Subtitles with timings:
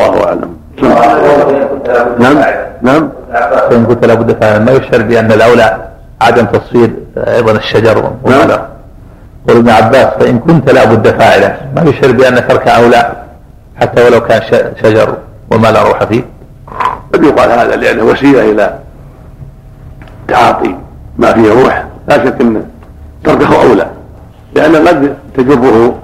[0.00, 0.56] والله أعلم.
[2.18, 2.36] نعم.
[2.82, 3.08] نعم.
[3.70, 5.76] فإن قلت لابد فعلا ما يشعر بأن الأولى
[6.20, 8.48] عدم تصوير أيضا الشجر وما نعم.
[8.48, 8.66] له
[9.48, 11.56] قول ابن عباس فإن كنت لابد فاعلا.
[11.76, 13.12] ما يشعر بأن ترك أولى
[13.80, 15.14] حتى ولو كان ش- شجر
[15.50, 16.24] وما لا روح فيه؟
[17.14, 18.78] قد يقال هذا لأنه وسيلة إلى
[20.28, 20.74] تعاطي
[21.18, 21.84] ما فيه روح.
[22.08, 22.62] لا شك أن
[23.24, 23.86] تركه أولى.
[24.54, 25.98] لأن قد تجره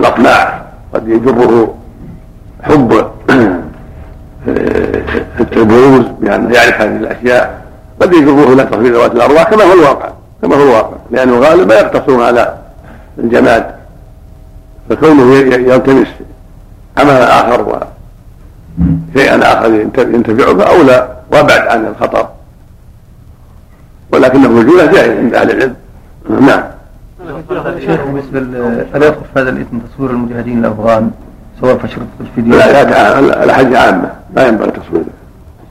[0.00, 0.62] الاطماع
[0.94, 1.74] قد يجره
[2.62, 3.06] حب
[5.56, 7.60] البروز بأن يعرف هذه الأشياء.
[8.00, 10.10] قد يجره إلى تصوير ذوات الأرواح كما هو الواقع
[10.42, 10.96] كما هو الواقع.
[11.10, 12.54] لأنه غالبا يقتصرون على
[13.18, 13.66] الجماد
[14.90, 16.08] فكونه يلتمس
[16.98, 17.86] عملا آخر
[19.16, 22.28] شيئا آخر ينتفع به اولى وأبعد عن الخطر.
[24.12, 25.74] ولكنه الرجوله جائز عند أهل العلم.
[26.40, 26.62] نعم.
[27.78, 28.38] شيخ بالنسبة
[28.94, 31.10] ألا يدخل في هذا الإثم تصوير المجاهدين الأفغان
[31.62, 34.10] الفدية لا لا الحج عامة.
[34.34, 35.04] لا ينبغي تصويره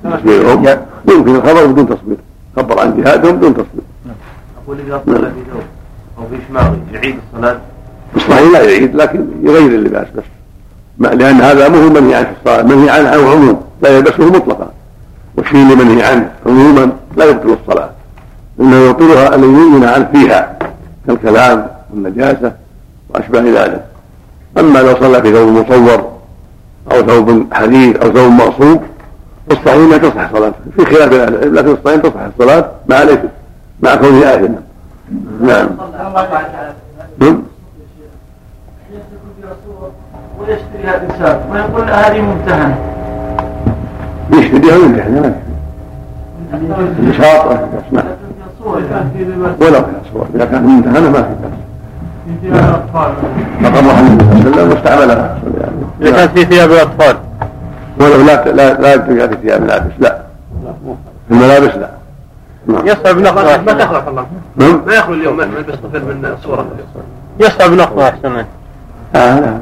[0.03, 0.65] تصويرهم
[1.09, 2.17] يمكن الخبر بدون تصوير.
[2.55, 3.83] خبر عن جهادهم بدون تصوير.
[4.63, 5.61] أقول إذا صلى في ثوب
[6.17, 7.57] أو في شماغ يعيد الصلاة.
[8.15, 10.23] الصحيح لا يعيد لكن يغير اللباس بس.
[10.97, 12.25] ما لأن هذا مو منهي عنه.
[12.25, 14.71] في الصلاه منهي عنه عنه عموم لا يلبسه مطلقا.
[15.37, 17.89] والشيء اللي منهي عنه عموما لا يبطل الصلاة.
[18.59, 20.59] إنه يبطلها الذي ينهى عنه فيها.
[21.07, 22.53] كالكلام والنجاسة
[23.09, 23.85] وأشباه ذلك.
[24.57, 26.11] أما لو صلى في ثوب مصور
[26.91, 28.81] أو ثوب حديد أو ثوب مغصوب
[29.49, 33.27] فالصحيح لا تصح صلاته في خلاف العلم لكن الصحيح تصح الصلاة مع الإثم
[33.81, 34.61] مع كونه اثما
[35.41, 35.69] نعم.
[37.19, 37.43] نعم.
[40.39, 42.77] ويشتريها الانسان ويقول هذه ممتهنه
[44.33, 45.33] يشتريها ويمتحن ما
[46.53, 47.55] يشتري شاطئ
[47.87, 48.03] اسمع
[49.59, 51.29] ولو كان صور إذا كانت ممتهنه ما في
[52.43, 52.61] باس
[53.63, 55.37] فقرها النبي صلى الله عليه وسلم واستعملها
[56.01, 57.17] إذا كانت في ثياب الأطفال
[57.99, 60.21] ولو لا لا لا تلقى في ثياب الملابس لا
[61.27, 61.89] في الملابس لا
[62.67, 66.65] نعم يصعب نقضها ما تخلق الله نعم ما يخلو اليوم ملبس طفل من صورة
[67.39, 68.45] يصعب نقضها أحسن
[69.15, 69.57] آه لا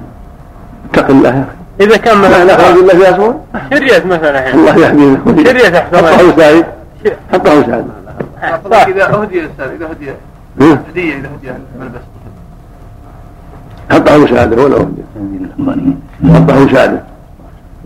[0.94, 1.42] اتق الله يا
[1.80, 3.36] أخي إذا كان لا لا مثلا الا فيها صور
[3.70, 6.66] شريت مثلا الحين الله يهدينا شريت أحسن حطه سعيد
[7.34, 7.86] حطه سعيد
[8.72, 8.88] صح.
[8.88, 10.10] إذا أهدي الإنسان إذا هدي
[10.62, 12.02] ها؟ هدية إذا هدي ملبس
[13.92, 15.04] حطه مساعدة ولا ودي
[16.34, 17.04] حطه مساعدة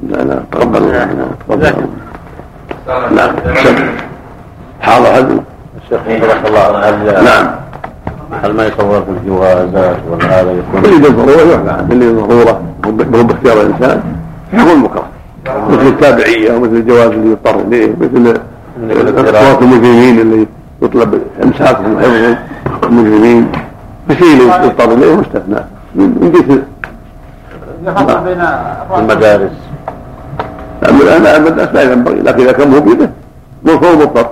[0.09, 3.35] لا لا تقبل الله نعم، تقبل الله نعم
[4.81, 5.43] حاضر هذا
[5.83, 7.47] الشيخ رحمه الله نعم
[8.43, 13.61] هل ما يصور في الجوازات ولا هذا يكون اللي بالضرورة يعفى اللي بالضرورة هو باختيار
[13.61, 14.01] الإنسان
[14.53, 15.05] يكون مكره
[15.69, 18.39] مثل التابعية ومثل الجواز اللي يضطر إليه مثل
[19.17, 20.47] إخوات المجرمين اللي
[20.81, 22.35] يطلب إمساكهم وحفظهم
[22.83, 23.47] المجرمين
[24.09, 25.59] اللي يضطر إليه مستثنى
[25.95, 26.59] من جنس
[27.87, 28.41] يفرق بين
[28.99, 29.51] المدارس
[30.89, 32.21] أما أنا المدرسة لا ينبغي.
[32.21, 33.09] لكن إذا كان مو بيده
[33.65, 34.29] فهو مضطر.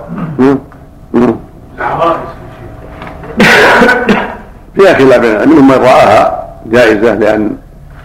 [4.74, 7.56] فيها خلاف منهم من رآها جائزة لأن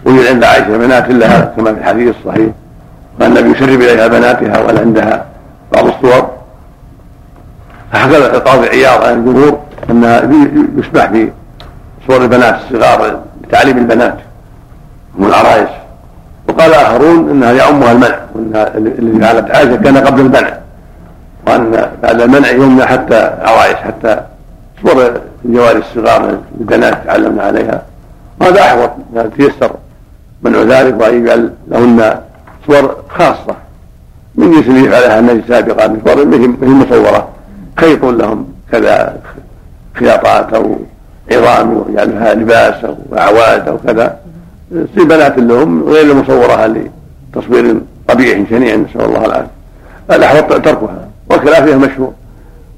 [0.04, 2.50] وجد عند عائشة بنات لها كما في الحديث الصحيح
[3.20, 5.24] وأن النبي يسرب إليها بناتها وأن عندها
[5.72, 6.30] بعض الصور.
[7.92, 9.58] فحكى القاضي عياض عن الجمهور
[9.90, 10.22] أنها
[10.78, 11.30] يسمح في
[12.06, 13.20] صور البنات الصغار.
[13.48, 14.18] لتعليم البنات
[15.18, 15.68] هم العرائس
[16.48, 20.58] وقال آخرون أنها يعمها المنع وأن الذي فعلت عائشة كان قبل المنع
[21.46, 24.20] وأن بعد المنع يمنع حتى عوائش حتى
[24.82, 27.82] صور الجواري الصغار البنات تعلمنا عليها.
[28.40, 29.70] وهذا أحوط؟ أن تيسر.
[30.42, 32.20] منع ذلك وأن يجعل لهن
[32.66, 33.56] صور خاصة.
[34.34, 37.28] من جنس اللي يفعلها النبي سابقا من صور مثل مصورة.
[37.76, 39.16] خيط لهم كذا
[39.94, 40.76] خياطات أو
[41.32, 44.18] عظام ويجعلها لباس أو أعواد أو كذا.
[44.70, 49.50] في بنات لهم غير المصورة لتصوير قبيح شنيع نسأل الله العافية.
[50.10, 52.12] الأحوط تركها وخلافها مشهور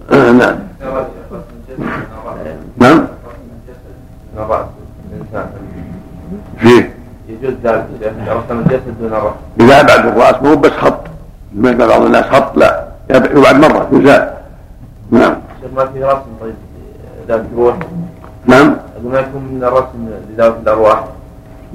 [0.40, 0.56] نعم.
[2.78, 3.06] نعم.
[6.58, 6.94] فيه.
[7.28, 7.84] يجوز ذلك
[8.28, 11.00] رسم الجسد دون الرأس إذا أبعد الرأس مو بس خط.
[11.56, 12.84] يقال بعض الناس خط لا.
[13.10, 14.30] يبعد مرة يزال.
[15.10, 15.34] نعم.
[15.76, 16.54] ما في رسم طيب؟
[17.28, 17.40] ذات
[18.48, 18.76] نعم.
[18.96, 21.04] أقول ما يكون من الرسم لذوات الأرواح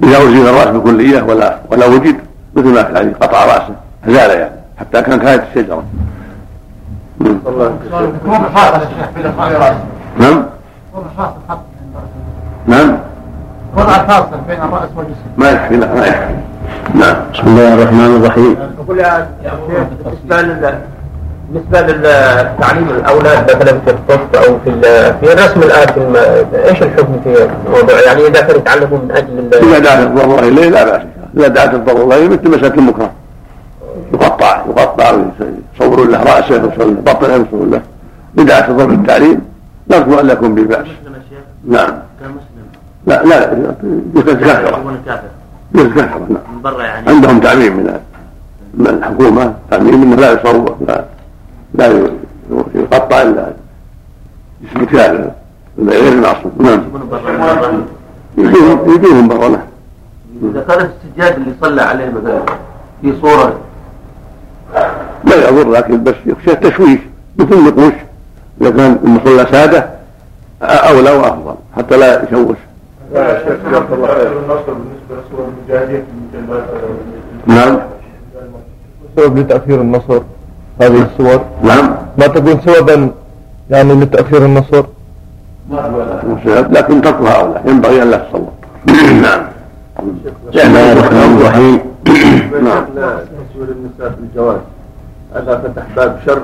[0.02, 2.16] إذا أزيل الرأس بكلية ولا ولا وجد
[2.54, 3.74] مثل ما الحديث قطع رأسه
[4.06, 5.84] زال يعني حتى كان كانت الشجرة
[10.18, 10.46] نعم
[10.96, 11.58] الخط
[12.66, 12.98] نعم.
[13.76, 16.34] وضع فاصل بين الراس والجسم ما يكفي لا ما يكفي
[16.94, 17.16] نعم.
[17.34, 18.56] بسم الله الرحمن الرحيم.
[18.78, 19.86] أقول يا شيخ
[21.54, 26.16] بالنسبة للتعليم الأولاد مثلا في الطب أو في ال- في الرسم الآن في الم-
[26.64, 30.68] إيش الحكم في الموضوع؟ يعني إذا كانوا يتعلموا من أجل ال- إذا دعت الضرورة إليه
[30.68, 31.02] لا بأس
[31.36, 33.10] إذا دعت الضرورة إليه مثل مسألة المكره.
[34.14, 35.10] يقطع يقطع
[35.80, 37.80] ويصورون له رأسه ويصورون له بطنه ويصورون له
[38.34, 39.40] بدعه تضر التعليم.
[39.90, 40.86] نرجو أن لا يكون بباس
[41.68, 41.88] نعم.
[42.20, 42.66] كمسلم
[43.06, 43.74] لا لا كافره
[45.74, 46.42] يوجد كافره نعم.
[46.54, 47.08] من برا يعني.
[47.10, 47.98] عندهم تعميم من
[48.74, 51.04] من الحكومة تعميم إنه لا يصور لا.
[51.74, 51.86] لا
[52.74, 53.52] يقطع الا
[54.62, 55.30] جسم كافر
[55.78, 56.82] غير المعصوم نعم.
[58.86, 59.60] يجيهم برا نعم.
[60.42, 62.40] إذا كان السجاد اللي صلى عليه مثلا
[63.02, 63.60] في صورة
[65.24, 66.98] لا يضر لكن بس يخشى التشويش.
[67.38, 67.92] مثل نقوش
[68.60, 69.90] إذا كان المصلى سادة
[70.62, 71.54] اولى وأفضل.
[71.76, 72.56] حتى لا يشوش.
[77.46, 77.78] نعم.
[79.16, 80.20] سبب لتأخير النصر.
[80.80, 81.94] هذه الصور؟ نعم.
[82.18, 83.10] ما تكون سببا
[83.70, 84.84] يعني لتأخير النصر
[86.70, 88.52] لكن تركها أولى ينبغي أن لا تصور.
[89.22, 89.42] نعم.
[90.52, 91.80] بسم الله الرحمن الرحيم.
[92.64, 92.84] نعم.
[92.84, 94.60] تصوير النساء في الجواز.
[95.34, 96.42] هذا فتح باب شر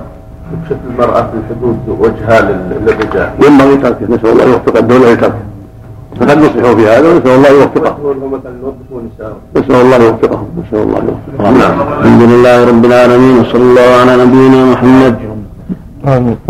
[0.65, 3.31] بشكل المرأة في الحدود وجهها للرجال.
[3.47, 4.05] ينبغي تركه.
[4.15, 5.50] نسأل الله يوفق الدولة لتركه
[6.19, 7.97] فقد نصحوا في هذا ونسأل الله يوفقهم.
[9.57, 10.99] نسأل الله يوفقهم نسأل الله.
[10.99, 11.59] يوفقهم.
[11.59, 11.77] نعم.
[12.01, 15.17] الحمد لله رب العالمين وصلى الله على نبينا محمد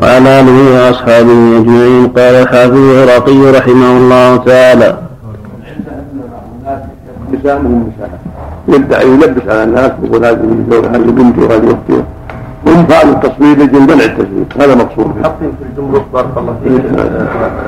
[0.02, 2.06] وعلى آله وأصحابه أجمعين.
[2.16, 4.98] قال الحافظ العراقي رحمه الله تعالى
[8.68, 12.02] يدعي يلبس على الناس يقول هذه زوجة هذه بنتي وهذه أختي
[12.66, 15.10] هم فعلوا التصوير لجل منع التزوير هذا مقصود.
[15.22, 16.84] حاطين في الجمرك بارك الله فيك.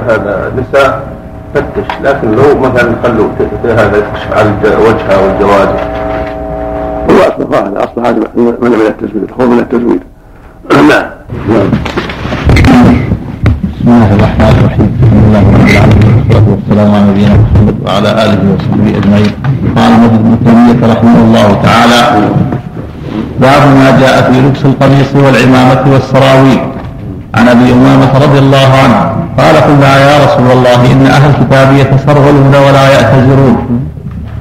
[0.08, 1.21] هذا نساء.
[1.54, 3.28] فتش لكن لو مثلا خلوا
[3.64, 5.88] هذا يكشف على وجهها والجوارح
[7.10, 10.00] هو اصل هذا اصل هذا منع من التزوير خوف من التزوير
[10.70, 11.06] نعم.
[13.74, 14.90] بسم الله الرحمن الرحيم.
[15.02, 16.14] الحمد لله رب العالمين.
[16.16, 19.32] والصلاة والسلام على نبينا محمد وعلى آله وصحبه أجمعين.
[19.76, 22.00] قال النبي ابن تيمية رحمه الله تعالى
[23.40, 26.60] باب ما جاء في لبس القميص والعمامة والسراويل.
[27.34, 28.98] عن أبي أمامة رضي الله عنه
[29.38, 33.56] قال قلنا يا رسول الله إن أهل الكتاب يتسرولون ولا يأتزرون.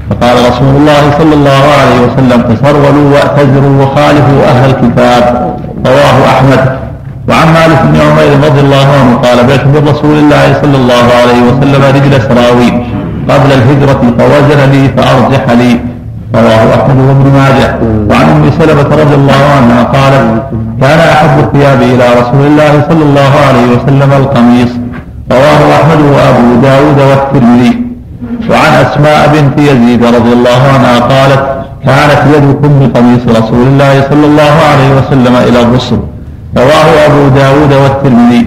[0.09, 5.55] فقال رسول الله صلى الله عليه وسلم تسرولوا واعتزروا وخالفوا أهل الكتاب
[5.85, 6.61] رواه أحمد.
[7.29, 11.81] وعن مالك بن عمير رضي الله عنه قال بعت برسول الله صلى الله عليه وسلم
[11.95, 12.75] رجل سراويل.
[13.29, 15.79] قبل الهجرة فوزن لي فأرجح لي.
[16.35, 17.69] رواه أحمد وابن ماجه.
[18.09, 20.43] وعن أم سلمة رضي الله عنها قالت
[20.81, 24.71] كان أحب الثياب إلى رسول الله صلى الله عليه وسلم القميص.
[25.31, 27.81] رواه أحمد وأبو داود والترمذي.
[28.49, 31.43] وعن أسماء بنت يزيد رضي الله عنها قالت
[31.85, 35.99] كانت يد كل قميص رسول الله صلى الله عليه وسلم إلى الرسل.
[36.57, 38.45] رواه أبو داود والترمذي.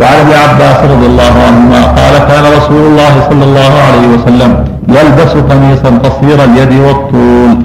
[0.00, 5.32] وعن ابن عباس رضي الله عنهما قال كان رسول الله صلى الله عليه وسلم يلبس
[5.50, 7.56] قميصا قصير اليد والطول.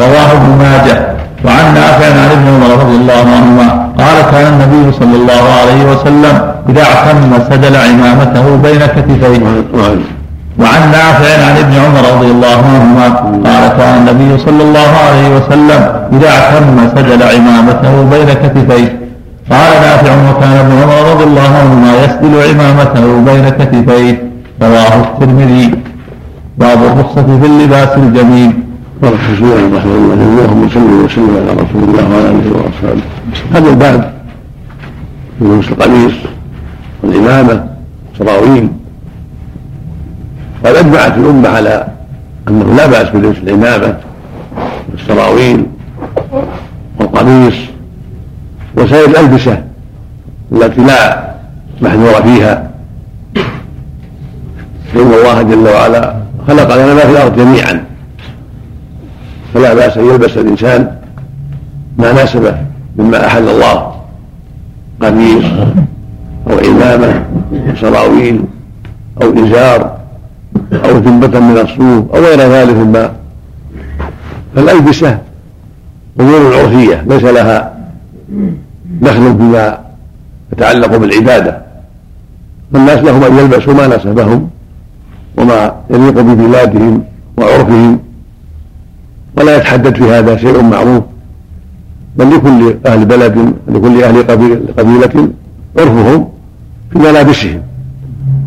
[0.00, 0.96] رواه ابن ماجه.
[1.44, 3.66] وعن نافع عن ابن عمر رضي الله عنهما
[3.98, 6.34] قال كان النبي صلى الله عليه وسلم
[6.68, 9.44] إذا اعتم سدل عمامته بين كتفيه.
[10.60, 13.06] وعن نافع عن ابن عمر رضي الله عنهما
[13.48, 15.80] قال كان النبي صلى الله عليه وسلم
[16.12, 18.88] إذا اعتم سدل عمامته بين كتفيه.
[19.52, 24.22] قال نافع وكان ابن عمر رضي الله عنهما يسدل عمامته بين كتفيه.
[24.62, 25.74] رواه الترمذي.
[26.58, 28.52] باب الرخصة في اللباس الجميل.
[29.02, 33.02] بارك الله رحمه الله اللهم صل وسلم على رسول الله وعلى آله وأصحابه.
[33.54, 34.12] هذا الباب
[35.38, 36.12] في لبس القميص
[37.02, 37.66] والعمامه
[38.18, 38.68] سراويل
[40.64, 41.88] قد أجمعت الأمة على
[42.48, 43.96] أنه لا بأس بلبس العمامه
[44.92, 45.66] والسراويل
[47.00, 47.54] والقميص
[48.76, 49.62] وسائر الألبسة
[50.52, 51.28] التي لا
[51.80, 52.70] محذور فيها.
[54.94, 56.14] فإن الله جل وعلا
[56.48, 57.84] خلق لنا ما في الأرض جميعا.
[59.54, 60.96] فلا بأس أن يلبس الإنسان
[61.98, 62.54] ما ناسبه
[62.96, 63.94] مما أحل الله.
[65.02, 65.44] قميص
[66.50, 68.40] أو عمامة أو سراويل
[69.22, 69.98] أو إزار
[70.72, 73.12] أو جنبة من الصوف أو غير ذلك مما
[74.54, 75.18] فالألبسة
[76.20, 77.78] أمور عرفية ليس لها
[79.00, 79.78] دخل فيما
[80.52, 81.62] يتعلق بالعبادة.
[82.72, 84.50] فالناس لهم أن يلبسوا ما ناسبهم.
[85.38, 87.04] وما يليق ببلادهم
[87.38, 87.98] وعرفهم
[89.36, 91.04] ولا يتحدد في هذا شيء معروف.
[92.16, 94.22] بل لكل أهل بلد لكل أهل
[94.78, 95.28] قبيلة
[95.78, 96.28] عرفهم
[96.92, 97.62] في ملابسهم.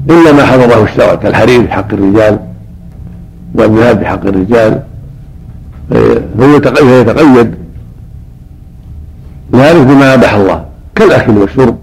[0.10, 2.40] إلا ما حضره الشرع كالحرير في حق الرجال
[3.56, 4.82] والذهب في حق الرجال
[6.38, 7.56] فهو يتقيد
[9.54, 11.78] ذلك بما أباح الله كالأكل والشرب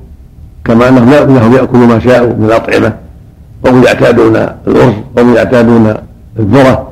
[0.64, 2.92] كما أنهم يأكلوا ما شاءوا من الأطعمة.
[3.64, 4.36] وهم يعتادون
[4.66, 5.94] الأرز وهم يعتادون
[6.38, 6.88] الذرة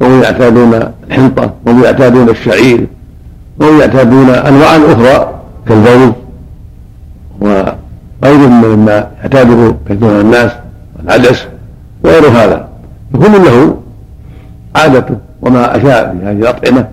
[0.00, 2.86] وهم يعتادون الحنطة وهم يعتادون الشعير
[3.60, 6.12] وهم يعتادون أنواعا أخرى كالبول.
[7.40, 10.52] وغير مما يعتاده كثير من الناس
[11.04, 11.46] العدس
[12.04, 12.68] وغير هذا.
[13.12, 13.76] فكل له
[14.76, 16.88] عادته وما أشاء في هذه الأطعمة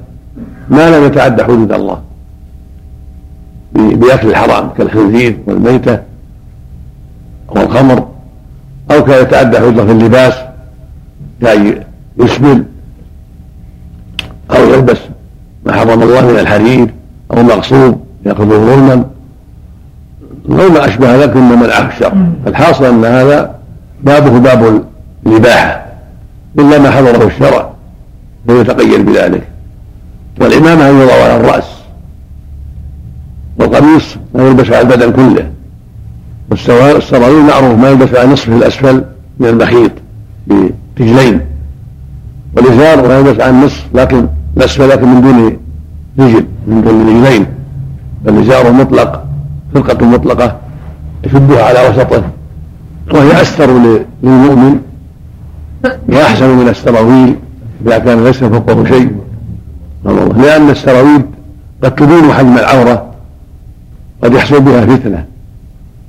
[0.69, 1.99] ما لم يتعدى حدود الله
[3.75, 5.99] بأكل الحرام كالخنزير والميتة
[7.49, 8.14] والخمر.
[8.91, 10.33] أو كان يتعدى حدود في اللباس
[11.41, 11.83] كأن
[12.17, 12.63] يسبل
[14.51, 14.97] أو يلبس
[15.65, 16.87] ما حرم الله من الحرير
[17.31, 19.05] أو مغصوب يأخذه ظلما.
[20.49, 22.13] أو ما أشبه ذلك مما منعه الشرع
[22.45, 23.55] فالحاصل أن هذا
[24.03, 24.83] بابه باب
[25.25, 25.85] الإباحة
[26.59, 27.69] إلا ما حضره الشرع
[28.47, 29.47] فيتقيد بذلك.
[30.41, 31.75] والإمامة أن يضع على الرأس
[33.59, 35.54] والقميص ما يلبس على البدن كله.
[36.51, 39.03] والسراويل معروف ما يلبس على نصفه الأسفل
[39.39, 39.91] من المخيط
[40.47, 41.41] برجلين.
[42.57, 45.57] والإزار ما يلبس على النصف لكن الأسفل لكن من دون
[46.19, 47.45] رجل من دون رجلين.
[48.25, 49.25] فالإزار مطلق
[49.73, 50.57] فرقة مطلقة
[51.23, 52.23] يشدها على وسطه
[53.13, 53.69] وهي أستر
[54.23, 54.79] للمؤمن
[56.09, 57.35] وأحسن من السراويل
[57.85, 59.11] إذا كان ليس فوقه شيء.
[60.37, 61.21] لأن السراويل
[61.83, 63.05] قد تبين حجم العورة
[64.23, 65.25] قد يحصل بها فتنة.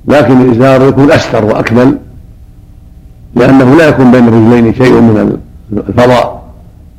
[0.07, 1.97] لكن الإزار يكون أستر وأكمل
[3.35, 5.37] لأنه لا يكون بين الرجلين شيء من
[5.87, 6.43] الفضاء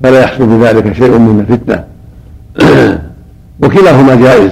[0.02, 1.84] فلا يحصل بذلك شيء من الفتنة.
[3.62, 4.50] وكلاهما جائز.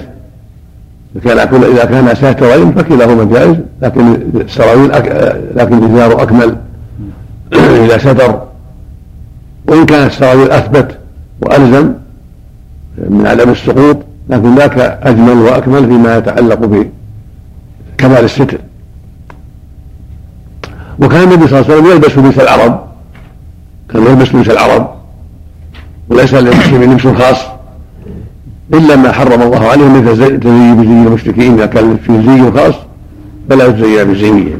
[1.27, 3.57] إذا كان ساترين فكلاهما جائز.
[3.83, 5.37] لكن السراويل أك...
[5.57, 6.57] لكن الإزار أكمل
[7.85, 8.43] إذا ستر
[9.67, 10.99] وإن كان السراويل أثبت
[11.43, 11.93] وألزم
[13.11, 13.97] من عدم السقوط
[14.29, 16.65] لكن ذاك أجمل وأكمل فيما يتعلق
[17.97, 18.59] بكمال الستر.
[20.99, 22.81] وكان النبي صلى الله عليه وسلم يلبس لبس العرب.
[23.93, 24.91] كان يلبس لبس العرب.
[26.09, 27.37] وليس للمسلمين لبس خاص.
[28.75, 32.75] إلا ما حرم الله عليه مثل التزيي بزي المشركين إذا كان في زي خاص
[33.51, 34.59] فلا يتزيى بزيهم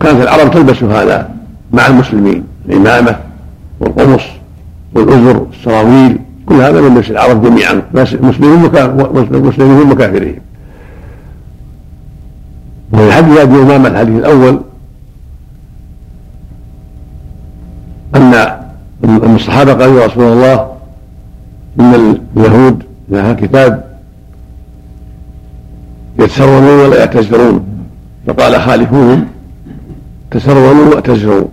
[0.00, 1.30] كانت العرب تلبس هذا
[1.72, 2.44] مع المسلمين.
[2.68, 3.16] الإمامة
[3.80, 4.22] والقمص
[4.94, 7.82] والأزر السراويل كل هذا من لبس العرب جميعا.
[7.94, 8.70] مسلمين
[9.32, 10.40] مسلمين وكافرين.
[12.92, 14.60] وفي حديث ابي امامه الحديث الأول؟
[18.14, 18.34] أن
[19.04, 20.72] أن الصحابة قالوا يا رسول الله
[21.80, 23.84] إن اليهود من أهل الكتاب
[26.18, 27.72] يتسرون ولا يعتذرون.
[28.26, 29.26] فقال خالفوهم
[30.30, 31.48] تسرونوا واعتذروا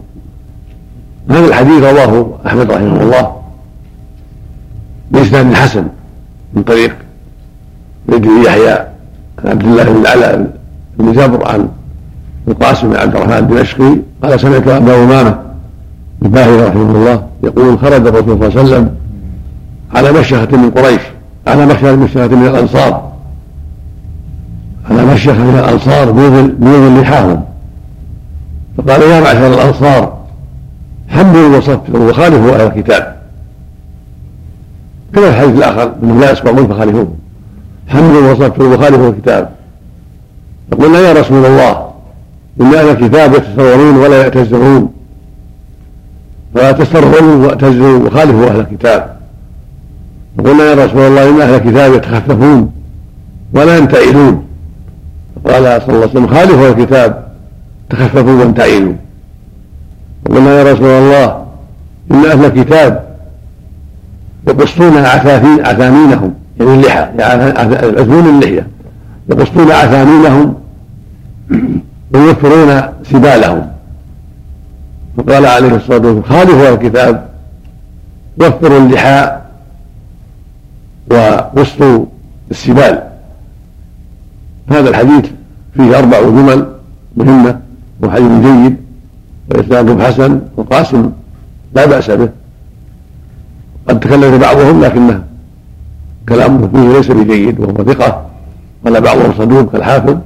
[1.30, 3.42] هذا الحديث رواه أحمد رحمه الله
[5.12, 5.88] بإسناد حسن
[6.54, 6.96] من طريق
[8.46, 8.72] يحيى
[9.40, 10.59] عن عبد الله بن العلاء
[11.00, 11.68] بن جبر عن
[12.48, 15.40] القاسم بن عبد الرحمن الدمشقي قال سمعت أبا أمامة
[16.22, 18.96] الباهلي رحمه الله يقول خرج الرسول صلى الله عليه وسلم
[19.96, 21.02] على مشيخة من قريش
[21.48, 21.66] على
[21.96, 23.10] مشيخة من الأنصار.
[24.90, 27.44] على مشيخة من الأنصار بيض لحاهم
[28.78, 30.18] فقال يا معشر الأنصار
[31.10, 33.16] حملوا وصفروا وخالفوا أهل الكتاب.
[35.14, 37.14] كما الحديث الآخر أنهم لا يسبقون فخالفوه.
[37.88, 39.50] حملوا وصفروا وخالفوا الكتاب.
[40.72, 41.90] فقلنا يا رسول الله
[42.62, 44.94] إن أهل الكتاب يتصورون ولا يعتذرون
[46.56, 49.16] فلا تسروا وخالفوا أهل الكتاب.
[50.38, 52.72] فقلنا يا رسول الله إن أهل الكتاب يتخففون
[53.54, 54.46] ولا ينتعلون.
[55.36, 57.28] فقال صلى الله عليه وسلم خالفوا الكتاب
[57.90, 58.94] تخففوا وانتعلوا.
[60.30, 61.46] وقلنا يا رسول الله
[62.12, 63.10] إن أهل الكتاب
[64.48, 68.68] يقصون عثامينهم يعني اللحى يعزمون اللحية.
[69.30, 70.56] يقصون عثامينهم
[72.14, 73.68] ويوفرون سبالهم.
[75.18, 77.30] فقال عليه الصلاة والسلام خالفوا الكتاب
[78.42, 79.38] وفروا اللحى
[81.12, 82.06] وقصوا
[82.52, 83.04] السبال.
[84.70, 85.26] هذا الحديث
[85.74, 86.68] فيه أربع جمل
[87.18, 87.60] مهمة
[88.02, 88.78] وحديث جيد
[89.50, 91.12] وإسناده حسن وقاسم
[91.76, 92.30] لا بأس به.
[93.90, 95.24] قد تكلم بعضهم لكنه
[96.30, 98.26] كلامه فيه ليس بجيد وهو ثقة.
[98.86, 100.18] قال بعضهم صدوق كالحافظ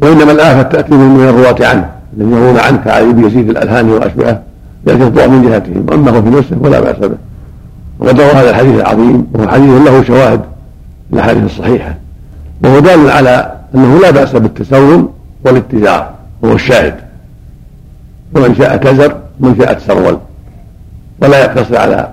[0.00, 4.42] وإنما الآفة تأتي من الرواة عنه الذين يرون عنه كعلي بن يزيد الألهاني وأشبهه
[4.86, 7.16] يأتي الضوء من جهتهم وأما هو في نفسه فلا بأس به.
[7.98, 10.40] وقد روى هذا الحديث العظيم وهو حديث له شواهد
[11.12, 11.94] الأحاديث الصحيحة
[12.64, 15.08] وهو دال على أنه لا بأس بالتسول
[15.44, 16.10] والاتجار
[16.42, 16.94] وهو الشاهد.
[18.34, 20.18] ومن شاء تزر ومن شاء تسرول
[21.22, 22.08] ولا يقتصر على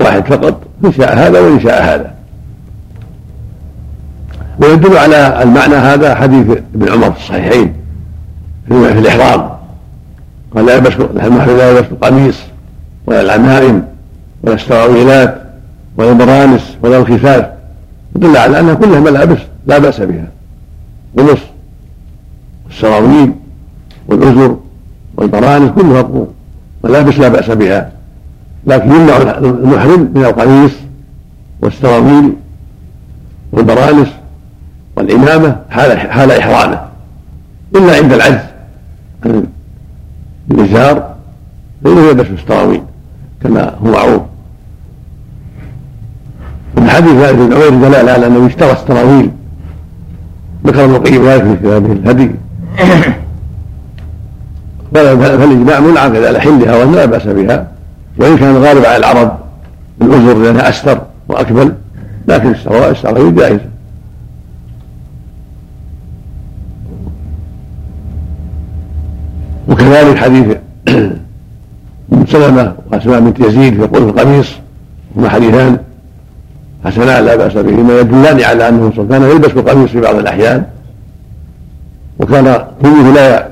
[0.00, 2.15] واحد فقط إن شاء هذا وإن شاء هذا.
[4.58, 7.72] ويدل على المعنى هذا حديث ابن عمر في الصحيحين
[8.68, 9.50] في الإحرام.
[10.54, 10.92] قال لا يلبس
[11.24, 12.36] المحرم لا يلبس القميص
[13.06, 13.84] ولا العمائم
[14.42, 15.42] ولا السراويلات
[15.96, 17.46] ولا البرانس ولا الخفاف.
[18.16, 20.28] يدل على انها كلها ملابس لا بأس بها.
[21.18, 21.40] القمص
[22.66, 23.32] والسراويل
[24.08, 24.56] والازر
[25.16, 26.08] والبرانس كلها
[26.84, 27.92] ملابس لا بأس بها.
[28.66, 30.72] لكن يمنع المحرم من القميص
[31.62, 32.32] والسراويل
[33.52, 34.08] والبرانس
[34.96, 36.80] والعمامة حال إحرامه.
[37.76, 38.44] إلا عند العجز.
[39.24, 39.44] عن
[40.50, 41.14] الإزار
[41.84, 42.82] فإنه يلبس السراويل
[43.42, 44.22] كما هو معروف.
[46.76, 49.30] من حديث بن عمير دلالة على أنه اشترى السراويل.
[50.66, 52.30] ذكر ابن القيم ذلك في كتابه الهدي.
[54.94, 57.66] فالإجماع منعقد على حلها وان لا بأس بها.
[58.18, 59.38] وإن كان الغالب على العرب
[60.02, 61.74] الأزر لأنها استر وأكمل
[62.28, 63.75] لكن السراويل جائزة.
[69.68, 70.56] وكذلك حديث
[72.12, 74.52] ام سلمه واسماء بنت يزيد في قول القميص
[75.16, 75.78] هما حديثان
[76.84, 80.64] حسنان لا بأس بهما يدلان على أنه كان يلبس القميص في بعض الأحيان
[82.18, 83.48] وكان كله لا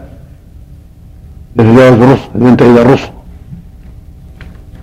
[1.56, 3.00] يتجاوز الرص ينتهي إلى الرص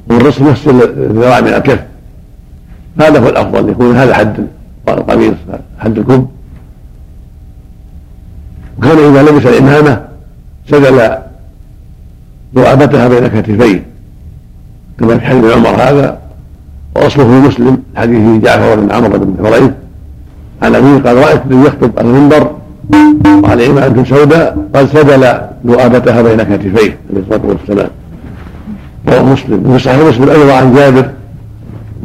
[0.08, 1.80] والرص نفس الذراع من الكف.
[3.00, 4.48] هذا هو الأفضل يكون هذا حد
[4.90, 5.34] القميص
[5.80, 6.28] حد الكب
[8.78, 10.11] وكان إذا لبس الإمامة
[10.72, 11.12] سدل
[12.56, 13.84] ذؤابتها بين كتفيه
[15.00, 16.18] كما في حديث عمر هذا
[16.96, 19.72] وأصله في مسلم حديث جعفر بن عمرو بن حريث
[20.62, 22.52] عن أبيه قال رأيت الذي يخطب على المنبر
[23.44, 25.24] وعلى عمامه سوداء قد سدل
[25.68, 27.90] ذؤابتها بين كتفيه عليه الصلاة والسلام.
[29.08, 29.64] رواه مسلم.
[29.70, 31.10] وفي صحيح مسلم أيضا عن جابر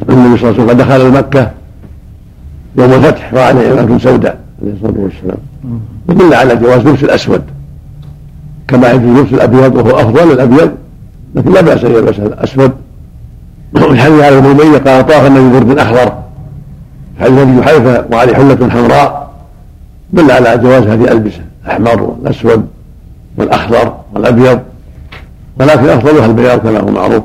[0.09, 1.51] أن النبي صلى الله عليه وسلم دخل مكة
[2.79, 5.39] يوم الفتح وعليه عمامه سوداء عليه الصلاة والسلام.
[6.09, 7.43] يدل على جواز لبس الأسود.
[8.69, 10.71] كما يجوز لبس الابيض وهو أفضل الابيض
[11.35, 12.73] لكن لا بأس ان يلبس الاسود
[13.75, 16.13] وفي حديث علي بن أمية قال طاف النبي برد اخضر
[17.21, 19.31] حديث أبي جحيفه وعليه حلة حمراء.
[20.13, 22.67] دل على جواز هذه الألبسة الأحمر والأسود
[23.37, 24.61] والأخضر والأبيض.
[25.61, 27.23] ولكن أفضلها البياض كما هو معروف.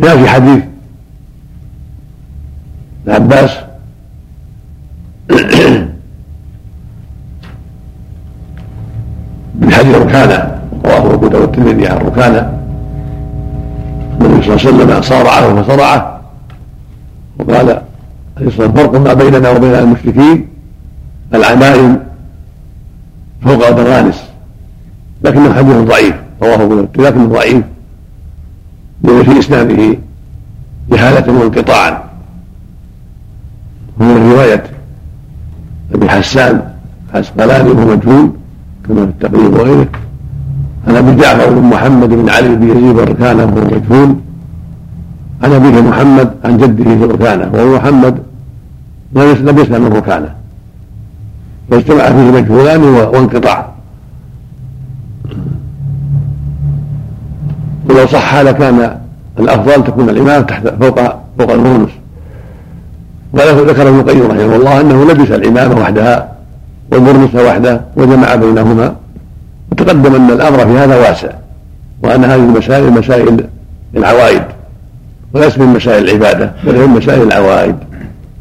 [0.00, 0.62] جاء في حديث
[3.06, 3.50] العباس
[9.54, 12.58] من حديث ركانه رواه أبو داود الترمذي عن ركانه
[14.20, 16.20] النبي صلى الله عليه وسلم صارعه فصرعه
[17.38, 17.82] وقال
[18.40, 20.48] الصلاه فرق ما بيننا وبين المشركين؟
[21.34, 21.98] العمائم
[23.42, 24.24] فوق البرانس.
[25.24, 27.64] لكنه حديث ضعيف رواه أبو داود لكنه ضعيف.
[29.02, 29.98] لأن في إسناده
[30.90, 32.02] جهالة وانقطاعا
[34.00, 34.64] هو من رواية
[35.94, 36.62] أبي حسان
[37.14, 38.32] عسقلاني وهو مجهول.
[38.88, 39.88] كما في التقريب وغيره.
[40.88, 44.16] عن ابي جعفر بن محمد بن علي بن يزيد الركانة وهو مجهول.
[45.42, 47.04] عن ابيه محمد عن جده في
[47.54, 48.18] وهو محمد
[49.14, 50.34] لم يسلم من ركانه
[51.70, 53.72] فاجتمع فيه مجهولان وانقطاع
[57.90, 58.96] ولو صح لكان
[59.38, 61.00] الأفضل تكون الامامه تحت فوق
[61.38, 61.90] فوق البرنس
[63.32, 66.31] وذكر ابن القيم رحمه الله أنه لبس الإمامة وحدها.
[66.92, 68.96] والبرنس وحده وجمع بينهما.
[69.72, 71.28] وتقدم أن الأمر في هذا واسع
[72.02, 73.46] وأن هذه المسائل مسائل
[73.96, 74.42] العوائد
[75.34, 77.74] وليس من مسائل العبادة بل هي مسائل العوائد.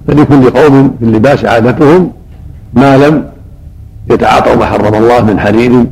[0.08, 2.12] فلكل قوم في اللباس عادتهم
[2.74, 3.26] ما لم
[4.12, 5.86] يتعاطوا ما حرم الله من حرير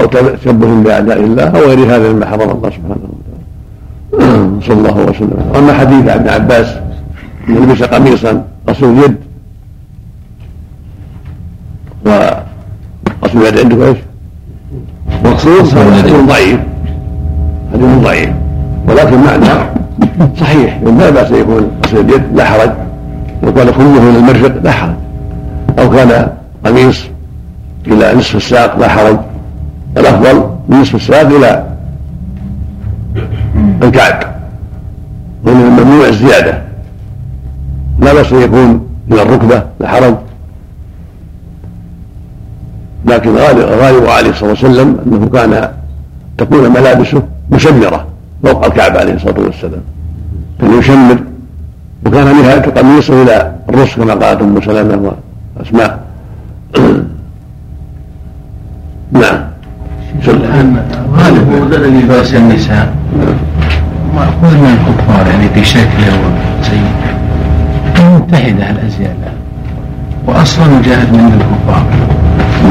[0.00, 3.08] أو تشبه بأعداء الله أو غير هذا مما حرم الله سبحانه
[4.12, 4.60] وتعالى.
[4.66, 5.52] صلى الله وسلم.
[5.56, 6.66] أما حديث ابن عباس
[7.48, 9.16] انه لبس قميصا قصير اليد
[12.06, 13.98] وقصير اليد عنده إيش؟
[15.24, 16.60] مقصود حديث ضعيف.
[17.72, 18.30] حديث ضعيف.
[18.88, 19.46] ولكن معنى
[20.40, 20.80] صحيح.
[20.82, 22.70] لا بأس يكون قصير اليد لا حرج.
[23.42, 24.94] لو كان كله من المرفق لا حرج.
[25.78, 26.28] أو كان
[26.64, 27.04] قميص
[27.86, 29.18] إلى نصف الساق لا حرج.
[29.96, 31.64] الأفضل من نصف الساق إلى
[33.82, 34.22] الكعب
[35.44, 36.62] ومن الممنوع الزيادة.
[38.00, 40.14] لا بأس يكون إلى الركبة لا حرج.
[43.06, 43.36] لكن
[43.80, 45.68] غالب عليه الصلاة والسلام أنه كان
[46.38, 48.06] تكون ملابسه مشمرة
[48.44, 49.80] فوق الكعبة عليه الصلاة والسلام.
[50.60, 51.18] كان يشمر
[52.06, 55.12] وكان نهايه قميصه إلى الرسل كما قالت أم سلمة
[55.56, 56.00] وأسماء.
[59.12, 59.40] نعم.
[60.28, 60.76] الآن
[61.16, 61.72] غالب.
[61.72, 62.94] لباس النساء.
[64.14, 66.18] مأخوذ من الكفار يعني في شكله
[66.60, 66.80] وزي
[68.16, 69.16] متحدة الأزياء
[70.26, 71.86] وأصلا مجاهد من الكفار.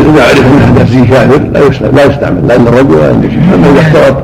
[0.01, 1.60] إذا عرف ان حدث فيه كافر لا
[1.91, 4.17] لا يستعمل لا الرجل ولا النساء اما اذا اختلط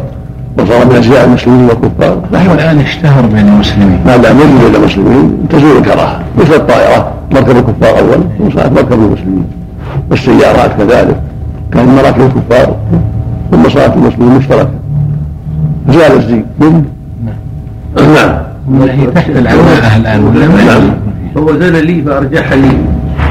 [0.57, 2.21] وصار من ازياء المسلمين والكفار.
[2.33, 3.99] هو الآن اشتهر بين المسلمين.
[4.05, 6.19] ما دام يجب بين المسلمين تزول الكراهة.
[6.37, 9.45] مثل الطائرة مركب الكفار أول وصارت مركب المسلمين.
[10.09, 11.19] والسيارات كذلك
[11.73, 12.75] كان مراكب الكفار
[13.51, 14.69] ثم صارت المسلمين مشتركة.
[15.89, 16.83] زال الزي من
[17.95, 18.89] نعم.
[18.89, 20.91] هي تحت العباءة الآن ولا نعم.
[21.37, 22.71] هو زال لي فأرجح لي.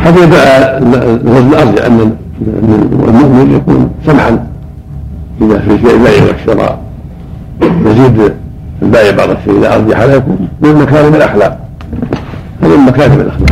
[0.02, 4.46] هذا يدعى الوزن ارجع أن المؤمن يكون سمحا
[5.40, 6.78] إذا في شيء البيع والشراء.
[7.62, 8.32] يزيد
[8.82, 11.58] البائع بعض الشيء إذا ارجح لكم من مكارم الأخلاق.
[12.62, 13.50] هذا من مكارم الأخلاق.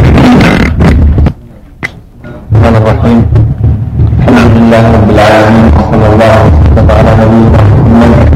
[2.53, 3.27] الرحمن الرحيم.
[4.29, 8.29] الحمد لله رب العالمين وصلى الله وسلم على نبينا محمد.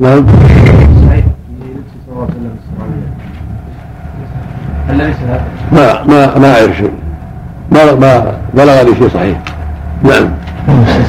[0.00, 0.24] نعم
[4.88, 4.95] هل ليس هذا؟
[5.72, 6.90] ما ما ما اعرف شيء
[7.72, 9.38] ما ما بلغني شيء صحيح.
[10.02, 10.28] نعم.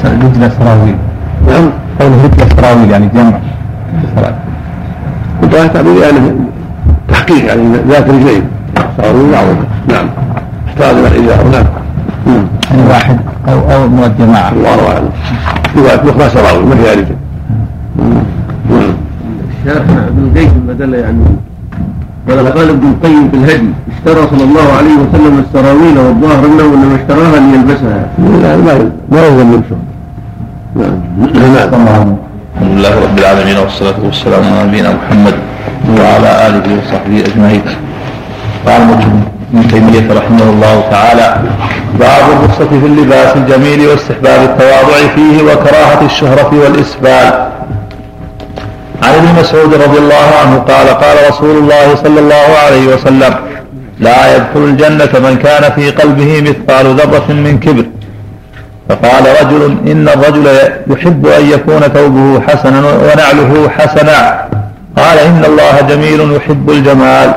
[0.04, 0.96] رجل سراويل
[1.48, 1.70] نعم.
[2.00, 3.38] قوله رجل سراويل يعني جمع
[5.40, 6.18] كنت تعبير يعني
[7.08, 8.42] تحقيق يعني ذات رجلين.
[8.98, 9.56] صاروا يعظم
[9.88, 10.06] نعم.
[10.68, 11.64] استاذن الازار نعم
[12.26, 12.46] نعم.
[12.70, 15.10] يعني واحد أو أو من الجماعة الله أعلم.
[15.76, 17.16] روايه أخرى سراوي ما فيها رجل.
[18.70, 18.94] نعم
[19.66, 21.24] الشيخ ابن القيم بدل يعني
[22.28, 26.96] قال قال ابن القيم في الهدي اشترى صلى الله عليه وسلم السراويل والظاهر انه انما
[26.96, 28.06] اشتراها ليلبسها.
[28.42, 29.62] لا ما ما يلزم
[30.76, 31.00] نعم.
[31.84, 32.16] نعم.
[32.56, 35.34] الحمد لله رب العالمين والصلاة والسلام على نبينا محمد
[35.98, 37.62] وعلى آله وصحبه أجمعين.
[38.66, 38.82] قال
[39.54, 41.42] ابن تيمية رحمه الله تعالى
[41.98, 47.47] باب الرخصة في اللباس الجميل واستحباب التواضع فيه وكراهة الشهرة والإسبال.
[49.18, 53.34] ابن مسعود رضي الله عنه قال قال رسول الله صلى الله عليه وسلم
[54.00, 57.84] لا يدخل الجنة من كان في قلبه مثقال ذرة من كبر.
[58.88, 60.46] فقال رجل إن الرجل
[60.86, 64.48] يحب أن يكون ثوبه حسنا ونعله حسنا.
[64.96, 67.34] قال إن الله جميل يحب الجمال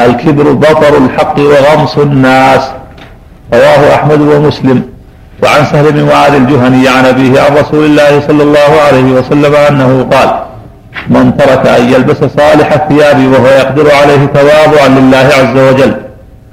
[0.00, 2.62] الكبر بطر الحق وغمص الناس.
[3.54, 4.82] رواه أحمد ومسلم.
[5.42, 10.08] وعن سهل بن معاذ الجهني عن أبيه عن رسول الله صلى الله عليه وسلم أنه
[10.12, 10.28] قال
[11.08, 15.94] من ترك أن يلبس صالح الثياب وهو يقدر عليه تواضعا لله عز وجل.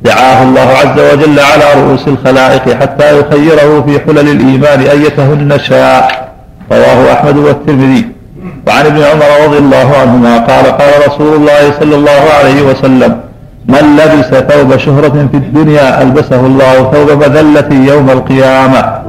[0.02, 6.32] دعاه الله عز وجل على رؤوس الخلائق حتى يخيره في حلل الإيمان أيتهن شاء.
[6.72, 8.06] رواه أحمد والترمذي.
[8.68, 13.20] وعن ابن عمر رضي الله عنهما قال قال رسول الله صلى الله عليه وسلم
[13.68, 19.02] من لبس ثوب شهرة في الدنيا ألبسه الله ثوب مذلة يوم القيامة.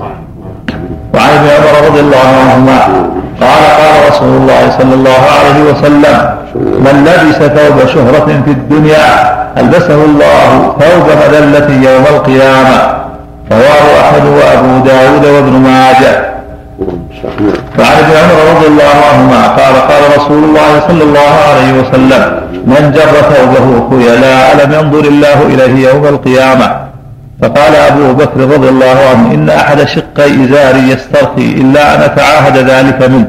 [1.14, 2.78] وعن ابن عمر رضي الله عنهما
[3.42, 6.16] قال قال رسول الله صلى الله عليه وسلم
[6.54, 9.08] من لبس ثوب شهرة في الدنيا
[9.58, 10.48] ألبسه الله
[10.80, 12.78] ثوب مذلة يوم القيامة.
[13.52, 16.32] رواه أحمد وأبو داود وابن ماجه.
[17.78, 22.22] وعن ابن عمر رضي الله عنهما قال قال رسول الله صلى الله عليه وسلم
[22.66, 26.91] من جر ثوبه خيلاء لم ينظر الله إليه يوم القيامة.
[27.42, 33.08] فقال أبو بكر رضي الله عنه إن أحد شقي إزاري يسترخي إلا أن أتعاهد ذلك
[33.08, 33.28] منه.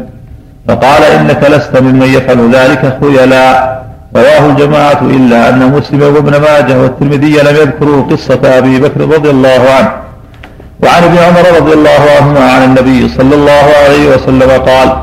[0.68, 3.84] فقال إنك لست ممن يفعل ذلك خيلاء
[4.16, 9.62] رواه الجماعة إلا أن مسلم وابن ماجه والترمذي لم يذكروا قصة أبي بكر رضي الله
[9.78, 9.92] عنه.
[10.84, 14.98] وعن ابن عمر رضي الله عنهما عن النبي صلى الله عليه وسلم قال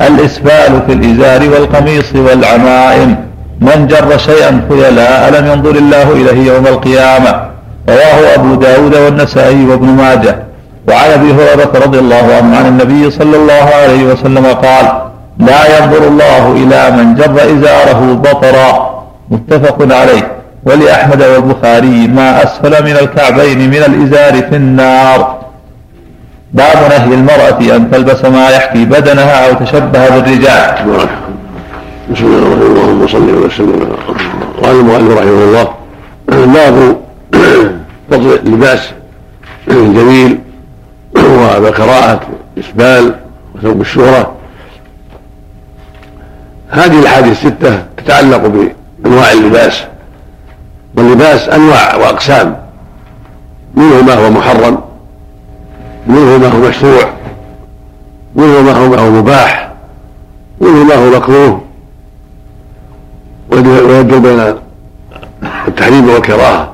[0.00, 3.16] الإسبال في الإزار والقميص والعمائم.
[3.60, 7.49] من جر شيئا خيلاء لم ينظر الله إليه يوم القيامة.
[7.88, 10.36] رواه أبو داود والنسائي وابن ماجه.
[10.88, 14.86] وعن أبي هريرة رضي الله عنه عن النبي صلى الله عليه وسلم قال
[15.38, 18.90] لا ينظر الله إلى من جر إزاره بطرا.
[19.30, 20.32] متفق عليه.
[20.66, 25.40] ولأحمد والبخاري ما أسفل من الكعبين من الإزار في النار.
[26.52, 30.74] باب نهي المرأة أن تلبس ما يحكي بدنها أو تشبه بالرجال.
[32.10, 32.76] بسم الله الرحمن الرحيم.
[32.76, 33.88] اللهم صل وسلم
[34.62, 35.68] قال المؤلف رحمه الله
[36.28, 36.96] باب
[38.10, 38.90] فضل اللباس
[39.68, 40.38] الجميل
[41.62, 42.20] وكراهة
[42.58, 43.14] إسبال
[43.54, 44.32] وثوب الشهرة.
[46.68, 48.72] هذه الأحاديث الستة تتعلق
[49.04, 49.84] بأنواع اللباس
[50.96, 52.56] واللباس أنواع وأقسام.
[53.74, 54.80] منه ما هو محرم
[56.06, 57.12] منه ما هو مشروع
[58.34, 59.72] منه ما هو ما هو مباح
[60.60, 61.60] منه ما هو مكروه.
[63.50, 64.54] ويبدو بين
[65.68, 66.69] التحريم والكراهة.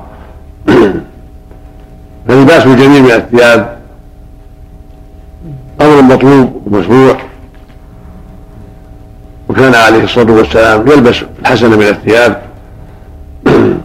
[2.28, 3.76] فلباس الجميل من الثياب
[5.80, 7.16] أمر مطلوب ومشروع.
[9.48, 12.42] وكان عليه الصلاة والسلام يلبس الحسن من الثياب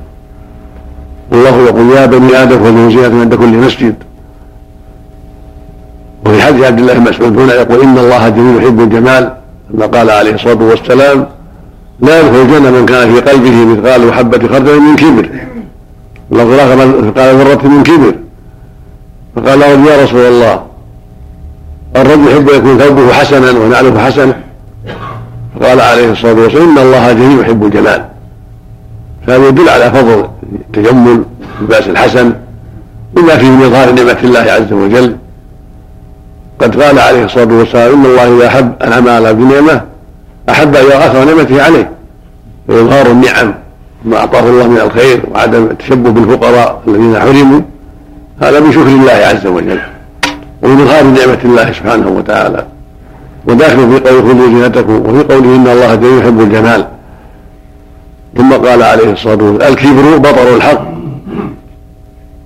[1.32, 3.96] والله يقول يا بني آدم خذوا زينة عند كل مسجد.
[6.26, 9.34] وفي حديث عبد الله بن مسعود هنا يقول إن الله جميل يحب الجمال
[9.74, 11.28] كما قال عليه الصلاة والسلام
[12.00, 15.30] لا يدخل الجنة من كان في قلبه مثقال حبة خردل من كبر.
[16.32, 18.15] واللفظ الآخر مثقال ذرة من كبر.
[19.36, 20.63] فقال له يا رسول الله
[21.96, 24.34] الرجل يحب أن يكون ثوبه حسنا ونعله حسنه
[25.60, 28.06] فقال عليه الصلاة والسلام إن الله جميل يحب الجمال.
[29.28, 31.24] فهذا يدل على فضل التجمل
[31.60, 32.34] اللباس الحسن
[33.13, 35.15] بما فيه من إظهار نعمة الله عز وجل.
[36.60, 39.82] قد قال عليه الصلاة والسلام إن الله إذا أحب أنعم على عبد نعمة
[40.50, 41.91] أحب ان يرى أثر نعمته عليه
[42.67, 43.54] وإظهار النعم
[44.05, 47.61] ما أعطاه الله من الخير وعدم التشبه بالفقراء الذين حرموا
[48.41, 49.79] هذا من شكر الله عز وجل
[50.61, 52.65] ومن اظهار نعمة الله سبحانه وتعالى.
[53.47, 56.87] وداخل في قول خذوا زينتكم وفي قوله إن الله جميل يحب الجمال.
[58.37, 60.81] ثم قال عليه الصلاة والسلام الكبر بطر الحق.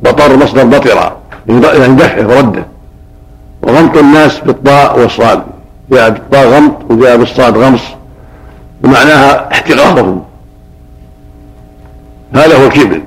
[0.04, 1.14] بطر مصدر بطر
[1.48, 2.66] يعني دفعه ورده
[3.62, 5.44] وغمط الناس بالطاء والصاد.
[5.92, 7.84] جاء بالطاء غمط وجاء بالصاد غمص.
[8.84, 10.24] ومعناها احتقارهم.
[12.36, 13.02] هذا هو الكبر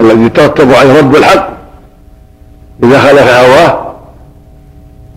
[0.00, 1.48] الذي يترتب عليه رد الحق
[2.84, 3.94] إذا خالف هواه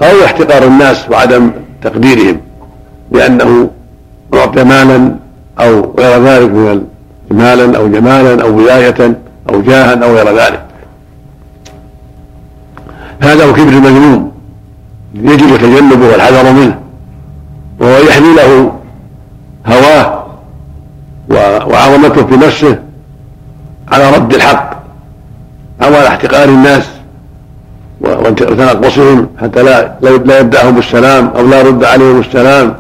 [0.02, 1.52] أو احتقار الناس وعدم
[1.82, 2.42] تقديرهم
[3.12, 3.70] لأنه
[4.34, 5.16] أعطي مالا
[5.60, 6.84] أو غير ذلك من
[7.32, 9.18] مالا أو جمالا أو ولاية
[9.50, 10.64] أو جاها أو غير ذلك.
[13.20, 14.32] هذا هو كبر المذموم
[15.16, 16.80] يجب تجنبه والحذر منه
[17.80, 18.74] وهو يحمي له
[19.68, 20.27] هواه
[21.30, 22.80] وعظمته في نفسه
[23.92, 24.78] على رد الحق
[25.82, 26.90] أو على احتقار الناس
[28.02, 32.76] وتنقصهم حتى لا لا يبدأهم بالسلام أو لا يرد عليهم السلام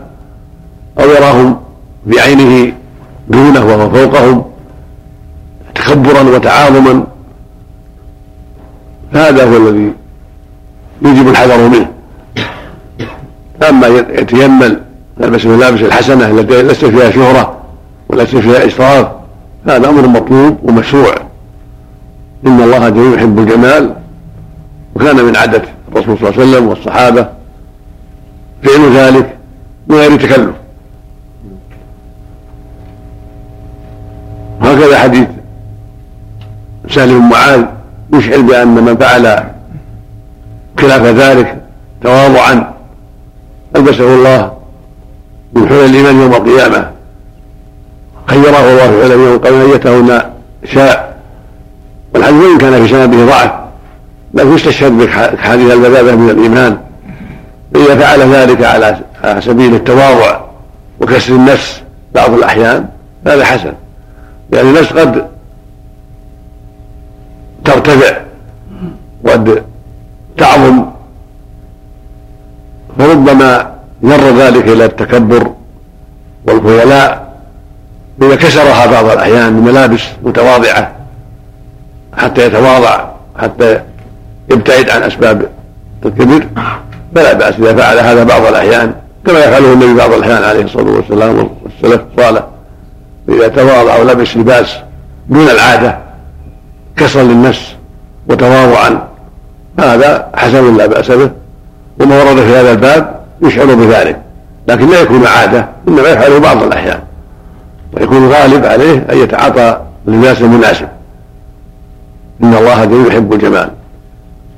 [0.99, 1.59] أو يراهم
[2.05, 2.73] بعينه
[3.27, 4.45] دونه وهو فوقهم
[5.75, 7.03] تكبرا وتعاظما.
[9.13, 9.93] هذا هو الذي
[11.01, 11.87] يجب الحذر منه.
[13.69, 14.81] أما يتيمل
[15.19, 17.56] يلبس الملابس الحسنة التي ليست فيها شهرة
[18.09, 19.07] وليس فيها اسراف
[19.67, 21.15] هذا أمر مطلوب ومشروع.
[22.47, 23.95] إن الله جميل يحب الجمال
[24.95, 27.27] وكان من عادة الرسول صلى الله عليه وسلم والصحابة
[28.63, 29.37] فعل ذلك
[29.87, 30.55] من غير تكلف.
[34.61, 35.27] وهكذا حديث
[36.89, 37.65] سهل بن معاذ
[38.13, 39.43] يشعر بأن من فعل
[40.79, 41.61] خلاف ذلك
[42.03, 42.73] تواضعا
[43.75, 44.51] ألبسه الله
[45.53, 46.96] من حلل الإيمان يوم القيامة.
[48.27, 50.31] خيره الله في يوم القيامه نيته ما
[50.65, 51.17] شاء.
[52.13, 53.51] والحديث وإن كان في سنده ضعف
[54.33, 56.77] لكن يستشهد بحديث البذاذه من الإيمان.
[57.73, 58.99] فاذا فعل ذلك على
[59.39, 60.41] سبيل التواضع
[61.01, 61.81] وكسر النفس
[62.15, 62.85] بعض الأحيان
[63.27, 63.73] هذا حسن.
[64.53, 65.27] يعني النفس قد
[67.65, 68.17] ترتفع
[69.23, 69.63] وقد
[70.37, 70.85] تعظم
[72.99, 73.71] فربما
[74.03, 75.51] جر ذلك إلى التكبر
[76.47, 77.26] والخيلاء
[78.21, 80.91] اذا كسرها بعض الأحيان بملابس متواضعة
[82.17, 83.05] حتى يتواضع
[83.39, 83.79] حتى
[84.51, 85.49] يبتعد عن أسباب
[86.05, 86.47] الكبر.
[87.15, 88.93] فلا بأس إذا فعل هذا بعض الأحيان
[89.25, 92.43] كما يفعله النبي بعض الأحيان عليه الصلاة والسلام والسلف الصالح
[93.29, 94.77] إذا تواضع ولبس لباس
[95.29, 95.97] دون العادة
[96.97, 97.75] كسرا للنفس
[98.29, 99.07] وتواضعا
[99.79, 101.31] هذا حسن لا بأس به
[101.99, 104.21] وما ورد في هذا الباب يشعر بذلك
[104.67, 106.99] لكن لا يكون عادة إنما يفعله بعض الأحيان.
[107.93, 110.87] ويكون غالب عليه أن يتعاطى اللباس المناسب.
[112.43, 113.69] إن الله جميل يحب الجمال.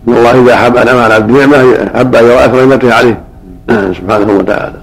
[0.08, 1.58] إن الله إذا أحب انعم على عبد نعمة
[1.96, 3.22] أحب أن يرى اثر نعمته عليه
[3.70, 4.78] سبحانه وتعالى.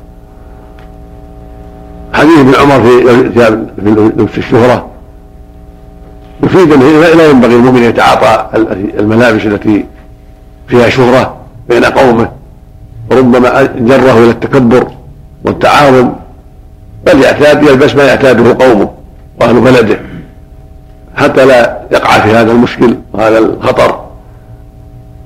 [2.13, 3.61] حديث ابن عمر في في
[4.17, 4.87] لبس الشهرة.
[6.43, 8.47] يفيد أنه لا ينبغي المؤمن أن يتعاطى
[8.99, 9.85] الملابس التي
[10.69, 11.37] فيها شهرة
[11.69, 12.29] بين قومه
[13.11, 14.87] وربما جره إلى التكبر
[15.45, 16.13] والتعاظم
[17.07, 18.91] بل يعتاد يلبس ما يعتاده قومه
[19.41, 19.99] وأهل بلده.
[21.17, 24.01] حتى لا يقع في هذا المشكل وهذا الخطر.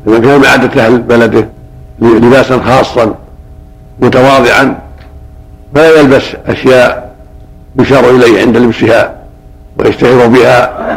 [0.06, 1.48] فمن كان عادة أهل بلده
[2.00, 3.14] لباسا خاصا
[4.00, 4.78] متواضعا
[5.74, 7.14] فلا يلبس أشياء
[7.80, 9.14] يشار إليه عند لبسها
[9.78, 10.88] ويشتهر بها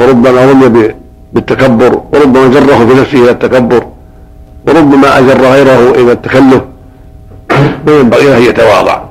[0.00, 0.94] وربما رمي
[1.32, 3.86] بالتكبر وربما جره بنفسه إلى التكبر
[4.68, 6.62] وربما أجر غيره إلى التكلف
[7.86, 9.09] فينبغي أن يتواضع.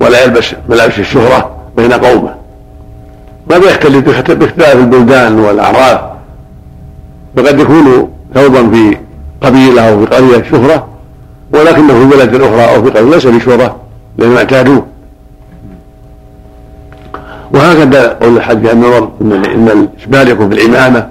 [0.00, 2.34] ولا يلبس ملابس الشهرة بين قومه.
[3.50, 6.00] ماذا يختلف باختلاف البلدان والأعراف.
[7.36, 8.96] فقد يكون ثوبا في
[9.40, 10.88] قبيلة أو في قرية شهرة
[11.52, 13.76] ولكنه في بلد أخرى أو في قرية ليس بشهرة
[14.18, 14.86] لأنهم اعتادوه.
[17.52, 21.08] وهكذا قول الحج عن نظر إن الاشبال يكون في العمامه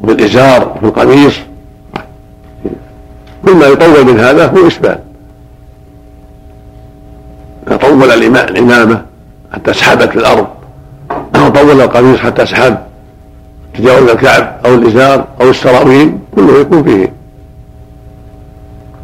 [0.00, 1.34] وفي الإزار وفي القميص.
[3.46, 4.98] كل ما يطول من هذا هو إسبال
[7.68, 9.02] طول الإمامة
[9.52, 10.46] حتى سحبت في الأرض.
[11.36, 12.78] أو طول القميص حتى سحب
[13.74, 17.12] تجاوز الكعب أو الإزار أو السراويل كله يكون فيه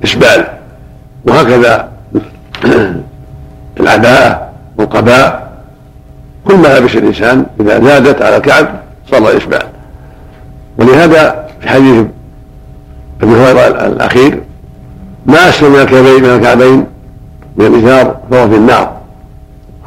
[0.05, 0.45] إسبال.
[1.25, 1.89] وهكذا
[3.81, 5.51] العباءة والقباء
[6.45, 8.69] كل ما لبس الإنسان إذا زادت على الكعب
[9.11, 9.63] صار إسبال.
[10.79, 12.07] ولهذا في حديث
[13.23, 14.41] أبي هريرة الأخير
[15.27, 16.87] ما أسلم من الكعبين
[17.57, 18.93] من الازار فهو في النار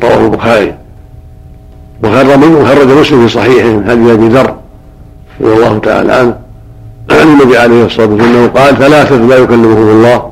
[0.04, 0.74] رواه البخاري.
[2.04, 4.54] وخر منه وخرج مسلم في صحيحه من حديث أبي ذر
[5.42, 6.36] رضي الله تعالى عنه
[7.12, 10.32] عن النبي عليه الصلاة والسلام قال ثلاثة لا يكلمهم الله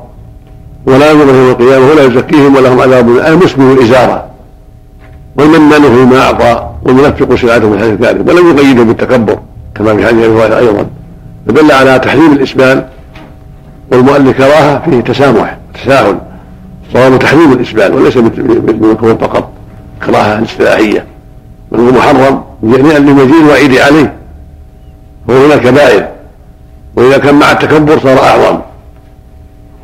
[0.86, 4.24] ولا يوم القيامة ولا يزكيهم ولهم عذاب المسلم الازاره
[5.36, 9.38] والمنان فيما أعطى والمنفق سلعته من حديث ذلك ولم يقيده بالتكبر
[9.74, 10.86] كما في حديث أبي هريرة أيضا.
[11.48, 12.84] فدل على تحريم الاسبال
[13.92, 16.18] والمؤلف كراهة فيه تسامح تساهل.
[16.92, 19.48] صواب تحريم الإسبال وليس بالمكروه فقط.
[20.06, 21.06] كراهة اصطلاحيه
[21.72, 24.12] بل هو محرم لمزيد الوعيد عليه.
[25.28, 26.08] وهو من الكبائر
[26.96, 28.60] وإذا كان مع التكبر صار أعظم.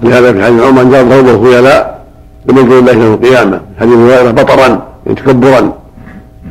[0.02, 2.04] لهذا في حديث عمر جاء ضرب الخيلاء
[2.46, 4.82] لمنزل الله يوم القيامة حديث هريره بطرا
[5.16, 5.72] تكبرا.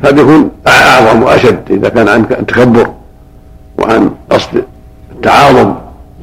[0.04, 2.90] هذا يكون أعظم وأشد إذا كان عن التكبر.
[3.78, 4.64] وعن قصد
[5.12, 5.74] التعاظم.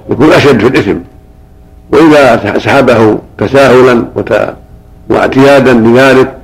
[0.09, 0.97] يكون أشد في الإثم.
[1.91, 4.05] وإذا سحبه تساهلا
[5.09, 6.37] واعتيادا لذلك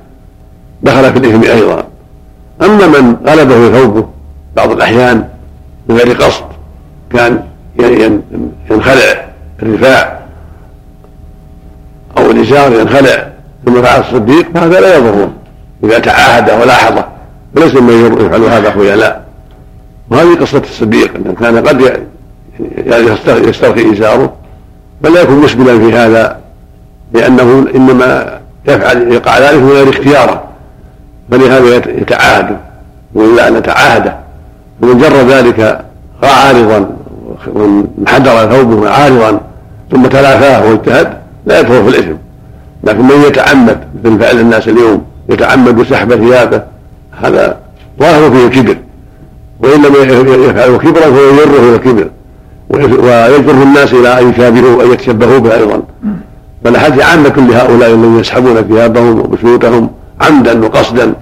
[0.82, 1.84] دخل في الإثم أيضا.
[2.62, 4.06] أما من غلبه ثوبه
[4.56, 5.28] بعض الأحيان
[5.88, 6.44] من غير قصد
[7.12, 7.42] كان
[8.70, 9.26] ينخلع
[9.62, 10.20] الرفاع
[12.18, 13.32] أو الازار ينخلع
[13.66, 15.32] ثم فعل الصديق فهذا لا يضره.
[15.84, 17.04] إذا تعاهد ولاحظه
[17.56, 19.24] وليس من يفعل هذا خيلاء
[20.10, 21.80] وهذه قصة الصديق أنه كان قد
[22.86, 23.06] يعني
[23.48, 24.32] يسترخي إزاره
[25.02, 26.36] فلا يكون مسبلا في هذا
[27.12, 28.38] لأنه إنما
[28.68, 30.44] يفعل يقع ذلك من غير اختياره
[31.30, 32.56] فلهذا يتعاهد
[33.14, 34.12] وإلا أن يتعاهد
[34.82, 35.84] ومن جر ذلك
[36.22, 36.90] عارضا
[37.46, 39.40] وانحدر ثوبه عارضا
[39.90, 41.12] ثم تلافاه واجتهد
[41.46, 42.16] لا يدخل في الإثم.
[42.84, 46.62] لكن من يتعمد مثل فعل الناس اليوم يتعمد سحب ثيابه
[47.22, 47.56] هذا
[48.00, 48.76] ظاهر فيه الكبر
[49.60, 49.94] وان لم
[50.44, 52.08] يفعله كبرا فهو يجره إلى الكبر.
[52.72, 55.82] ويجر الناس إلى أن يشابهوا ان يتشبهوا به أيضا.
[56.64, 61.14] فالاحاديث عامة لهؤلاء الذين يسحبون ثيابهم وبشوتهم عمدا وقصدا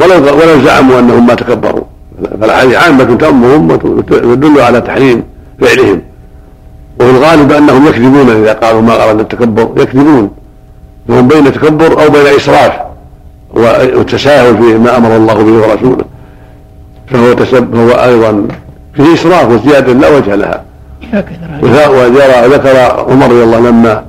[0.00, 1.84] ولو ولو زعموا أنهم ما تكبروا.
[2.40, 5.24] فالاحاديث عامة تأمهم وتدل على تحريم
[5.60, 6.02] فعلهم.
[7.00, 10.30] وفي الغالب أنهم يكذبون إذا قالوا ما أراد التكبر يكذبون.
[11.08, 12.72] وهم بين تكبر أو بين إسراف
[13.54, 16.04] والتساهل في ما أمر الله به ورسوله.
[17.06, 18.48] فهو فهو أيضا
[18.94, 20.67] فيه إسراف وزيادة لا وجه لها.
[21.62, 22.76] وجرى ذكر
[23.10, 24.04] عمر رضي الله لما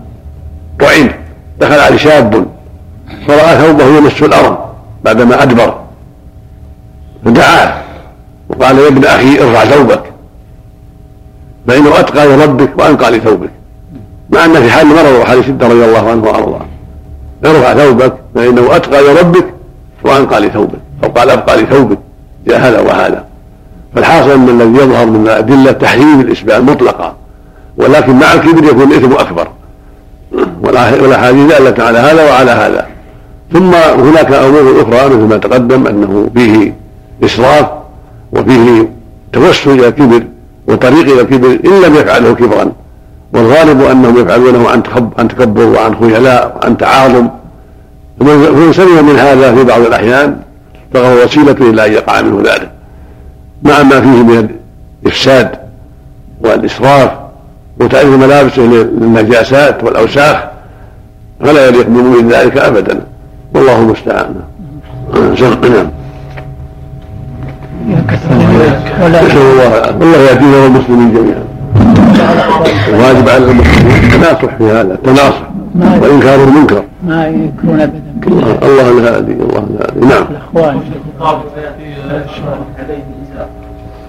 [0.79, 1.11] طعن
[1.59, 2.45] دخل عليه شاب
[3.27, 4.57] فرأى ثوبه يمس الأرض
[5.03, 5.79] بعدما أدبر.
[7.25, 7.73] فدعاه
[8.49, 10.03] وقال يا ابن أخي ارفع ثوبك.
[11.67, 13.49] فانه اتقى لربك وأنقى لثوبك.
[14.29, 16.65] مع أن في حال مرض وحال شده رضي الله عنه وأرضاه.
[17.45, 19.45] ارفع ثوبك فانه اتقى لربك
[20.03, 20.79] وأنقى لثوبك.
[21.03, 21.97] أو قال أبقى لثوبك
[22.47, 23.28] جاء هذا وهذا
[23.95, 27.15] فالحاصل أن الذي يظهر من الادله تحريم الاسبال مطلقا
[27.77, 29.47] ولكن مع الكبر يكون الإثم أكبر.
[30.61, 32.87] والاحاديث دالت على هذا وعلى هذا.
[33.53, 36.73] ثم هناك أمور أخرى مثل ما تقدم أنه فيه
[37.23, 37.65] إسراف
[38.31, 38.89] وفيه
[39.33, 40.23] توسل إلى الكبر
[40.67, 42.71] وطريق إلى الكبر إن لم يفعله كبرا.
[43.33, 44.69] والغالب أنهم يفعلونه
[45.17, 47.27] عن تكبر وعن خيلاء وعن تعاظم.
[48.21, 50.37] ومن سلم من هذا في بعض الأحيان
[50.93, 52.71] فهو وسيلة إلى أن يقع منه ذلك.
[53.63, 54.49] مع ما فيه من
[55.03, 55.51] الإفساد
[56.41, 57.11] والإسراف
[57.79, 60.43] وتعريف ملابسه للنجاسات والأوساخ
[61.39, 63.01] فلا يليق بمؤمن ذلك ابدا.
[63.55, 64.35] والله المستعان.
[65.13, 65.89] نعم
[68.09, 71.43] نسأل الله والله يهدينا والمسلمين جميعا.
[72.87, 75.41] الواجب على المسلمين التناصح في هذا التناصح
[75.75, 78.01] وانكار المنكر ما يكون ابدا.
[78.67, 80.25] الله الهادي الله الهادي نعم.
[80.29, 80.81] الأخوان.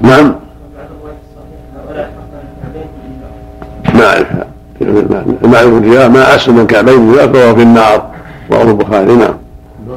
[0.03, 0.35] نعم.
[3.95, 4.27] ما اعرف
[5.43, 8.07] ما اعرف ما أسلم من كعبين فهو في النار.
[8.53, 9.35] رواه البخاري نعم.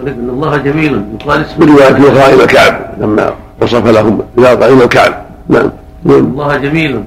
[0.08, 1.04] إن الله جميل.
[1.22, 5.14] يقال اسم روايه أخرى إلى الكعب لما وصف لهم اذا إلى الكعب.
[5.50, 5.70] نعم.
[6.06, 7.04] الله جميل.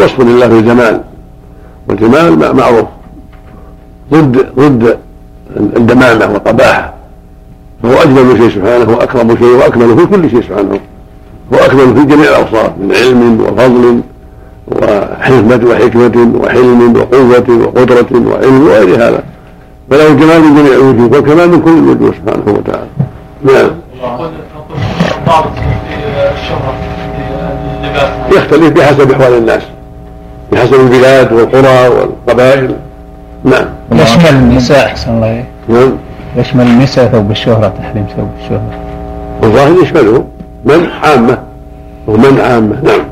[0.00, 1.00] وصف لله في الجمال.
[1.88, 2.86] والجمال معروف.
[4.12, 4.98] ضد ضد
[5.56, 6.94] الدمامة والقباحة.
[7.82, 10.80] فهو أجمل شيء سبحانه واكرم شيء وأكمل في كل شيء سبحانه.
[11.52, 14.00] هو اكمل في جميع الأوصاف من علم وفضل
[14.66, 19.22] وحكمة وحكمة وحلم وقوة وقدرة وعلم وغير هذا.
[19.90, 22.86] فله الكمال من جميع الوجوه والكمال من كل الوجوه سبحانه وتعالى.
[23.44, 23.70] نعم.
[28.32, 29.62] يختلف بحسب أحوال الناس
[30.52, 32.76] بحسب البلاد والقرى والقبائل.
[33.44, 33.64] نعم.
[33.92, 35.44] يشمل النساء أحسن الله.
[35.68, 35.92] نعم.
[36.36, 38.70] يشمل النساء ثوب الشهرة تحريم ثوب الشهرة.
[39.42, 40.24] والظاهر يشمله.
[40.64, 41.38] من عامة
[42.06, 43.04] ومن عامة نعم.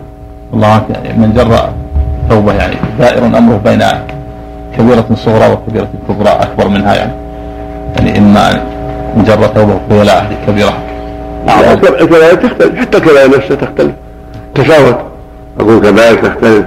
[0.54, 0.84] الله عنك
[1.16, 1.70] من جر
[2.28, 3.82] ثوبه يعني دائر أمره بين
[4.78, 7.12] كبيرة صغرى وكبيرة كبرى أكبر منها يعني.
[7.96, 8.50] يعني إما
[9.16, 10.72] أن جر خيلاء هذه كبيرة
[12.00, 13.92] الكبائر تختلف حتى الكبائر نفسها تختلف.
[14.54, 14.96] تفاوت
[15.60, 16.66] أقول كبائر تختلف.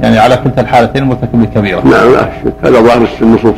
[0.00, 3.54] يعني على كلتا الحالتين مرتكب لكبيرة نعم لا شك هذا ظاهر النصوص.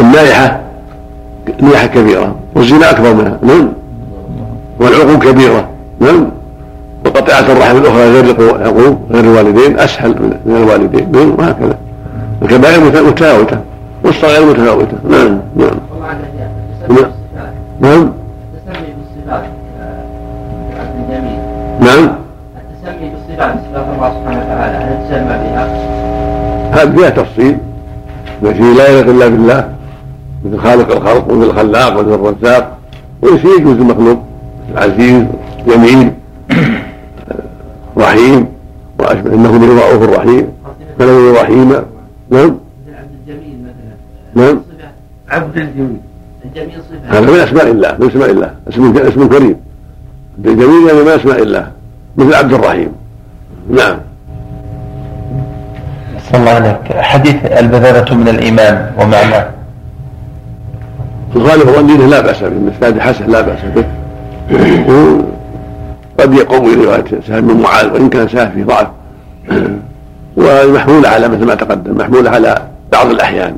[0.00, 0.60] النائحة
[1.62, 3.72] نيحة كبيرة والزنا أكبر منها نعم.
[4.80, 5.68] والعقوق كبيرة.
[6.00, 6.26] نعم.
[7.06, 10.14] وقطيعة الرحم الأخرى غير العقوق غير الوالدين أسهل
[10.46, 11.12] من الوالدين.
[11.12, 11.78] نعم وهكذا.
[12.42, 13.58] الكبائر مت- متفاوتة.
[14.04, 14.96] والصغائر متفاوتة.
[15.10, 15.70] نعم نعم.
[17.80, 18.10] نعم.
[21.80, 22.10] نعم.
[22.56, 25.68] التسمي بالصفات صفات الله سبحانه وتعالى هل تسمى بها؟
[26.72, 27.56] هذا فيها تفصيل.
[28.42, 29.68] التي لا يليق إلا بالله
[30.44, 32.76] مثل خالق الخلق ومثل الخلاق ومثل الرزاق
[33.22, 34.18] ويصير يجوز المخلوق
[34.72, 35.24] العزيز
[35.66, 36.12] جميل
[37.98, 38.46] رحيم
[38.98, 40.48] وأشبه إنه من الرؤوف الرحيم.
[40.98, 41.84] فله رحيما
[42.30, 42.46] نعم.
[42.46, 43.56] مثل عبد الجميل
[44.34, 44.60] مثلا نعم.
[45.28, 45.96] عبد الجميل.
[46.44, 47.18] الجميل صفة.
[47.18, 48.50] هذا من أسماء الله من أسماء الله.
[48.68, 49.56] اسم اسم كريم.
[50.38, 51.72] عبد الجميل يعني من أسماء الله.
[52.16, 52.92] مثل عبد الرحيم.
[53.70, 53.96] نعم.
[56.32, 59.50] صلى الله عليك حديث البذرة من الإيمان ومعناه.
[61.36, 63.84] الغالب ظنينه لا بأس به الاسناد حسن لا بأس به.
[66.18, 68.86] قد يقوم إلى رواية سهل بن معاذ وإن كان سهل في ضعف
[70.36, 73.56] ومحموله على مثل ما تقدم محموله على بعض الأحيان.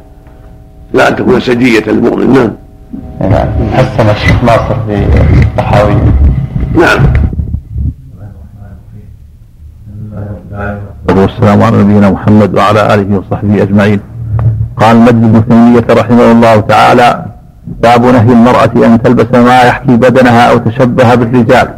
[0.93, 2.33] لا أن تكون سجية للمؤمن.
[2.35, 3.31] نعم.
[3.31, 3.49] نعم.
[3.73, 5.07] حسن الشيخ ناصر في
[5.43, 5.95] الطحاوي.
[6.75, 7.13] نعم.
[11.09, 14.01] والسلام على نبينا محمد وعلى آله وصحبه أجمعين.
[14.77, 17.32] قال مجد بن تيمية رحمه الله تعالى
[17.67, 21.69] باب نهي المرأة أن تلبس ما يحكي بدنها أو تشبه بالرجال.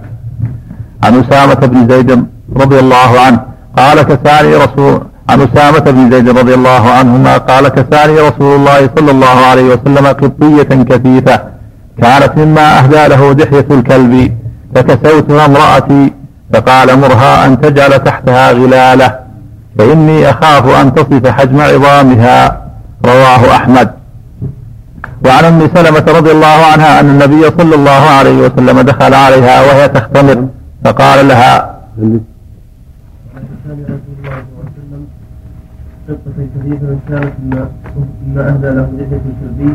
[1.04, 2.26] عن أسامة بن زيد
[2.56, 3.40] رضي الله عنه
[3.78, 9.10] قال كساني رسول عن أسامة بن زيد رضي الله عنهما قال كساني رسول الله صلى
[9.10, 11.40] الله عليه وسلم قبطيه كثيفة
[12.02, 14.32] كانت مما أهدى له دحية الكلب
[14.74, 16.12] فكسوتها امرأتي
[16.54, 19.18] فقال مرها أن تجعل تحتها غلالة
[19.78, 22.62] فإني أخاف أن تصف حجم عظامها
[23.04, 23.90] رواه أحمد
[25.26, 29.88] وعن أم سلمة رضي الله عنها أن النبي صلى الله عليه وسلم دخل عليها وهي
[29.88, 30.48] تختمر
[30.84, 31.74] فقال لها
[36.08, 37.32] قصة كثيرة كانت
[38.34, 39.74] ما أهدى له لحية الكلبي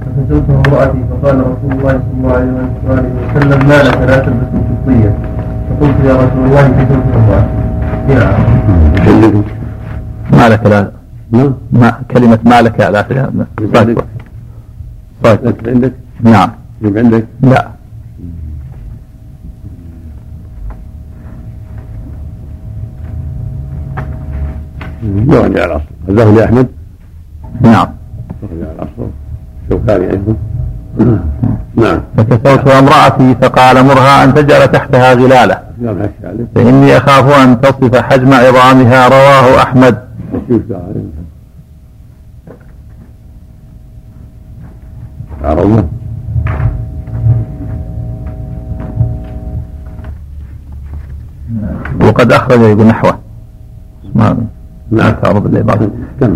[0.00, 2.52] فكسوته امرأتي فقال رسول الله صلى الله عليه
[3.36, 5.14] وسلم ما لك لا؟ تلبس القبطية
[5.70, 7.52] فقلت يا رسول الله كسوت امرأتي
[8.08, 9.44] نعم
[10.32, 10.90] ما لك لا
[11.72, 12.80] ما كلمة ما لك.
[12.80, 13.94] لا
[15.22, 16.50] صادق عندك؟ نعم.
[16.82, 17.70] يجيب عندك؟ لا.
[25.02, 26.68] يرجع الاصل هذا لأحمد؟
[27.60, 27.88] نعم.
[28.42, 29.10] يرجع الاصل
[29.70, 30.36] شوكاني أيضا
[31.76, 32.00] نعم.
[32.16, 35.62] فكسوت امرأتي فقال مرها أن تجعل تحتها غلالة.
[36.54, 39.08] فإني أخاف أن تصف حجم عظامها.
[39.08, 39.98] رواه أحمد
[40.48, 41.20] شوف عليه
[45.44, 45.84] عرضنا
[52.00, 53.18] وقد أخرج يقول نحوه.
[54.14, 54.36] ما
[54.90, 55.14] نعم.
[55.22, 55.90] تعرض العبارة.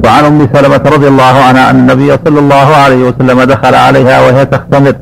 [0.05, 4.47] وعن أم سلمة رضي الله عنها أن النبي صلى الله عليه وسلم دخل عليها وهي
[4.47, 4.95] تختمر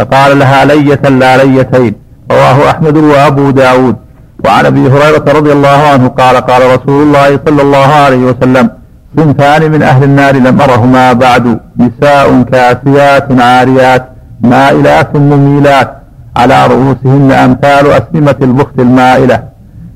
[0.00, 1.94] فقال لها لية لا ليتين.
[2.30, 3.96] رواه أحمد وأبو داود.
[4.44, 8.70] وعن أبي هريرة رضي الله عنه قال قال رسول الله صلى الله عليه وسلم
[9.16, 11.60] صنفان من أهل النار لم أرهما بعد.
[11.78, 14.04] نساء كاسيات عاريات
[14.40, 15.90] مائلات مميلات
[16.36, 19.42] على رؤوسهن أمثال أسلمة البخت المائلة.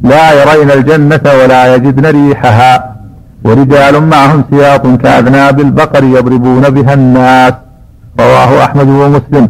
[0.03, 2.97] لا يرين الجنة ولا يجدن ريحها.
[3.45, 7.55] ورجال معهم سياط كأذناب البقر يضربون بها الناس.
[8.21, 9.49] رواه أحمد ومسلم.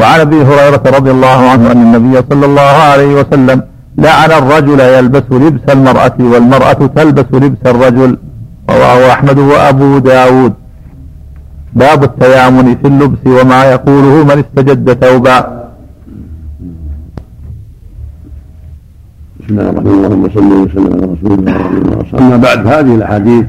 [0.00, 3.62] وعن أبي هريرة رضي الله عنه أن النبي صلى الله عليه وسلم
[3.98, 8.18] لعن الرجل يلبس لبس المرأة والمرأة تلبس لبس الرجل.
[8.70, 10.52] رواه أحمد وأبو داود.
[11.72, 15.56] باب التيامن في اللبس وما يقوله من استجد ثوبا.
[19.40, 22.94] بسم الله الرحمن الرحيم اللهم صل وسلم على رسول الله وعلى آله أما بعد فهذه
[22.94, 23.46] الأحاديث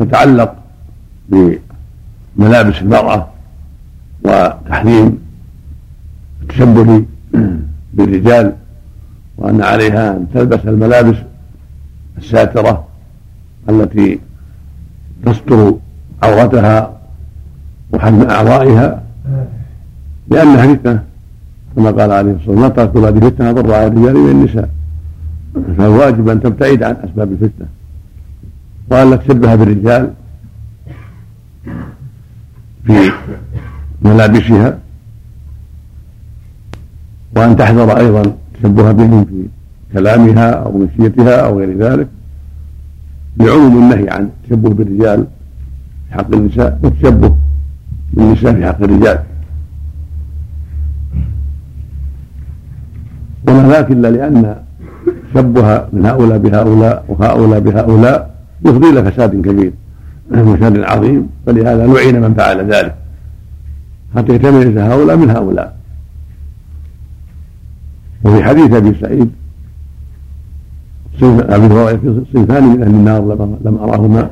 [0.00, 0.54] تتعلق
[1.28, 3.26] بملابس المرأة
[4.24, 5.18] وتحريم
[6.42, 7.04] التشبه
[7.94, 8.52] بالرجال
[9.38, 11.16] وأن عليها أن تلبس الملابس
[12.18, 12.84] الساترة
[13.68, 14.20] التي
[15.26, 15.74] تستر
[16.22, 16.92] عورتها
[17.92, 19.02] وحجم أعضائها؟
[20.28, 21.02] لانها فتنه
[21.76, 24.68] كما قال عليه الصلاة والسلام تركوا هذه فتنه اضر على الرجال والنساء
[25.78, 27.66] فالواجب أن تبتعد عن أسباب الفتنة.
[28.90, 30.10] وان لا تشبه بالرجال
[32.84, 33.12] في
[34.02, 34.78] ملابسها.
[37.36, 38.22] وأن تحذر أيضا
[38.54, 39.46] تشبه بهم في
[39.92, 42.08] كلامها أو مشيتها أو غير ذلك.
[43.36, 45.26] لعموم النهي عن التشبه بالرجال
[46.08, 47.36] في حق النساء والتشبه
[48.12, 49.18] بالنساء في حق الرجال.
[53.48, 54.56] وما ذاك إلا لأن
[55.34, 59.72] شبه من هؤلاء بهؤلاء وهؤلاء بهؤلاء يفضي إلى فساد كبير
[60.30, 62.94] وشر عظيم فلهذا لعن من فعل ذلك.
[64.16, 65.76] حتى يتميز هؤلاء من هؤلاء.
[68.24, 69.30] وفي حديث أبي سعيد
[71.22, 73.20] أبي هريرة صنفان من أهل النار
[73.64, 74.30] لم أراهما.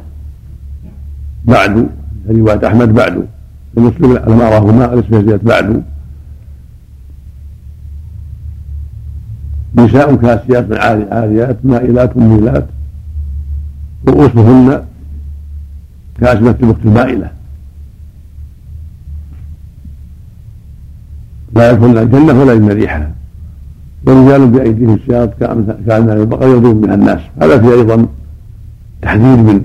[1.44, 1.86] بعد
[2.30, 3.26] رواية أحمد بعد.
[3.76, 5.82] ومسلم لم أراهما الاسم بعد.
[9.74, 10.72] نساء كاسيات
[11.12, 12.66] عاريات مائلات مميلات.
[14.08, 14.82] رؤوسهن
[16.20, 17.30] كأسمة البخت المائلة.
[21.54, 23.19] لا يدخلن الجنة ولا يجن ريحها.
[24.06, 27.20] ورجال بأيديهم السياط كأن البقر يضرب بها الناس.
[27.42, 28.06] هذا فيه أيضا
[29.02, 29.64] تحذير من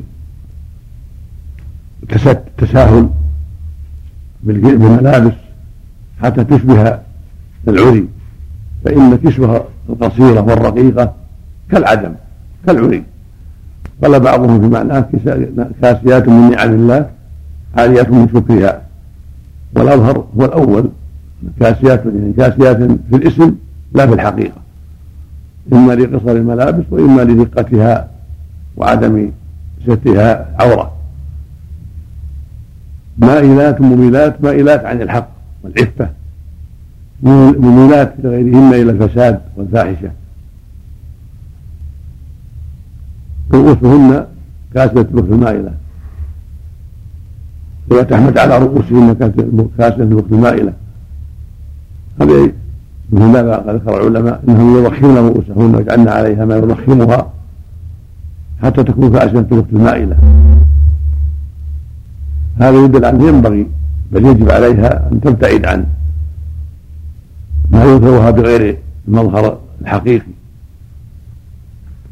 [2.27, 3.09] التساهل
[4.43, 5.33] بالملابس
[6.21, 6.99] حتى تشبه
[7.67, 8.07] العري.
[8.85, 11.13] فإن كسوها القصيرة والرقيقة
[11.71, 12.13] كالعدم
[12.67, 13.03] كالعري.
[14.03, 15.09] قال بعضهم في معناه
[15.81, 17.09] كاسيات من نعم الله
[17.77, 18.81] عاليات من شكرها.
[19.75, 20.89] والأظهر هو الأول
[21.59, 23.55] كاسيات يعني كاسيات في الاسم
[23.95, 24.61] لا في الحقيقة.
[25.73, 28.09] إما لقصر الملابس وإما لدقتها
[28.77, 29.31] وعدم
[29.83, 30.91] سترها عورة.
[33.17, 35.29] مائلات مميلات مائلات عن الحق
[35.63, 36.09] والعفة.
[37.23, 40.11] مميلات لغيرهن إلى الفساد والفاحشة.
[43.53, 44.25] رؤوسهن
[44.73, 45.73] كاسده الوقت المائلة.
[47.89, 49.13] ولا تحمد على رؤوسهن
[49.77, 50.73] كاسده الوقت المائلة.
[52.21, 52.51] هذا
[53.09, 57.31] من هذا قد ذكر العلماء إنهم يضخمن رؤوسهن ويجعلن عليها ما يضخمها
[58.63, 60.17] حتى تكون كاسده الوقت المائلة.
[62.57, 63.67] هذا يدل على ينبغي
[64.11, 65.85] بل يجب عليها أن تبتعد عن
[67.69, 68.77] ما يظهرها بغير
[69.07, 70.31] المظهر الحقيقي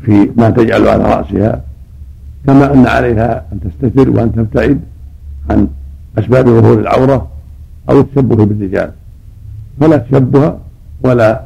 [0.02, 1.62] في ما تجعل على رأسها
[2.48, 4.82] كما أن عليها أن تستتر وأن تبتعد
[5.50, 5.68] عن
[6.18, 7.28] أسباب ظهور العورة
[7.90, 8.92] أو التشبه بالرجال.
[9.80, 10.58] فلا تشبه
[11.04, 11.46] ولا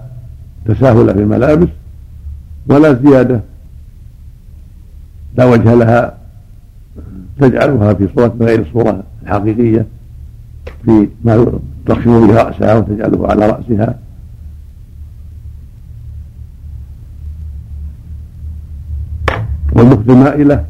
[0.65, 1.69] تساهل في الملابس
[2.67, 3.41] ولا زيادة.
[5.37, 6.17] لا وجه لها
[7.39, 9.85] تجعلها في صورة غير الصورة الحقيقية
[10.85, 13.99] في ما تضخم به رأسها وتجعله على رأسها.
[19.73, 20.65] والمخت المائلة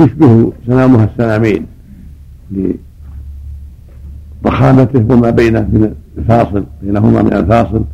[0.00, 1.66] يشبه سنامها السنامين
[4.44, 7.84] لضخامته وما بينه من الفاصل بينهما من الفاصل.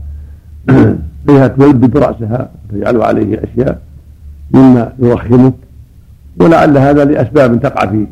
[1.27, 3.81] فيها تولد رأسها وتجعل عليه أشياء
[4.51, 5.53] مما يضخمه
[6.41, 8.07] ولعل هذا لأسباب تقع في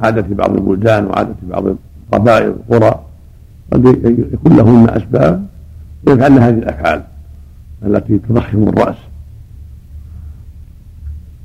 [0.00, 1.64] عادة بعض البلدان وعادة بعض
[2.12, 3.00] القبائل والقرى
[3.72, 3.86] قد
[4.32, 5.46] يكون لهن أسباب
[6.06, 7.02] ويفعلن هذه الأفعال
[7.86, 8.96] التي تضخم الرأس.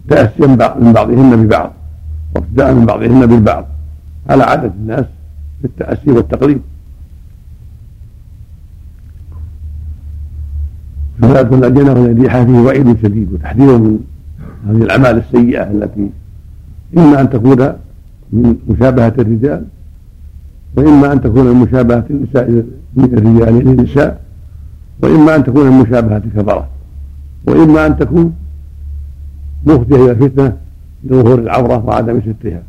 [0.09, 0.47] تأسيا
[0.79, 1.73] من بعضهن ببعض
[2.35, 3.65] واقتداء من بعضهن بالبعض.
[4.29, 5.05] على عادة الناس
[5.61, 6.61] في التأسي والتقليد
[11.21, 13.99] فلا لدينا ونبيحة فيه وعيد شديد وتحذير من
[14.67, 16.09] هذه الأعمال السيئة التي
[16.97, 17.73] إما أن تكون
[18.33, 19.65] من مشابهة الرجال
[20.77, 22.49] وإما أن تكون من مشابهة النساء
[22.95, 24.21] من الرجال للنساء
[25.01, 26.67] وإما أن تكون من مشابهة الكفرة
[27.47, 28.33] وإما أن تكون
[29.65, 30.57] مفضية إلى الفتنة
[31.03, 32.63] لظهور العورة وعدم سترها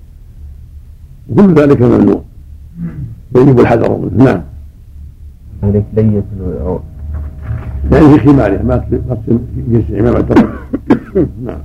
[1.29, 2.23] وكل ذلك ممنوع.
[3.37, 4.25] يجب الحذر منه.
[4.25, 4.43] نعم.
[5.63, 6.25] عليك لية
[7.93, 10.49] يعني في خمارها ما تصير جنس الرجل
[11.45, 11.59] نعم.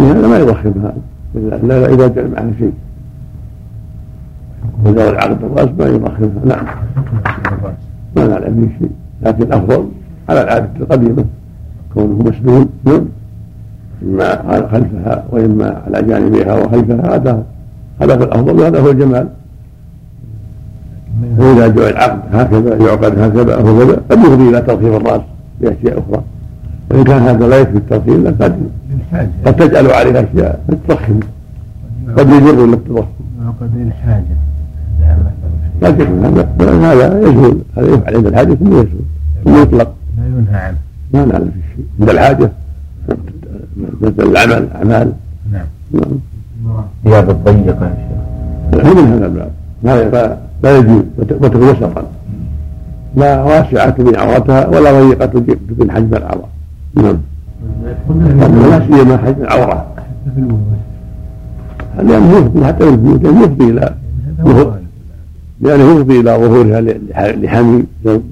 [0.00, 0.96] هذا ما يضخم هذا
[1.34, 2.72] الا إذا جاء معه شيء.
[4.84, 6.66] وذوي العقد الراس ما يؤخرها نعم.
[8.16, 8.90] ما نعلم به شيء.
[9.22, 9.88] لكن الأفضل
[10.28, 11.24] على العاده القديمه
[11.94, 13.04] كونه مسنون نعم.
[14.04, 17.44] إما خلفها وإما على جانبها وخلفها هذا
[18.00, 19.28] هذا هو الأفضل وهذا هو الجمال.
[21.38, 25.20] وإذا جاء العقد هكذا يعقد هكذا أو هكذا قد يفضي إلى ترخيم الرأس
[25.60, 26.22] بأشياء أخرى.
[26.90, 28.70] وإن كان هذا لا يكفي الترخيم قد
[29.46, 31.20] قد تجعل عليه أشياء تضخم
[32.18, 33.06] قد يجر إلى التضخم
[33.46, 34.36] وقد الحاجة
[35.82, 39.04] قد يكون هذا هذا يزول هذا يفعل عند الحاجة ثم يزول
[39.44, 39.94] ثم يطلق.
[40.18, 40.76] لا ينهى عنه.
[41.14, 42.50] ما نعلم في شيء عند الحاجة
[43.76, 44.68] مثل العمل.
[44.74, 45.12] أعمال.
[45.52, 45.66] نعم.
[45.92, 46.84] نعم.
[47.04, 48.96] ثياب الضيقة يا شيخ.
[48.96, 49.50] من هذا الباب.
[49.82, 51.02] لا لا يجوز.
[51.18, 52.04] وتكون وسطا
[53.16, 56.48] لا واسعة تبين عورتها ولا ضيقة تبين حجم العورة.
[56.94, 57.18] نعم.
[58.70, 59.86] لا سيما حجم العورة.
[61.98, 63.94] لأنه يفضي حتى في البيوت يفضي إلى
[65.60, 66.80] لأنه يفضي إلى ظهورها
[67.32, 67.84] لحمي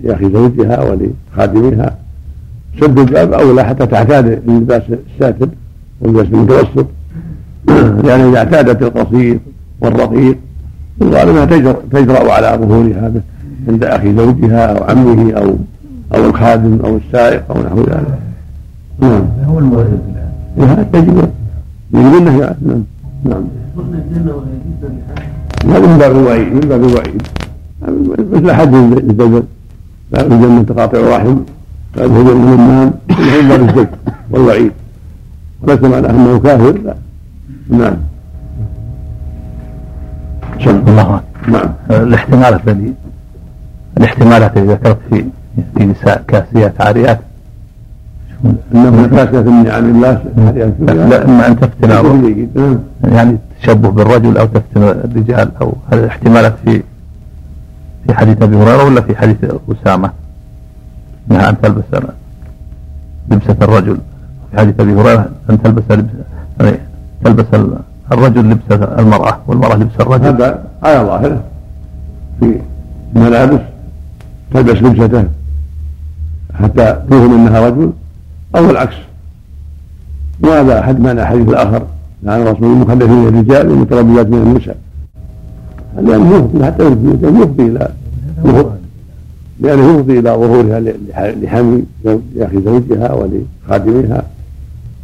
[0.06, 1.94] أخي زوجها ولخادمها.
[2.80, 4.82] سد الباب أولى حتى تعتاد اللباس
[5.14, 5.48] الساتر
[6.00, 6.86] واللباس المتوسط.
[8.04, 9.38] لأن إذا اعتادت القصير
[9.80, 10.38] والرقيق
[11.02, 13.12] الغالب انها تجرأ على ظهورها
[13.68, 15.56] عند أخي زوجها أو عمه أو
[16.14, 18.18] أو الخادم أو السائق أو نحو ذلك.
[19.00, 19.26] نعم.
[19.46, 20.00] هو المورد
[20.58, 21.30] هذا يجب.
[21.94, 22.84] يجب النهي نعم
[23.24, 23.44] نعم.
[25.66, 27.22] هذا من باب الوعيد من باب الوعيد.
[28.32, 28.70] مثل حد
[30.12, 31.36] باب الجنة تقاطع الرحم
[31.96, 33.86] باب هجر النمام من باب الزج
[34.30, 34.72] والوعيد
[35.62, 36.94] وليس معناه أنه كافر لا.
[37.68, 37.96] نعم.
[40.66, 41.72] الله نعم.
[41.90, 42.94] الاحتمالات الذي
[43.98, 45.24] الاحتمالات التي ذكرت في
[45.76, 47.20] في نساء كاسيات عاريات.
[48.74, 50.22] انه كاسية من نعم الله
[51.08, 52.78] لا إما أن تفتن نعم.
[53.04, 56.82] يعني تشبه بالرجل أو تفتن الرجال أو هذه الاحتمالات في
[58.06, 59.36] في حديث أبي هريرة ولا في حديث
[59.70, 60.10] أسامة؟
[61.30, 61.84] انها أن تلبس
[63.30, 63.98] لبسه الرجل.
[64.50, 66.24] في حديث أبي هريرة أن تلبس لبسه
[66.60, 66.78] يعني
[67.24, 67.46] تلبس
[68.12, 68.62] الرجل لبس
[68.98, 70.26] المرأة والمرأة لبس الرجل.
[70.26, 71.42] هذا على ظاهره.
[72.40, 72.60] في
[73.16, 73.60] الملابس
[74.54, 75.24] تلبس لبسته
[76.54, 77.92] حتى توهم أنها رجل
[78.56, 78.96] أو العكس.
[80.42, 81.82] وهذا أحد معنى الحديث الآخر
[82.26, 84.76] عن رسول المخلفين الرجال والمتربيات من النساء.
[85.96, 87.88] لأنه يفضي حتى يفضي إلى
[89.60, 90.80] لأنه يفضي إلى ظهورها
[91.42, 91.82] لحمي
[92.36, 94.22] لأخي زوجها ولخادمها.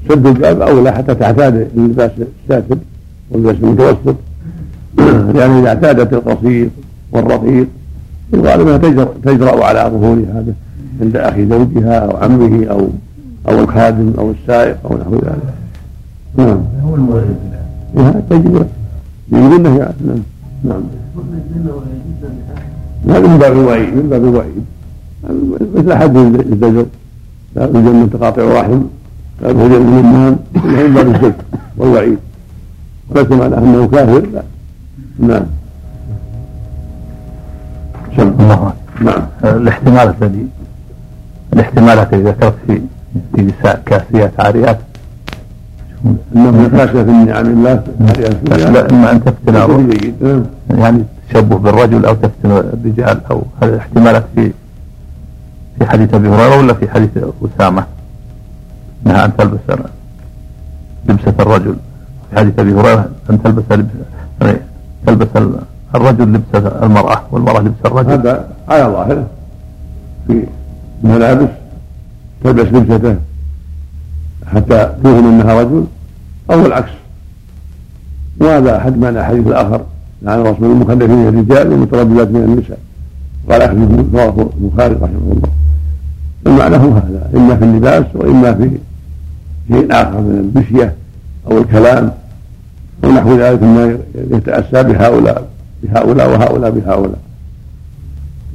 [0.08, 2.10] سد الباب اولى حتى تعتاد اللباس
[2.44, 2.78] الساتر
[3.30, 4.16] والبس المتوسط.
[5.34, 6.68] لأن إذا اعتادت القصير
[7.12, 7.66] والرقيق
[8.34, 10.44] الغالب أنها تجرأ على ظهورها
[11.00, 12.88] عند أخي زوجها أو عمه أو
[13.48, 15.54] أو الخادم أو السائق أو نحو ذلك.
[16.36, 16.60] نعم.
[16.84, 17.20] هو
[17.96, 18.66] هذا تجب
[19.32, 20.22] يجب النهي نعم.
[20.64, 20.82] نعم.
[23.04, 24.64] هذا من باب الوعيد من باب الوعيد
[25.74, 26.86] مثل حد الزجر
[27.56, 28.80] باب الجنة تقاطع الرحم
[29.42, 31.32] باب هجر النمام من باب الزج
[31.76, 32.18] والوعيد
[33.10, 34.42] وليس معناه أنه كافر لا.
[35.18, 35.46] نعم.
[38.18, 38.72] الله.
[39.00, 39.22] نعم.
[39.44, 40.46] الاحتمالات الذي
[41.52, 42.80] الاحتمالات التي ذكرت في
[43.34, 44.78] في نساء كاسيات عاريات
[46.36, 47.82] أنه كاسية من نعم الله
[48.72, 49.54] لا إما أن تفتن
[50.70, 54.52] يعني تشبه بالرجل أو تفتن الرجال أو هذه الاحتمالات في
[55.78, 57.10] في حديث أبي هريرة ولا في حديث
[57.44, 57.86] أسامة؟
[59.06, 59.58] إنها أن تلبس
[61.08, 61.76] لبسة الرجل.
[62.30, 63.90] في حديث أبي هريرة أن تلبس لبس
[64.40, 64.58] يعني
[65.06, 65.28] تلبس
[65.94, 68.10] الرجل لبس المرأة والمرأة لبس الرجل.
[68.10, 69.26] هذا على ظاهرة.
[70.26, 70.46] في
[71.04, 71.48] الملابس
[72.44, 73.16] تلبس لبسته
[74.54, 75.84] حتى توهم انها رجل
[76.50, 76.92] أو العكس.
[78.40, 79.46] وهذا أحد معنى الحديث
[80.22, 82.78] الآخر عن رسول المكلفين الرجال والمترددات من النساء.
[83.50, 85.48] قال احمد رواه البخاري رحمه الله.
[86.46, 88.70] المعنى هو هذا إما في اللباس وإما في
[89.68, 90.94] شيء آخر من المشيه
[91.50, 92.12] أو الكلام
[93.04, 93.98] ونحو ذلك مما
[94.30, 95.48] يتأسى بهؤلاء
[95.82, 97.18] بهؤلاء وهؤلاء بهؤلاء.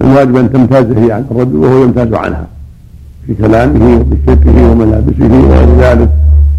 [0.01, 2.47] الواجب أن تمتاز هي عن الرجل وهو يمتاز عنها
[3.28, 6.09] في كلامه وبشكله وملابسه وغير ذلك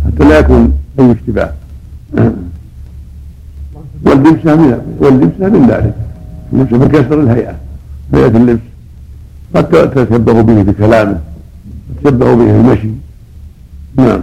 [0.06, 1.52] حتى لا يكون أي اشتباه.
[4.06, 5.94] واللبسة من واللبسة من ذلك
[6.52, 7.54] اللبسة من كسر الهيئة.
[8.14, 8.60] هيئة اللبس.
[9.54, 11.18] قد تتشبه به في كلامه.
[11.96, 12.88] تتشبه به في المشي.
[13.96, 14.20] نعم.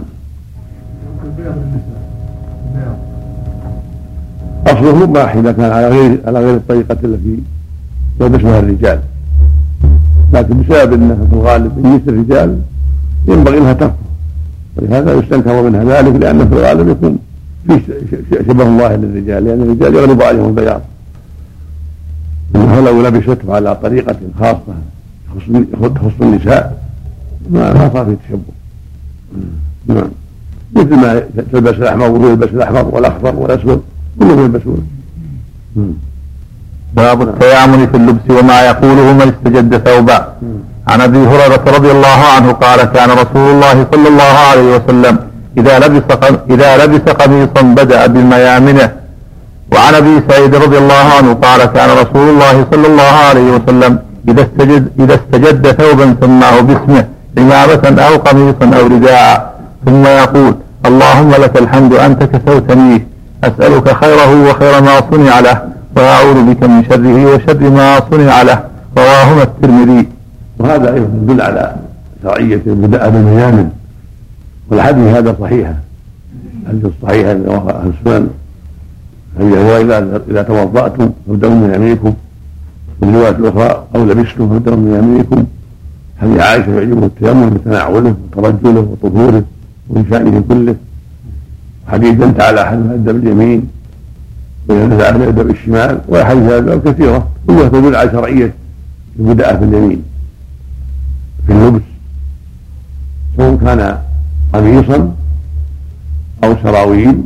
[4.66, 7.38] أصله مباح إذا كان على غير على غير الطريقة التي
[8.20, 9.00] يلبسها الرجال.
[10.32, 12.58] لكن بسبب إنه في الغالب من الرجال
[13.28, 13.94] ينبغي لها تركه.
[14.76, 17.18] ولهذا يستنكر منها ذلك لأنه في الغالب يكون
[18.46, 20.80] شبه الله للرجال لأن الرجال يغلب عليهم البياض.
[22.56, 24.74] إنه لو لبسته على طريقة خاصة
[25.94, 26.82] تخص النساء
[27.50, 28.52] ما ما صار في تشبه
[29.86, 30.10] نعم.
[30.76, 33.82] مثل ما تلبس الاحمر ويلبس الاحمر والأخضر والأسود
[34.18, 34.86] كلهم يلبسون.
[36.94, 40.34] باب التيامن في اللبس وما يقوله من استجد ثوبا.
[40.86, 45.78] عن أبي هريرة رضي الله عنه قال كان رسول الله صلى الله عليه وسلم إذا
[45.78, 46.02] لبس
[46.50, 48.90] إذا لبس قميصا بدأ بالميامنه
[49.72, 53.98] وعن أبي سعيد رضي الله عنه قال كان رسول الله صلى الله عليه وسلم
[54.28, 57.04] إذا استجد إذا استجد ثوبا سماه باسمه
[57.38, 59.54] عمامة أو قميصا أو رداء.
[59.86, 60.54] ثم يقول
[60.86, 63.06] اللهم لك الحمد أنت كسوتنيه
[63.44, 65.62] أسألك خيره وخير ما صنع له
[65.96, 68.58] وأعوذ بك من شره وشر ما صنع له.
[68.98, 70.08] رواهما الترمذي.
[70.58, 71.74] وهذا أيضا يدل على
[72.22, 73.68] شرعيه البداء بالميامن
[74.70, 75.74] والحديث هذا صحيحه
[76.62, 78.30] الحديث الصحيحه رواه أهل السنن
[79.38, 82.14] هي هو إذا إذا توضأتم فابدأوا من يمينكم.
[83.00, 85.44] في الروايه الاخرى أو لبستم فابدأوا من يمينكم.
[86.20, 89.44] حديث عائشة يعجبه التيمم بتناوله وترجله وطهوره
[89.88, 90.74] ومن شأنه كله.
[91.88, 93.68] حديث دلت على احد يبدا باليمين
[94.68, 97.28] وإذا نزع يبدا بالشمال واحاديث هذا كثيرة.
[97.46, 98.54] كلها تدل على شرعية
[99.18, 100.02] البدء في اليمين.
[101.46, 101.82] في اللبس
[103.36, 103.98] سواء كان
[104.52, 105.14] قميصا
[106.44, 107.22] أو سراويل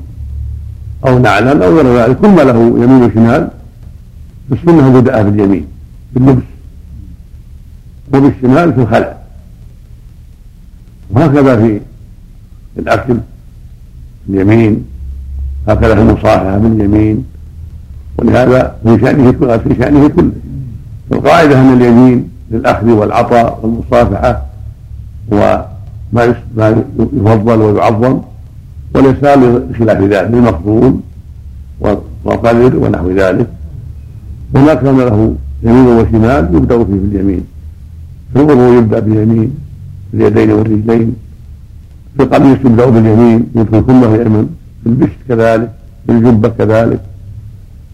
[1.07, 3.49] أو نعلا أو غير ذلك كل ما له يمين وشمال
[4.51, 5.67] فالسنه البدء في اليمين
[6.13, 6.43] في اللبس.
[8.15, 9.17] وبالشمال في الخلع.
[11.11, 11.81] وهكذا في
[12.79, 13.17] الأكل
[14.29, 14.85] اليمين.
[15.69, 17.25] هكذا في المصافحه باليمين
[18.19, 20.33] ولهذا في شأنه في شأنه كله.
[21.13, 24.43] القاعدة أن اليمين للأخذ والعطاء والمصافحة
[25.31, 25.74] وما
[26.15, 26.23] ما
[27.33, 28.21] يفضل ويعظم
[28.95, 29.39] واليسار
[29.71, 30.95] لخلاف ذلك للمفضول
[32.25, 33.49] والقدر ونحو ذلك.
[34.55, 37.45] وما كان له يمين وشمال يبدأ فيه باليمين
[38.33, 39.51] في الوضوء يبدأ باليمين
[40.11, 41.17] في اليدين والرجلين.
[42.17, 44.47] في القميص يبدأ باليمين يدخل كله يمن
[44.83, 45.71] في البشت كذلك
[46.07, 47.01] في الجبة كذلك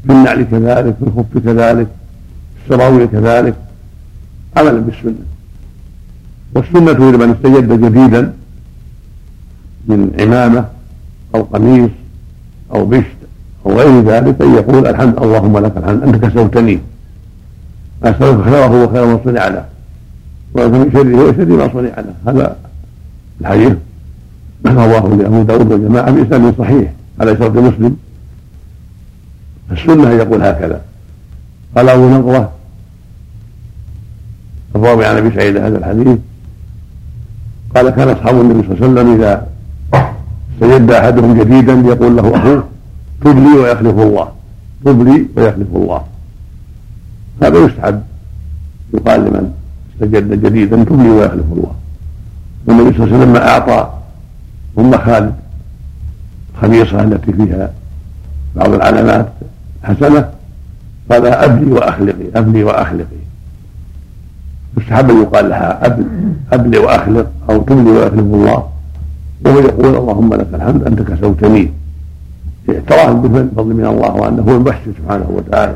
[0.07, 1.89] في النعل كذلك في الخف كذلك
[2.57, 3.55] في السراويل كذلك.
[4.57, 5.25] عملا بالسنة.
[6.55, 8.33] والسنة لمن استجد جديدا
[9.87, 10.65] من عمامة
[11.35, 11.91] أو قميص
[12.75, 13.07] أو بشت
[13.67, 16.81] أو غير ذلك أن يقول الحمد اللهم لك الحمد أنت كسوتني
[18.03, 19.65] أسألك خيره وخير ما صنع له.
[20.55, 22.15] وأنت من شره وشر ما صنع له.
[22.27, 22.57] هذا
[23.41, 23.73] الحديث
[24.67, 27.97] رواه أبو داود والجماعة بإسناد صحيح على شرط مسلم.
[29.71, 30.81] السنة يقول هكذا.
[31.77, 32.53] قال أبو نضرة
[34.77, 36.19] الراوي عن أبي سعيد هذا الحديث.
[37.77, 39.47] قال كان أصحاب النبي صلى الله عليه وسلم إذا
[40.55, 42.65] استجد أحدهم جديدا يقول له أخوه
[43.25, 44.29] تب لي ويخلف الله
[44.85, 46.03] تب لي ويخلف الله.
[47.43, 48.03] هذا يستحب.
[48.95, 49.53] يقال لمن
[49.95, 51.75] استجد جديدا تب لي ويخلف الله.
[52.67, 53.91] والنبي صلى الله عليه وسلم أعطى
[54.79, 55.35] أم خالد
[56.55, 57.71] الخميصه التي فيها
[58.57, 59.29] بعض العلامات
[59.83, 60.31] حسنة
[61.11, 63.20] قال أبلي وأخلقي أبلي وأخلقي.
[64.77, 66.05] مستحب أن يقال لها ابل
[66.53, 68.65] ابلي واخلق أو تبلي ويخلف الله.
[69.45, 71.71] وهو يقول اللهم لك الحمد أنت كسوتني.
[72.71, 75.75] اعتراف بالفضل من الله وأنه هو المحسن سبحانه وتعالى.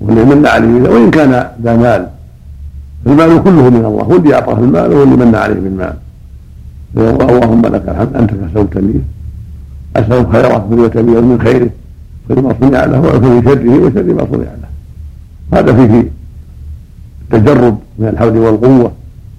[0.00, 2.08] واللي من عليه وإن كان ذا مال.
[3.06, 4.02] المال كله من الله.
[4.02, 5.94] هو اللي أعطاه المال وهو اللي من عليه بالمال.
[6.96, 9.00] اللهم لك الحمد أنت كسوتني.
[9.96, 11.70] أسألك خيره من وتبير من خيره.
[12.28, 14.68] خير ما صنع له وفي شره وشر ما صنع له.
[15.58, 16.10] هذا فيه
[17.34, 18.92] التجرد من الحول والقوة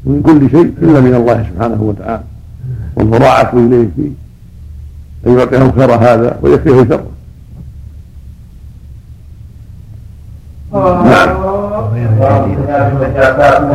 [0.05, 2.23] ومن كل شيء إلا من الله سبحانه وتعالى.
[2.95, 4.11] والمراعاه إليه في
[5.27, 7.05] أن يعطيه خير هذا ويكفيه شره.
[10.73, 11.29] نعم.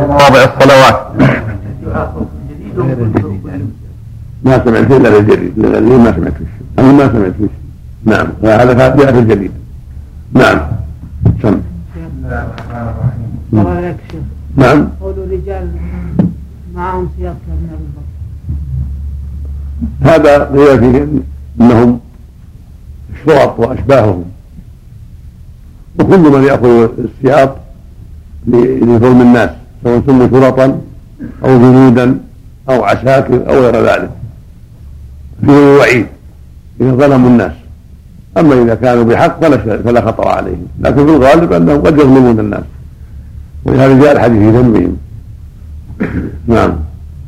[0.09, 0.97] رابع الصلوات.
[4.43, 6.45] ما سمعت إلا الجديد اللي ما سمعت فيه.
[6.79, 7.47] أنا ما سمعت فيه.
[8.05, 8.27] نعم.
[8.43, 9.51] هذا جاء في الجديد
[10.33, 10.59] نعم.
[11.41, 11.61] سم.
[13.51, 14.89] نعم.
[15.01, 15.69] قول الرجال
[16.75, 18.11] معهم سياق كابن ابي بكر
[20.01, 21.07] هذا قيل فيه
[21.61, 21.99] إنهم
[23.13, 24.23] الشرط وأشباههم.
[25.99, 27.55] وكل من يأخذ السياط
[28.47, 29.49] لظلم الناس
[29.83, 30.81] سواء سموا شرطا
[31.43, 32.19] أو جنودا
[32.69, 34.09] أو عساكر أو غير ذلك.
[35.45, 36.07] فيه وعيد
[36.81, 37.51] إذا ظلموا الناس.
[38.37, 40.67] أما إذا كانوا بحق فلا فلا خطر عليهم.
[40.79, 42.63] لكن في الغالب أنهم قد يظلمون الناس.
[43.65, 44.93] ولهذا جاء الحديث في ذنبهم.
[46.47, 46.71] نعم.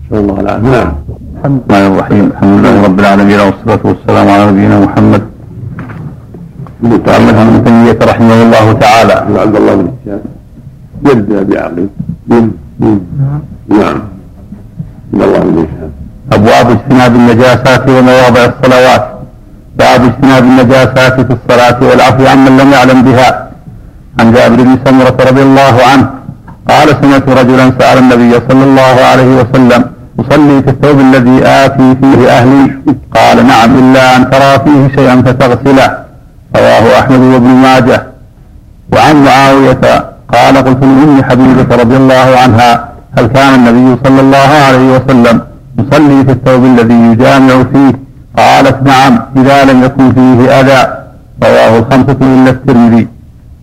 [0.06, 0.92] نسأل الله العافية نعم.
[1.38, 2.26] الحمد لله الرحيم.
[2.34, 5.24] الحمد لله رب العالمين والصلاة والسلام على نبينا محمد.
[6.84, 9.14] محمد بن تيمية رحمه الله تعالى.
[9.14, 10.22] عبد الله بن هشام
[11.06, 11.90] جد أبي عقيل
[12.30, 12.52] نعم
[13.70, 13.98] نعم.
[15.14, 15.92] عبد الله بن هشام
[16.32, 19.04] أبواب اجتناب النجاسات ومواضع الصلوات.
[19.78, 23.30] باب اجتناب النجاسات في الصلاة والعفو عمن لم يعلم بها.
[24.20, 26.10] عن جابر بن سمرة رضي الله عنه
[26.70, 29.82] قال سمعت رجلا سأل النبي صلى الله عليه وسلم
[30.20, 32.72] أصلي في الثوب الذي آتي فيه أهلي؟
[33.16, 35.98] قال نعم إلا أن ترى فيه شيئا فتغسله.
[36.56, 38.04] رواه أحمد وابن ماجه.
[38.94, 39.84] وعن معاوية
[40.34, 45.42] قال قلت لأم حبيبة رضي الله عنها هل كان النبي صلى الله عليه وسلم
[45.80, 47.94] يصلي في الثوب الذي يجامع فيه؟
[48.38, 50.82] قالت نعم إذا لم يكن فيه أذى.
[51.44, 53.08] رواه الخمسة إلا الترمذي.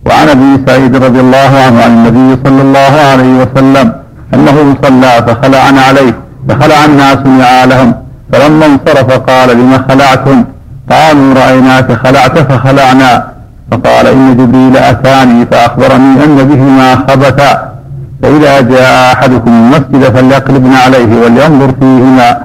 [0.05, 3.93] وعن أبي سعيد رضي الله عنه عن النبي صلى الله عليه وسلم
[4.33, 6.13] أنه صلى فخلع عليه
[6.49, 7.93] فخلع الناس نعالهم
[8.31, 10.45] فلما انصرف قال لم خلعتم؟
[10.89, 13.31] قالوا رأيناك خلعت فخلعنا.
[13.71, 17.71] فقال إن جبريل أتاني فأخبرني أن بهما خبثا.
[18.21, 22.37] فإذا جاء أحدكم المسجد فليقلبن عليه ولينظر فيهما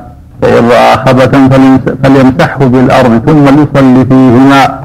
[0.43, 1.49] فإن رأى خبثا
[2.03, 4.81] فليمسحه بالأرض ثم ليصلي فيهما.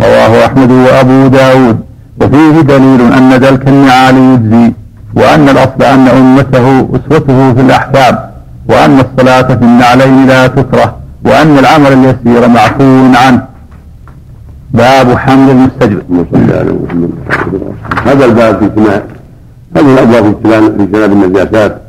[0.00, 1.85] رواه أحمد وأبو داود.
[2.20, 4.72] وفيه دليل أن دلك النعال يجزي
[5.14, 8.18] وأن الأصل أن أمته أسوته في الأحكام
[8.68, 13.46] وأن الصلاة في النعلين لا تكره وأن العمل اليسير معفو عنه.
[14.70, 16.02] باب حمل المستجب.
[18.06, 19.02] هذا الباب في اجتناب
[19.76, 21.82] هذه الابواب في اجتناب النجاسات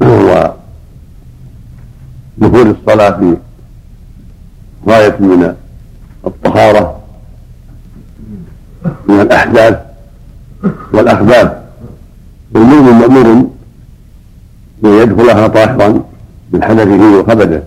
[0.00, 0.52] وهو
[2.38, 3.36] دخول الصلاة في
[4.88, 5.54] غاية من
[6.26, 6.97] الطهارة
[9.08, 9.78] من الأحداث
[10.92, 11.62] والأخباب
[12.54, 13.46] والمؤمن مأمور
[14.82, 16.04] بأن يدخلها طاهرا
[16.52, 17.62] من حدثه وخبثه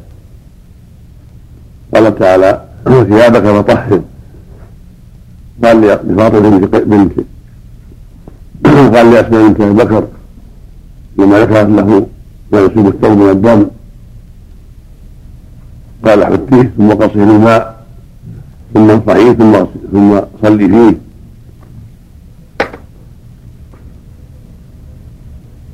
[1.93, 4.01] قال تعالى ثيابك فطهر
[5.63, 6.49] قال لفاطمة
[6.91, 7.11] بنت
[8.95, 10.03] قال لأسماء بنت أبي بكر
[11.17, 12.07] لما ذكرت له
[12.51, 13.67] ما يصيب الثوب من الدم.
[16.05, 17.85] قال حتيه ثم قصه الماء
[18.73, 20.97] ثم انصحيه ثم ثم صلي فيه.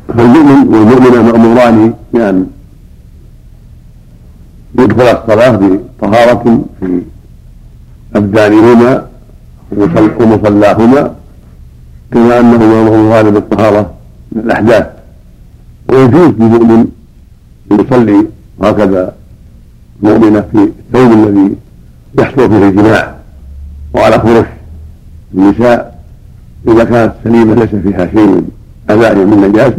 [0.08, 2.48] فالمؤمن والمؤمنة مأموران بأن
[4.80, 5.60] يدخل الصلاة
[6.02, 7.02] بطهارة في
[8.16, 9.08] أبدانهما
[10.20, 11.16] ومصلاهما
[12.12, 13.94] كما أنهما مأموران بالطهارة
[14.32, 14.88] من الأحداث.
[15.90, 16.88] ويجوز للمؤمن
[17.72, 18.28] أن يصلي
[18.62, 19.16] هكذا
[20.04, 21.56] مؤمنة في الثوب الذي
[22.20, 23.16] يحصل فيه الجماع.
[23.94, 24.46] وعلى فرش
[25.34, 26.00] النساء
[26.68, 28.52] إذا كانت سليمة ليس فيها شيء من
[28.90, 29.78] أذى من نجاسة.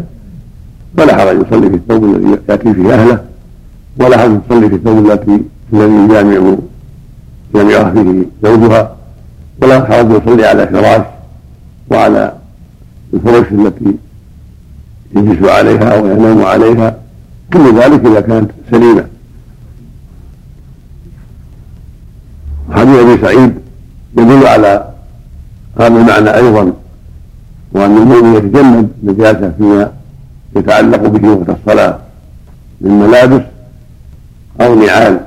[0.99, 3.24] فلا حرج يصلي في الثوب الذي يأتي فيه أهله
[4.01, 5.42] ولا حرج يصلي في الثوب التي
[5.72, 6.57] الذي يجامع
[7.55, 8.96] يجامعها فيه زوجها
[9.62, 11.03] ولا حرج يصلي على فراش
[11.90, 12.32] وعلى
[13.14, 13.94] الفرش التي
[15.16, 16.96] يجلس عليها وينام عليها.
[17.53, 19.05] كل ذلك إذا كانت سليمة.
[22.72, 23.55] حديث أبي سعيد
[24.18, 24.88] يدل على
[25.80, 26.72] هذا المعنى أيضا
[27.72, 29.97] وأن المؤمن يتجنب نجاسة فيما
[30.59, 31.98] يتعلق به وقت الصلاة
[32.80, 33.42] من ملابس
[34.61, 35.20] أو نعال.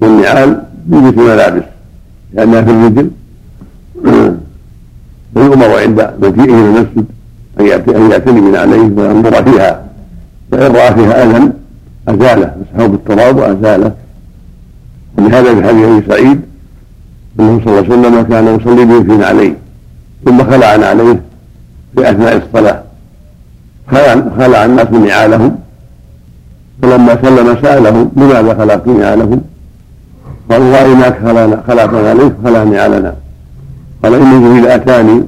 [0.00, 0.62] والنعال
[0.92, 1.62] يوجد ملابس
[2.32, 3.10] لأنها في الرجل.
[5.34, 7.04] فيؤمر عند مجيئه إلى المسجد
[7.60, 9.84] أن يعتني من عليه وينظر فيها.
[10.50, 11.52] فإن رأى فيها أذى
[12.08, 13.92] أزاله مسحه بالتراب وأزاله.
[15.18, 16.40] ولهذا في حديث أبي سعيد
[17.40, 19.56] أنه صلى الله عليه وسلم كان يصلي به في نعليه
[20.24, 21.22] ثم خلع عليه
[21.94, 22.82] في أثناء الصلاة.
[24.38, 25.58] خلع الناس من نعالهم؟
[26.82, 29.40] فلما سلم سألهم لماذا خلعتم نعالهم؟
[30.50, 31.16] قالوا رايناك
[31.66, 33.14] خلعتنا عليك خلع نعالنا
[34.02, 35.22] قال إن جبريل آتاني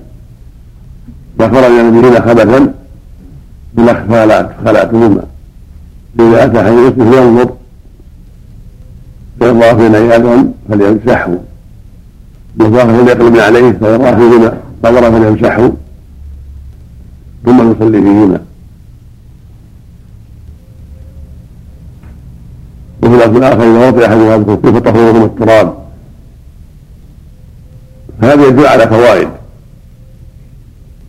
[1.39, 2.75] فخرج بهن خبثا
[4.09, 5.23] خلعت خلعتهما
[6.19, 7.49] فاذا آتى حديثه ينظر
[9.41, 11.39] فإن رأى فينا عياذا فليمسحه.
[12.61, 14.53] وإن فليقلب عليه فإن رأى فيهما
[14.85, 15.71] قدر فليمسحه
[17.45, 18.41] ثم يصلي فيهما.
[23.05, 25.75] وفي الأصل الآخر إذا وطئ أحدهما بكفه فطهورهما التراب
[28.23, 29.29] هذا يدل على فوائد.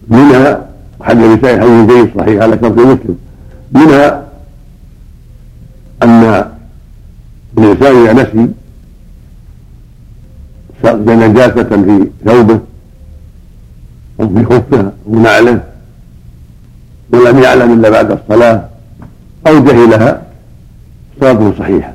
[0.07, 0.65] منها
[1.01, 3.17] ابي سعيد حديث جيد صحيح على شرط مسلم.
[3.71, 4.25] منها
[6.03, 6.45] أن
[7.57, 8.47] الإنسان إذا نسي
[11.07, 12.59] نجاسة في ثوبه
[14.19, 15.63] أو في خفه أو نعله
[17.13, 18.69] ولم يعلم إلا بعد الصلاة
[19.47, 20.24] أو جهلها
[21.19, 21.93] صلاته صحيحة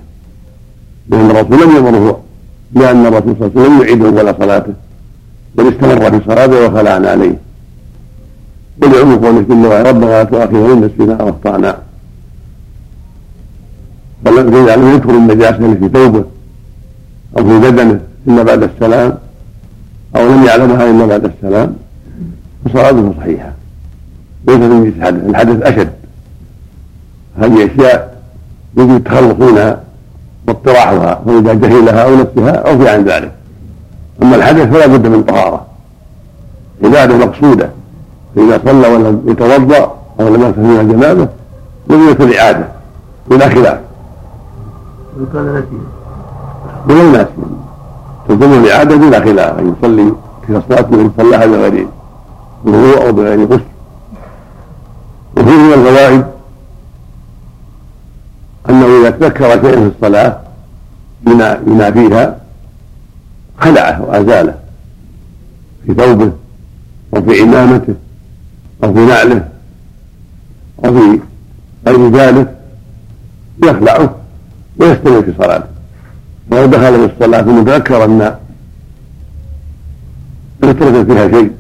[1.09, 2.21] لأن الرسول لم يأمره
[2.73, 4.73] لأن الرسول صلى الله عليه وسلم يعيد أول صلاته
[5.55, 7.37] بل استمر في صلاته وخلعنا عليه.
[8.83, 11.79] ولعمق قوله جل وعلا ربنا لا تؤاخذنا إن نسينا أو أخطأنا.
[14.25, 16.25] بل يجعله يذكر النجاسة في ثوبه
[17.39, 19.19] أو في بدنه إلا بعد السلام
[20.17, 21.77] أو لم يعلمها إلا بعد السلام.
[22.65, 23.53] فصلاته صحيحة.
[24.49, 25.93] ليس من الحدث الحدث أشد.
[27.39, 28.20] هذه أشياء
[28.77, 29.81] يجب التخلص منها
[30.49, 33.33] واطراحها فإذا جهلها أو نفسها عفي عن ذلك.
[34.23, 35.67] أما الحدث فلا بد من طهارة.
[36.85, 37.71] عبادة مقصودة.
[38.37, 41.29] فإذا صلى ولم يتوضأ أو لم يغتسل من الجنابة
[41.89, 42.69] لم الإعادة
[43.31, 43.81] بلا خلاف.
[45.17, 45.81] وإن كان نسيا
[46.89, 47.27] ولو ناسيا
[48.29, 49.59] تلزمه الإعادة بلا خلاف.
[49.59, 50.13] أن يصلي
[50.47, 51.87] في صلاة من صلاها بغير
[52.65, 53.61] وضوء أو بغير غسل.
[55.37, 56.25] وفيه من الفوائد
[58.69, 60.41] أنه إذا تذكر شيئا في الصلاة
[61.67, 62.41] بما فيها
[63.59, 64.55] خلعه وأزاله
[65.87, 66.33] في ثوبه
[67.17, 67.95] أو في عمامته
[68.85, 69.49] أو في نعله
[70.85, 71.21] أو في
[71.87, 72.55] غير ذلك
[73.65, 74.17] يخلعه
[74.79, 75.67] ويستمر في صلاته.
[76.51, 78.37] ولو دخل في الصلاة ثم تذكر أن
[80.63, 81.53] فترة فيها شيء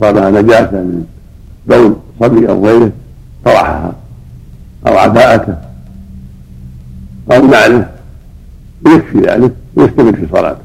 [0.00, 1.04] صابها نجاسة من
[1.66, 2.90] بول صبي أو غيره
[3.44, 3.92] طرحها
[4.86, 5.65] أو عباءته.
[7.32, 7.88] أو نعله
[8.86, 10.60] يكفي ذلك؟ ويستمر في صلاته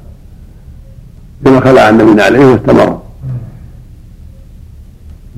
[1.45, 2.99] كما خلع النبي عليه واستمر.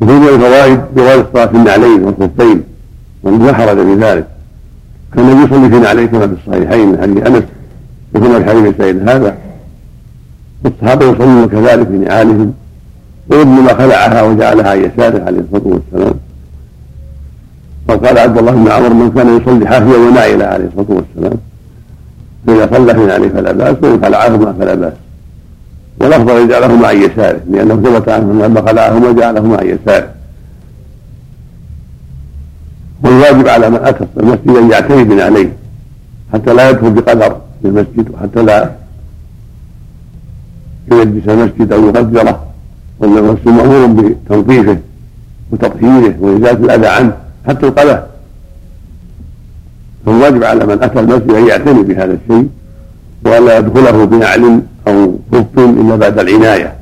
[0.02, 2.64] وفي من الفوائد جواز الصلاة في النعلين والخفين
[3.24, 4.28] ولا حرج في ذلك.
[5.16, 7.44] كان النبي يصلي في نعلين كما في الصحيحين من حديث أنس
[8.16, 9.38] وكما في حديث سيد هذا.
[10.64, 12.54] والصحابة يصلون كذلك في نعالهم
[13.30, 16.16] وابن ما خلعها وجعلها يساره عليه الصلاة والسلام.
[17.90, 21.04] وقال عبد الله بن عمر من كان يصلي حافيا ونائلا عليه الصلاة والسلام.
[22.48, 24.94] فاذا صلى نعليه فلا بأس وإن خلعهما فلا بأس.
[26.02, 30.10] والافضل يجعلهما عن يساره لأنه ثبت عنه لما خلعهما جعلهما عن يساره
[33.04, 35.54] والواجب على من أتى المسجد أن يعتني بنعليه
[36.34, 38.72] حتى لا يدخل بقدر في المسجد وحتى لا
[40.92, 42.44] يلبس المسجد أو يغدره
[43.00, 44.78] والمسجد مأمور بتنظيفه
[45.52, 47.14] وتطهيره وإزالة الأذى عنه
[47.48, 48.00] حتى القلم
[50.06, 52.48] فالواجب على من اتى المسجد أن يعتني بهذا الشيء
[53.26, 56.74] ولا يدخله بنعل أو خف إلا بعد العناية.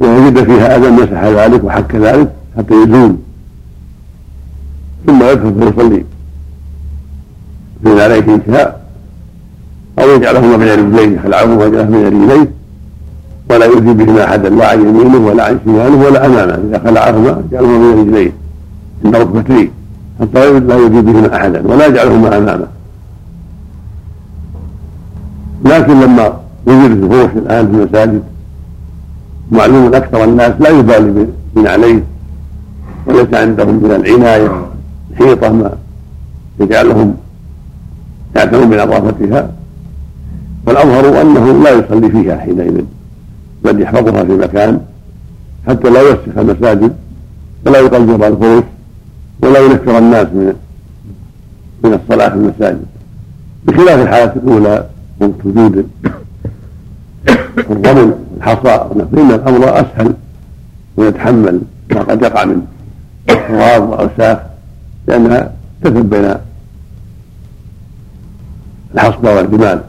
[0.00, 3.16] ووجد فيها أذى مسح ذلك وحك ذلك حتى يزول
[5.06, 6.04] ثم يدخل فيصلي
[7.84, 8.80] في عليه ان شاء
[9.98, 12.50] أو يجعلهما بين رجليه خلعهما ويجعلهما بين رجليه
[13.50, 16.54] ولا يؤذي بهما احدا لا عن يمينه ولا عن شماله ولا أمامه.
[16.68, 18.32] إذا خلعهما جعلهما بين رجليه
[19.04, 19.70] عند ركبتيه.
[20.20, 22.66] حتى لا يؤذي بهما أحدا ولا يجعلهما امامه
[25.64, 28.22] لكن لما وجد الفروش الآن في المساجد
[29.52, 32.02] معلوم أكثر الناس لا يبالي من عليه
[33.06, 34.66] وليس عندهم من العناية
[35.18, 35.70] حيطه ما
[36.60, 37.14] يجعلهم
[38.36, 39.50] يعتنون بنظافتها.
[40.66, 42.84] والاظهر أنه لا يصلي فيها حينئذ
[43.64, 44.80] بل يحفظها في مكان
[45.68, 46.92] حتى لا يوسخ المساجد
[47.66, 48.64] ولا يقدر الفروش
[49.42, 50.54] ولا ينفر الناس من
[51.84, 52.86] من الصلاة في المساجد.
[53.64, 54.86] بخلاف الحالة الأولى
[55.20, 55.88] وجود
[57.58, 60.14] الرمل الحصى فإن الأمر أسهل
[60.96, 61.60] ويتحمل
[61.90, 62.66] ما قد يقع من
[63.26, 64.38] تراب وأوساخ
[65.08, 66.34] لأنها تثب بين
[68.94, 69.80] الحصبة والجمال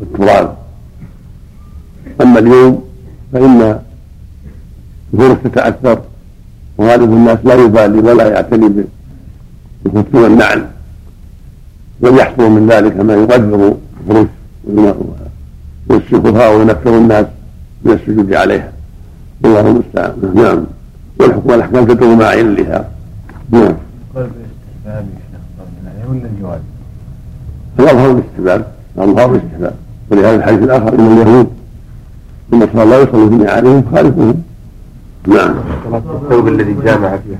[0.00, 0.56] والتراب.
[2.20, 2.84] أما اليوم
[3.32, 3.78] فإن
[5.14, 6.00] الفرص تتأثر
[6.80, 8.84] وغالب الناس لا يبالي ولا يعتني
[9.84, 10.66] بالخف والنعل
[12.00, 14.28] بل يحصل من ذلك ما يقدر الفروش
[15.88, 17.26] ويسلكها وينفر الناس
[17.84, 18.72] من السجود عليها.
[19.44, 20.12] الله المستعان.
[20.34, 20.64] نعم.
[21.18, 22.88] والحكم والأحكام تدعو مع علها
[23.50, 23.74] نعم.
[24.14, 24.28] ولا
[26.08, 26.60] الجواز؟
[27.78, 28.66] الاظهر الاستحباب
[28.98, 29.74] الاظهر الاستحباب
[30.10, 31.46] ولهذا الحديث الآخر إن اليهود
[32.52, 34.42] النصارى لا يصلوا في عليهم خالفهم
[35.28, 35.54] نعم.
[35.94, 37.38] الثوب الذي جامع فيه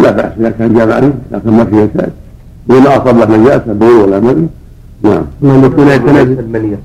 [0.00, 2.12] لا بأس إذا كان جامع لكن ما فيه كاد
[2.68, 4.46] وإن أصاب له نجاسة بول ولا مدري
[5.02, 5.22] نعم.
[5.40, 6.78] نعم يكون يتنجس المنية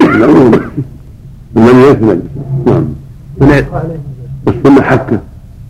[0.00, 0.52] نعم.
[1.56, 2.22] المنية يتنجس
[2.66, 2.84] نعم
[4.46, 5.20] والسنة حكة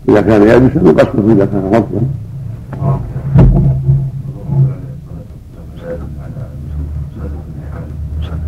[0.09, 2.01] إذا كان يابسا وقصده إذا كان رطبا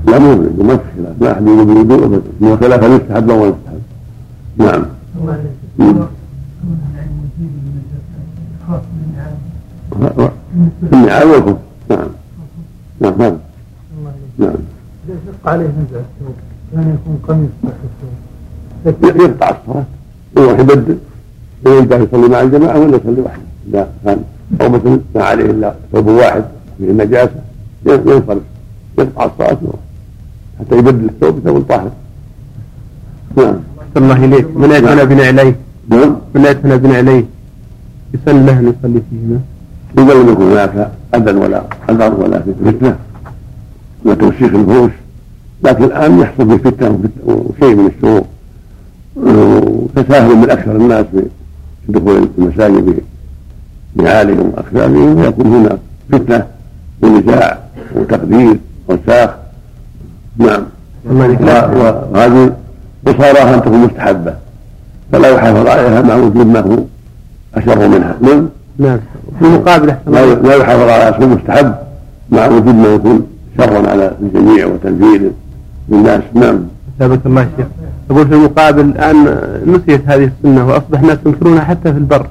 [0.07, 3.81] لا مو ما في خلاف ما أحد يقول بالوضوء أبدا خلاف يستحب أو يستحب.
[4.57, 4.85] نعم.
[10.93, 11.57] النعال والخف
[11.89, 12.07] نعم.
[12.99, 13.37] نعم نعم.
[14.37, 14.53] نعم.
[15.09, 16.35] يشق عليه نزع الثوب
[16.73, 17.75] يعني يكون قميص تحت
[18.85, 19.85] الثوب يقطع الصلاة
[20.37, 20.97] يروح يبدل.
[21.67, 23.41] أن يصلي مع الجماعة ولا يصلي وحده.
[23.67, 24.23] إذا كان
[24.61, 26.43] أو مثل ما عليه إلا ثوب واحد
[26.77, 27.41] فيه النجاسة.
[27.85, 28.41] ينصرف.
[28.99, 29.57] يقطع الصلاة
[30.59, 31.91] حتى يبدل الثوب بثوب طاهر
[33.37, 33.55] نعم.
[33.97, 35.55] الله إليك من أتنا بنعليه
[35.89, 36.15] نعم.
[36.35, 37.25] من أتنا بنعليه
[38.13, 39.39] يسن له أن يصلي فيهما.
[39.97, 42.95] إذا لم يكن هناك أذى ولا أذر ولا فتنة
[44.05, 44.91] وتوسيخ الفروش
[45.63, 48.23] لكن الآن يحصل بفتنة وشيء من الشرور.
[49.15, 51.05] وتساهل من أكثر الناس
[51.85, 52.99] في دخول المساجد
[53.95, 55.79] بنعالهم وأكثرهم ويكون هناك
[56.11, 56.45] فتنة
[57.01, 57.59] ونزاع
[57.95, 59.29] وتقدير وساخ.
[60.37, 60.63] نعم.
[61.05, 62.55] وهذه
[63.07, 64.33] وصارها أن تكون مستحبة
[65.11, 66.77] فلا يحافظ عليها مع وجود ما هو
[67.55, 68.15] أشر منها.
[68.21, 68.99] نعم؟ نعم.
[69.39, 69.95] في المقابل
[70.47, 71.75] لا يحافظ على أصل مستحب
[72.29, 73.27] مع وجود ما يكون
[73.57, 75.31] شرا على الجميع وتنفيذ
[75.89, 76.21] للناس.
[76.33, 76.59] نعم.
[76.99, 77.65] ثابت الله شيخ.
[78.11, 79.37] أقول في المقابل الآن
[79.67, 82.25] نسيت هذه السنة وأصبح الناس ينكرونها حتى في البر.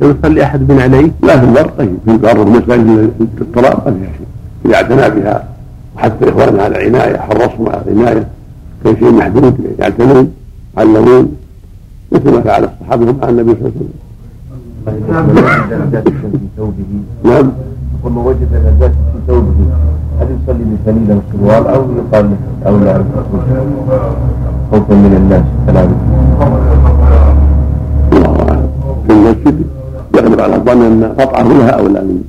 [0.00, 1.70] لو يصلي أحد بن علي لا في البر.
[1.78, 4.26] طيب في البر المساجد التراب ما فيها شيء
[4.66, 5.44] إذا اعتنى بها.
[5.96, 8.26] وحتى إخواننا على عناية حرصوا على عناية
[8.84, 10.32] كان شيء محدود يعتنون
[10.78, 11.36] علمون
[12.12, 13.72] مثل ما فعل الصحابة مع النبي صلى الله
[14.86, 16.00] عليه وسلم.
[16.32, 16.84] في ثوبه
[17.24, 17.52] نعم.
[18.02, 19.54] ثم وجد نجاسة في ثوبه
[20.20, 22.30] هل يصلي بفنيلة وسروال أو يقال
[22.66, 23.04] أو لا؟
[24.70, 25.96] خوفا من الناس كلامه
[28.12, 28.68] الله أعلم
[29.06, 29.64] في المسجد
[30.16, 32.22] يغلب على الظن أن قطعه لها أولى من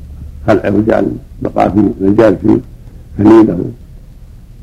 [0.48, 1.08] خلعه وجعل
[1.42, 2.60] بقاء في رجال في
[3.18, 3.58] فنيله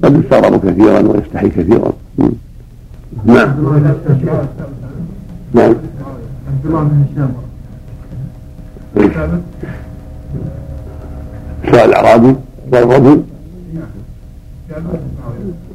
[0.05, 1.92] قد يستغرب كثيرا ويستحي كثيرا.
[3.24, 3.49] نعم.
[5.55, 5.74] نعم.
[6.49, 7.32] عبد الله بن هشام
[11.70, 12.34] سؤال الاعرابي
[12.72, 13.22] والرجل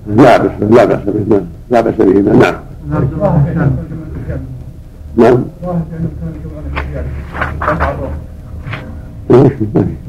[0.08, 1.82] لا بأس لا بأس به لا.
[1.82, 2.56] بأس به نعم.
[5.18, 5.44] نعم.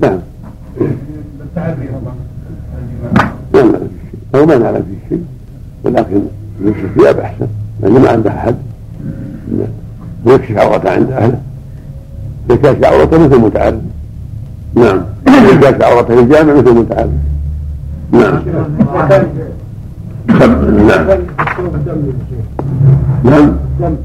[0.01, 0.19] نعم.
[3.53, 3.79] نعم.
[4.35, 5.24] هو ما نعلم فيه شيء
[5.85, 6.20] ولكن
[6.61, 7.47] يمشي الثياب احسن
[7.80, 8.55] لأنه ما عنده أحد.
[10.24, 11.41] ويكشف عورته عند أهله.
[12.51, 13.82] يكشف عورته مثل متعرض.
[14.74, 15.03] نعم.
[15.26, 17.12] يكشف عورته في الجامع مثل متعرض.
[18.12, 18.43] نعم.
[23.24, 23.57] نعم.
[23.80, 23.97] نعم.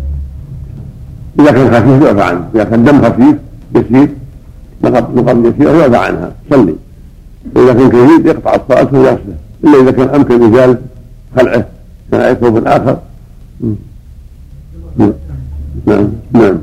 [1.40, 2.44] إذا كان خفيف يعفى عنه.
[2.56, 3.36] إذا كان دم خفيف
[3.76, 4.10] يسير.
[4.84, 6.32] نقض يسير يعفى عنها.
[6.52, 6.76] صلي.
[7.56, 10.78] وإذا كان كثير يقطع الصلاة ويغسله إلا إذا كان أمكن إزالة
[11.36, 11.66] خلعه
[12.12, 12.98] كان عليه ثوب آخر.
[15.88, 16.58] نعم نعم.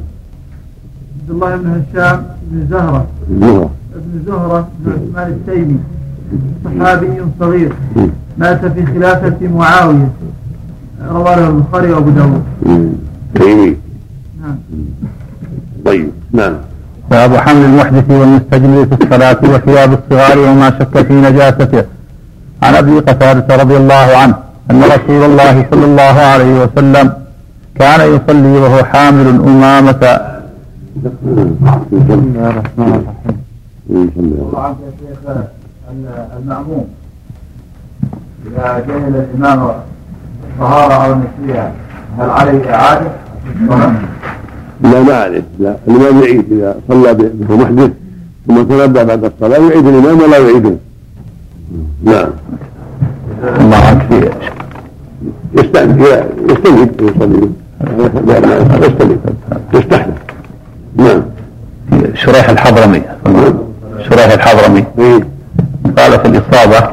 [1.20, 3.06] عبد الله بن هشام بن زهرة.
[3.40, 3.70] زهرة.
[3.94, 5.78] ابن زهرة بن عثمان التيمي.
[6.64, 7.08] صحابي
[7.40, 7.72] صغير.
[8.38, 10.08] مات في خلافة معاوية.
[11.08, 12.42] رواه البخاري وأبو داود.
[13.34, 13.76] تيمي
[14.42, 14.56] نعم.
[15.84, 16.54] طيب نعم.
[17.10, 21.84] باب حمل المحدث والمستجمل في الصلاة وثياب الصغار وما شك في نجاسته.
[22.66, 24.34] عن أبي قتادة رضي الله عنه
[24.70, 27.12] أن رسول الله صلى الله عليه وسلم
[27.80, 30.02] كان يصلي وهو حامل أمامة
[31.04, 33.36] بسم الله الرحمن الرحيم
[34.52, 35.36] طبعا يا شيخ
[36.38, 36.86] المأموم
[38.46, 39.70] إذا جهل الإمام
[40.44, 41.72] الطهارة أو النسيان
[42.18, 43.10] هل عليه إعادة؟
[44.82, 47.90] لا ما عليه لا الإمام يعيد إذا صلى به محدث
[48.46, 50.76] ثم تنبه بعد الصلاة يعيد الإمام ولا يعيده
[52.04, 52.26] نعم.
[55.54, 56.00] يستند
[56.48, 57.48] يستند يصلي.
[58.82, 59.18] يستند
[59.74, 60.14] يستحدث
[60.96, 61.22] نعم.
[62.14, 63.02] شريح الحضرمي.
[64.08, 64.84] شريح الحضرمي.
[64.98, 65.20] إيه.
[65.98, 66.90] قال في الإصابة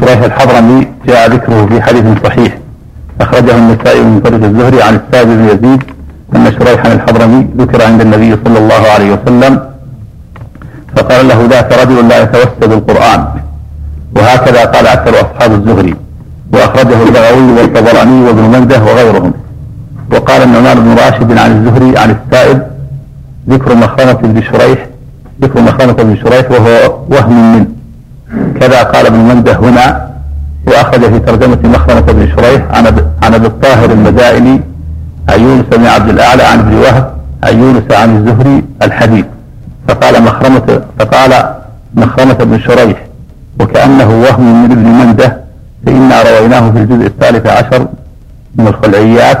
[0.00, 2.58] شريح الحضرمي جاء ذكره في حديث صحيح.
[3.20, 5.82] أخرجه النسائي من طريق الزهري عن السائب بن يزيد.
[6.36, 9.60] أن شريحا الحضرمي ذكر عند النبي صلى الله عليه وسلم.
[10.96, 13.24] فقال له ذاك رجل لا يتوسد القرآن.
[14.20, 15.94] وهكذا قال أكثر أصحاب الزهري
[16.52, 19.32] وأخرجه البغوي والطبراني وابن منده وغيرهم.
[20.12, 22.62] وقال النعمان بن راشد عن الزهري عن السائب
[23.48, 24.86] ذكر مخرمة بن شريح
[25.42, 27.66] ذكر مخرمة بن شريح وهو وهم منه.
[28.60, 30.10] كذا قال ابن منده هنا
[30.66, 32.86] وأخرج في ترجمة مخرمة بن شريح عن
[33.22, 34.60] عن أبي الطاهر المدائني
[35.28, 37.14] عن يونس بن عبد الأعلى عن ابن وهب
[37.44, 39.24] عن يونس عن الزهري الحديث.
[39.88, 41.54] فقال مخرمة فقال
[41.94, 43.06] مخرمة بن شريح
[43.60, 45.40] وكأنه وهم من ابن منده
[45.86, 47.88] فإنا رويناه في الجزء الثالث عشر
[48.54, 49.38] من الخلعيات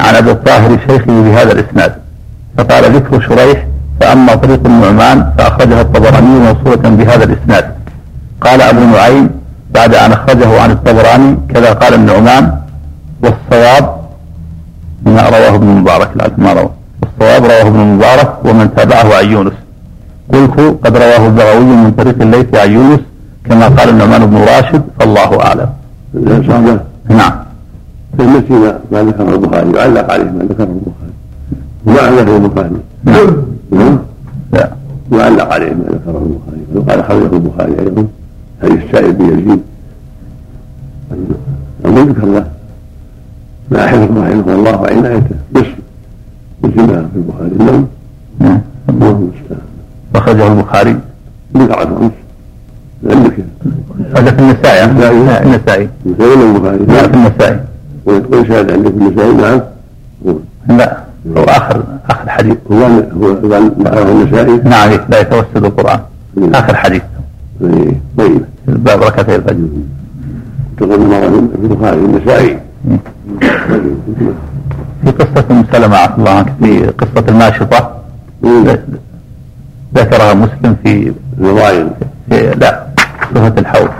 [0.00, 1.94] عن أبي الطاهر شيخه بهذا الإسناد.
[2.58, 3.66] فقال ذكر شريح
[4.00, 7.74] فأما طريق النعمان فأخرجها الطبراني موصولة بهذا الإسناد.
[8.40, 9.30] قال أبو نعيم
[9.70, 12.52] بعد أن أخرجه عن الطبراني كذا قال النعمان
[13.22, 13.96] والصواب
[15.02, 16.70] ما رواه ابن المبارك ما رواه.
[17.02, 19.52] والصواب رواه ابن المبارك ومن تابعه عن يونس.
[20.32, 23.00] قلت قد رواه البغوي من طريق الليث عن يونس
[23.44, 25.68] كما قال النعمان بن راشد فالله أعلم.
[27.08, 27.32] نعم.
[28.18, 31.14] فالمسي ما ذكره البخاري يعلق عليه ما ذكره البخاري.
[31.86, 32.70] وما ذكره البخاري.
[33.70, 33.98] نعم.
[34.52, 34.70] لا.
[35.12, 36.62] يعلق عليه ما ذكره البخاري.
[36.74, 38.06] وقال خرجه البخاري أيضا
[38.62, 39.60] حديث السائب بن يزيد.
[41.84, 42.46] لم يذكر له
[43.70, 45.74] مع حفظه رحمه الله وعنايته نصف
[46.64, 47.50] مثل ما في البخاري.
[47.58, 47.86] نعم.
[48.40, 48.60] نعم.
[48.88, 49.65] الله المستعان.
[50.18, 50.96] أخرجه البخاري.
[51.54, 52.10] بضعة خمس
[53.06, 53.32] عندك.
[54.16, 55.88] هذا في النسائي لا في النسائي.
[56.18, 57.60] ولا البخاري؟ لا في النسائي.
[58.06, 59.60] ويقول شاهد عندك في النسائي؟ نعم
[60.68, 60.96] لا
[61.36, 62.56] هو آخر آخر حديث.
[62.72, 62.84] هو
[63.22, 63.56] هو
[64.02, 66.00] النسائي؟ نعم لا يتوسد القرآن.
[66.54, 67.02] آخر حديث.
[68.18, 68.44] طيب.
[68.66, 69.68] باب ركعتي الفجر.
[70.76, 72.58] تقول مرة في البخاري؟ النسائي.
[75.04, 77.96] في قصة ام سلمة عفى الله عنك في قصة الماشطة.
[79.94, 81.86] ذكرها مسلم في الرواية
[82.30, 82.86] في لا
[83.34, 83.90] صفة الحوض.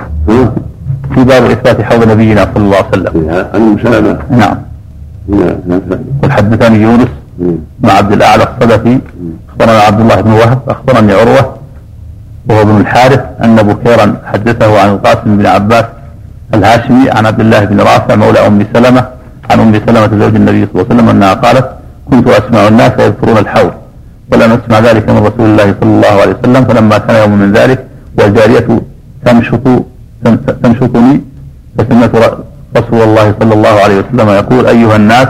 [1.15, 3.31] في باب إثبات حوض نبينا صلى الله عليه وسلم.
[3.55, 4.59] عن ام سلمة نعم
[6.23, 7.09] قل حدثني يونس
[7.81, 8.99] مع عبد الأعلى الصدفي.
[9.49, 11.57] أخبرنا عبد الله بن وهب أخبرني عروة
[12.49, 15.85] وهو ابن الحارث أن بكيرا حدثه عن القاسم بن عباس
[16.55, 19.05] الهاشمي عن عبد الله بن رافع مولى أم سلمة
[19.51, 21.71] عن أم سلمة زوج النبي صلى الله عليه وسلم أنها قالت
[22.11, 23.73] كنت أسمع الناس يذكرون الحوض.
[24.33, 27.87] ولم أسمع ذلك من رسول الله صلى الله عليه وسلم فلما كان يوم من ذلك
[28.19, 28.69] والجارية
[29.25, 29.67] تمشط
[30.63, 31.21] تمشطني
[31.79, 32.15] فسمعت
[32.77, 35.29] رسول الله صلى الله عليه وسلم يقول أيها الناس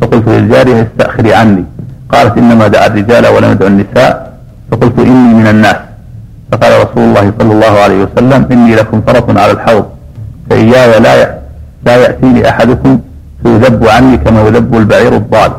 [0.00, 1.64] فقلت للجارية استأخري عني.
[2.12, 4.32] قالت إنما دعا الرجال ولم يدع النساء
[4.70, 5.76] فقلت إني من الناس.
[6.52, 9.84] فقال رسول الله صلى الله عليه وسلم إني لكم فرط على الحوض
[10.50, 11.38] فإياي لا
[11.86, 13.00] لا يأتيني أحدكم
[13.42, 15.52] فيذب عني كما يذب البعير الضال.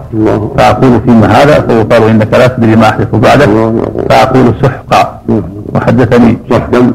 [0.57, 3.49] فأقول فيما هذا فيقال إنك لا تدري ما أحدث بعدك.
[4.09, 5.21] فأقول سحقا.
[5.73, 6.37] وحدثني.
[6.49, 6.93] سحقا.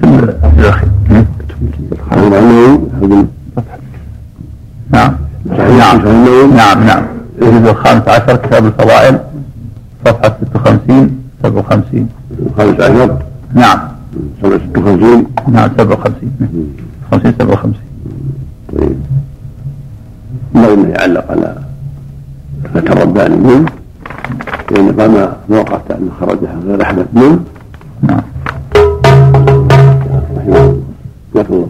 [0.00, 0.88] في الأخير
[4.90, 5.16] نعم.
[5.78, 5.98] نعم.
[6.56, 6.86] نعم.
[6.86, 7.02] نعم.
[7.42, 9.18] الجزء الخامس عشر كتاب الفضائل
[10.06, 12.08] صفحة 56 57
[12.46, 13.16] الخامس عشر.
[13.54, 13.78] نعم.
[14.42, 16.30] 56 نعم 57
[17.10, 17.74] 50 57
[18.78, 18.96] طيب
[20.54, 21.56] ما انه يعلق على
[22.74, 23.66] فتى الرباني منه
[24.70, 25.12] لأن قام
[25.48, 27.40] ما وقفت أن خرجها غير أحمد منه.
[28.02, 28.22] نعم.
[31.34, 31.68] الله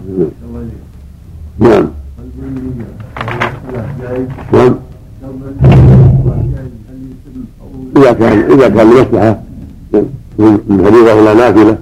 [1.59, 1.87] نعم.
[4.53, 4.75] نعم.
[7.97, 9.39] إذا كان إذا كان لمصلحة
[10.39, 11.77] من فريضة ولا نافلة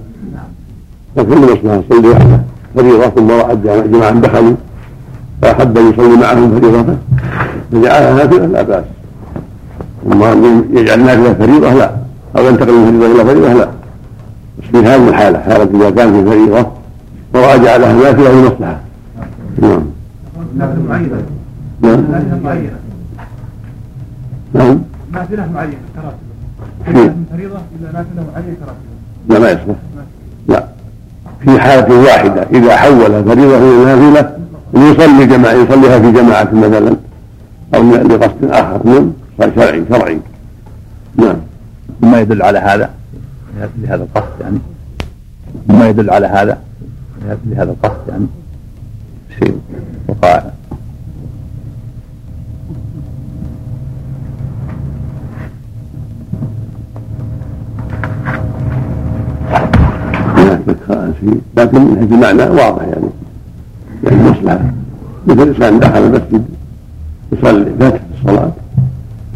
[1.16, 2.40] لكن لمصلحة صلي وحده.
[2.74, 4.54] فريضة ثم رأت جماعة دخلوا.
[5.42, 6.96] فأحب أن يصلي معهم فريضته
[7.72, 8.84] فجعلها نافلة؟ لا بأس.
[10.12, 11.90] أما أن يجعل نافلة فريضة لا.
[12.38, 13.68] أو ينتقل من فريضة إلى فريضة لا.
[14.58, 16.66] بس في هذه الحالة حالة إذا كان في فريضة
[17.34, 18.80] ورأى جعلها نافلة لمصلحة
[19.62, 19.82] نعم.
[20.56, 21.22] نافلة معينة
[21.80, 22.04] نعم.
[22.10, 22.78] نافلة معينة
[24.54, 24.78] نعم.
[25.12, 25.76] نافلة معينة
[26.86, 28.86] من فريضة إلى نافلة معينة كراتب؟
[29.28, 29.76] لا ما يصلح.
[30.48, 30.64] لا.
[31.40, 34.36] في حالة واحدة إذا حول فريضة إلى نافلة
[34.76, 36.96] يصلي جماعة يصليها في جماعة مثلا
[37.74, 39.12] أو لقصد آخر نعم
[39.56, 40.20] شرعي شرعي.
[41.16, 41.36] نعم.
[42.00, 42.90] ما يدل على هذا؟
[43.78, 44.58] لهذا القصد يعني.
[45.68, 46.58] ما يدل على هذا؟
[47.46, 48.26] لهذا القصد يعني.
[49.38, 49.60] شيء
[50.08, 50.42] وقع
[61.20, 63.25] شيء لكن حيث المعنى واضح يعني.
[64.04, 64.60] يعني مصلحة
[65.26, 66.44] مثل إنسان دخل المسجد
[67.32, 68.50] يصلي فاتح الصلاة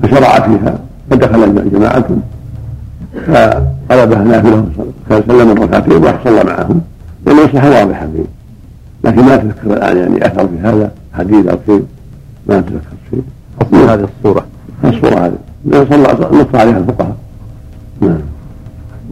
[0.02, 0.78] فشرع فيها
[1.10, 2.04] فدخل جماعة
[3.26, 4.66] فقلبها نافلة
[5.08, 6.80] فسلم الركعتين وراح صلى معهم.
[7.26, 8.24] والمصلحة واضحة فيه.
[9.04, 11.84] لكن ما تذكر الآن يعني أثر في هذا حديث أو شيء.
[12.46, 13.22] ما تذكر شيء.
[13.62, 14.46] أصل هذه الصورة.
[14.84, 15.38] الصورة هذه.
[15.90, 17.16] صلى نص عليها الفقهاء.
[18.00, 18.20] نعم.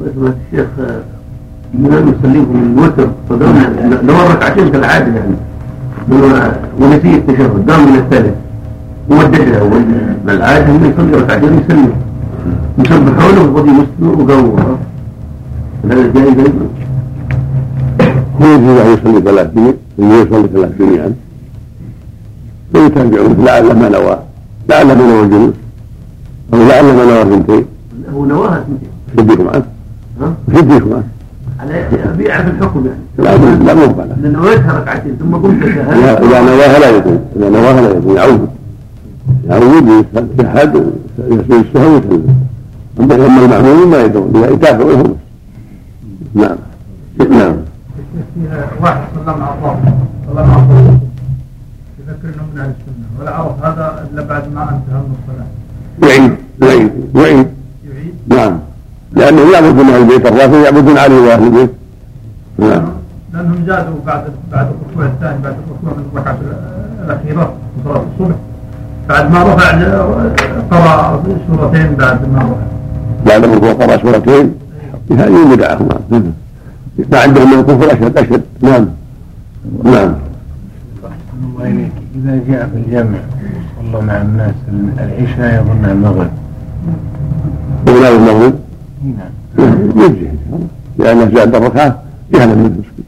[0.00, 0.68] الشيخ
[1.74, 5.34] الإمام يسلمكم من الوتر فدور ركعتين كالعادة يعني.
[6.80, 8.34] ونسي التشهد دام من الثالث.
[9.10, 11.92] ومددها والعادة انه يصلي ركعتين يسلم
[12.78, 14.78] يسبح حوله وقضي مسلم وقوه
[15.84, 16.68] هذا جائز أيضا
[18.40, 21.14] هو يجوز أن يصلي ثلاثين يصلي ثلاثين يعني
[22.74, 24.18] ويتابعون لعل ما نوى
[24.68, 25.54] لعل ما نوى الجلوس
[26.54, 27.64] أو لعل ما نوى اثنتين
[28.14, 28.64] هو نواها.
[28.64, 28.88] اثنتين
[29.18, 29.64] يشبهكم عنه
[30.48, 31.04] يشبهكم عنه
[31.60, 33.01] على ابي يعرف الحكم يعني.
[33.18, 37.48] لا مو- لا مو اذا نويتها ركعتين ثم قمت تشهد إذا نواها لا يقول إذا
[37.48, 38.48] نواها لا يقول يعود.
[39.48, 40.93] يعود يتشهد
[41.28, 42.26] يسجد السهو ويسلم
[43.01, 45.16] أما أما المعمومين ما يدعون يتابعون هم
[46.35, 46.56] نعم.
[47.30, 47.56] نعم.
[48.35, 49.76] فيها واحد صلى مع الله
[50.26, 50.98] صلى مع الله
[52.09, 56.09] يذكر انه من أهل السنة ولا عرف هذا إلا بعد ما أنتهى من الصلاة.
[56.10, 56.32] يعيد
[56.62, 57.47] يعيد يعيد.
[57.94, 58.59] يعيد؟ نعم.
[59.18, 61.70] لأنه يعبدون أهل البيت الرافع يعبدون عليه وأهل البيت
[62.58, 62.82] نعم.
[63.34, 66.38] لأنهم زادوا بعد بعد الركوع الثاني بعد الركوع من الركعه
[67.04, 68.36] الاخيره في صلاة الصبح.
[69.08, 69.70] بعد ما رفع
[70.70, 72.66] قرأ سورتين بعد ما رفع.
[73.26, 74.54] بعد الركوع قرأ سورتين
[75.10, 75.78] هذه بدعة.
[76.10, 76.22] نعم.
[77.12, 78.42] ما عندهم من الكفر أشد أشد.
[78.60, 78.86] نعم.
[79.84, 80.14] نعم.
[81.44, 83.18] الله إليك إذا جاء في الجمع
[83.78, 84.54] وصلى مع الناس
[84.98, 86.30] العشاء يظن المغرب.
[87.88, 88.67] وبناء المغرب.
[89.96, 90.66] يجزي شاء الله
[90.98, 92.02] لأنه زاد الركعة
[92.32, 93.04] جهلا من المسكين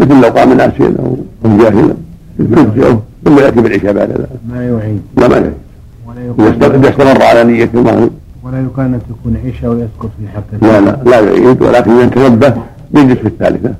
[0.00, 1.16] مثل لو قام ناسيا أو
[1.58, 1.94] جاهلا
[2.38, 4.28] يجزئه ثم يأتي بالعشاء بعد ذلك.
[4.50, 5.00] ما يعيد.
[5.16, 5.52] لا ما يعيد.
[6.06, 8.10] ولا إذا استمر- على نية المغرب
[8.44, 12.54] ولا يكون أن تكون عشاء ويسقط في حقه لا لا لا يعيد ولكن إذا تنبه
[12.94, 13.74] يجلس في الثالثة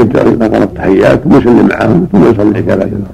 [0.00, 3.04] يبدأ يقرأ التحيات ثم يسلم معهم ثم يصلي العشاء بعد ذلك.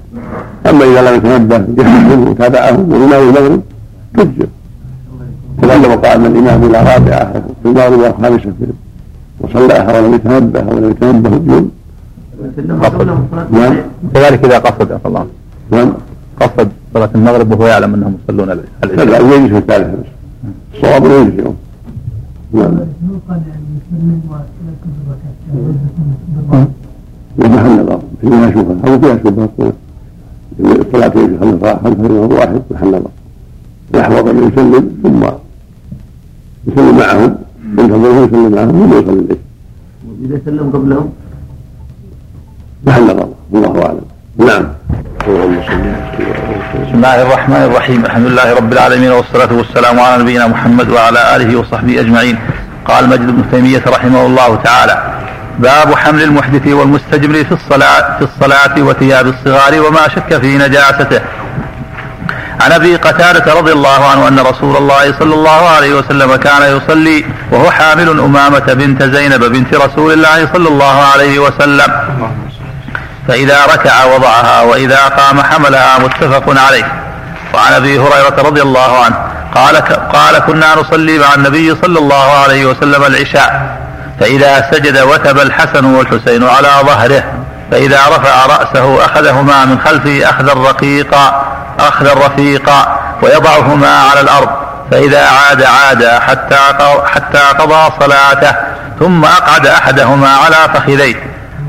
[0.67, 3.63] أما إذا لم يتنبه جهزهم وتابعهم وإمام المغرب
[4.15, 4.47] تجزئ
[5.63, 8.67] كذلك لو قام الإمام إلى رابعة في المغرب والخامسة في
[9.41, 11.71] وصلاها ولم يتنبه ولم يتنبه اليوم.
[13.51, 13.77] نعم.
[14.15, 15.27] كذلك إذا قصد عفى الله
[15.71, 15.93] نعم.
[16.41, 18.51] قصد صلاة المغرب وهو يعلم أنهم يصلون
[18.85, 19.93] العشاء لا يجلس في الثالثة.
[19.93, 20.07] بس
[20.75, 21.57] الصواب لا يجزئهم
[22.53, 22.79] نعم.
[27.39, 29.73] ومحل نظر فيها شبهة أو فيها شبهة
[30.61, 33.11] الصلاة يجوز خلف خلف الإمام واحد محل نظر
[33.95, 35.23] يحفظ أن يسلم ثم
[36.69, 37.39] يسلم معهم
[37.79, 39.39] ينتظرهم يسلم معهم ثم يصلي العشاء
[40.25, 41.13] اذا سلم قبلهم؟
[42.87, 44.01] محل نظر والله أعلم.
[44.39, 44.65] نعم.
[46.83, 48.05] بسم الله الرحمن الرحيم.
[48.05, 52.39] الحمد لله رب العالمين والصلاة والسلام على نبينا محمد وعلى آله وصحبه أجمعين.
[52.85, 55.13] قال مجد بن تيمية رحمه الله تعالى
[55.59, 61.21] باب حمل المحدث والمستجمر في الصلاة في الصلاة وثياب الصغار وما شك في نجاسته.
[62.61, 67.25] عن أبي قتادة رضي الله عنه أن رسول الله صلى الله عليه وسلم كان يصلي
[67.53, 71.93] وهو حامل أمامة بنت زينب بنت رسول الله صلى الله عليه وسلم.
[73.29, 77.03] فإذا ركع وضعها وإذا قام حملها متفق عليه.
[77.55, 79.17] وعن أبي هريرة رضي الله عنه
[79.55, 79.77] قال
[80.13, 83.79] قال كنا نصلي مع النبي صلى الله عليه وسلم العشاء.
[84.21, 87.23] فإذا سجد وثب الحسن والحسين على ظهره.
[87.71, 91.43] فإذا رفع رأسه أخذهما من خلفه أخذا رقيقا
[91.81, 94.49] أخذا رفيقا ويضعهما على الأرض
[94.91, 96.57] فإذا عاد عاد حتى
[97.07, 98.57] حتى قضى صلاته
[99.01, 101.15] ثم أقعد أحدهما على فخذيه.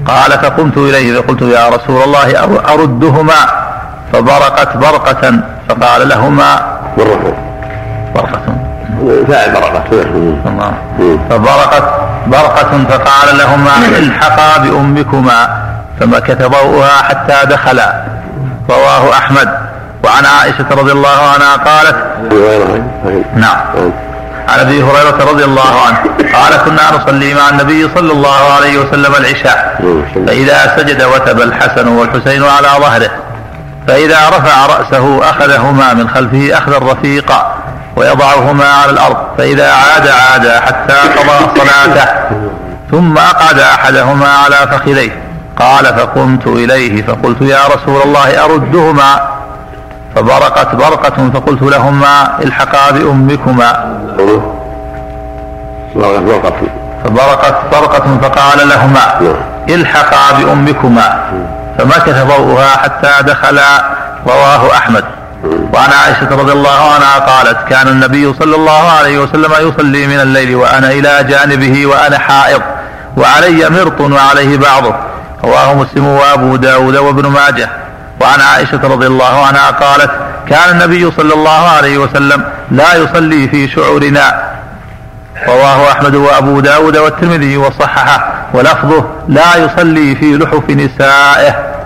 [0.07, 3.35] قال فقمت إليه فقلت يا رسول الله أر- أردهما؟
[4.13, 5.39] فبرقت برقة
[5.69, 7.33] فقال لهما مرة
[8.15, 8.41] برقة.
[9.27, 10.73] فاعل الله
[11.29, 11.83] فبرقت
[12.29, 15.61] برقة فقال لهما الحقا بأمكما
[15.99, 18.03] فمكث ضوءها حتى دخلا.
[18.69, 19.49] رواه أحمد.
[20.03, 21.95] وعن عائشة رضي الله عنها قالت
[23.35, 23.57] نعم.
[24.49, 25.97] عن أبي هريرة رضي الله عنه.
[26.33, 29.79] قال كنا نصلي مع النبي صلى الله عليه وسلم العشاء.
[30.27, 33.09] فإذا سجد وثب الحسن والحسين على ظهره.
[33.87, 37.55] فإذا رفع رأسه أخذهما من خلفه اخذا رفيقا
[37.99, 42.05] ويضعهما على الأرض فإذا عاد عاد حتى قضى صلاته
[42.91, 45.23] ثم أقعد أحدهما على فخذيه.
[45.57, 49.29] قال فقمت إليه فقلت يا رسول الله أردهما؟
[50.15, 53.95] فبرقت برقة فقلت لهما الحقا بأمكما.
[57.03, 59.35] فبرقت برقة فقال لهما
[59.69, 61.23] الحقا بأمكما.
[61.77, 63.59] فمكث ضوءها حتى دخل
[64.27, 65.03] رواه أحمد.
[65.43, 70.55] وعن عائشة رضي الله عنها قالت كان النبي صلى الله عليه وسلم يصلي من الليل
[70.55, 72.61] وأنا إلى جانبه وأنا حائض
[73.17, 74.95] وعلي مرط وعليه بعضه.
[75.43, 77.69] رواه مسلم وأبو داود وابن ماجه.
[78.21, 80.11] وعن عائشة رضي الله عنها قالت
[80.49, 84.43] كان النبي صلى الله عليه وسلم لا يصلي في شعورنا.
[85.47, 91.78] رواه أحمد وأبو داود والترمذي وصححه ولفظه لا يصلي في لحف نسائه.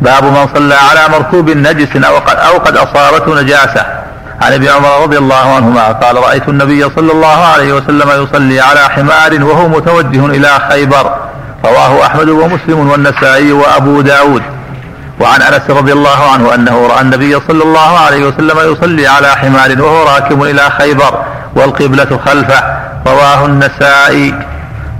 [0.00, 3.86] باب من صلى على مركوب نجس أو قد, أو قد أصابته نجاسة.
[4.42, 8.80] عن ابن عمر رضي الله عنهما قال رأيت النبي صلى الله عليه وسلم يصلي على
[8.80, 11.14] حمار وهو متوجه إلى خيبر.
[11.64, 14.42] رواه أحمد ومسلم والنسائي وأبو داود.
[15.20, 19.82] وعن أنس رضي الله عنه أنه رأى النبي صلى الله عليه وسلم يصلي على حمار
[19.82, 21.24] وهو راكب إلى خيبر
[21.54, 22.62] والقبلة خلفه.
[23.06, 24.34] رواه النسائي.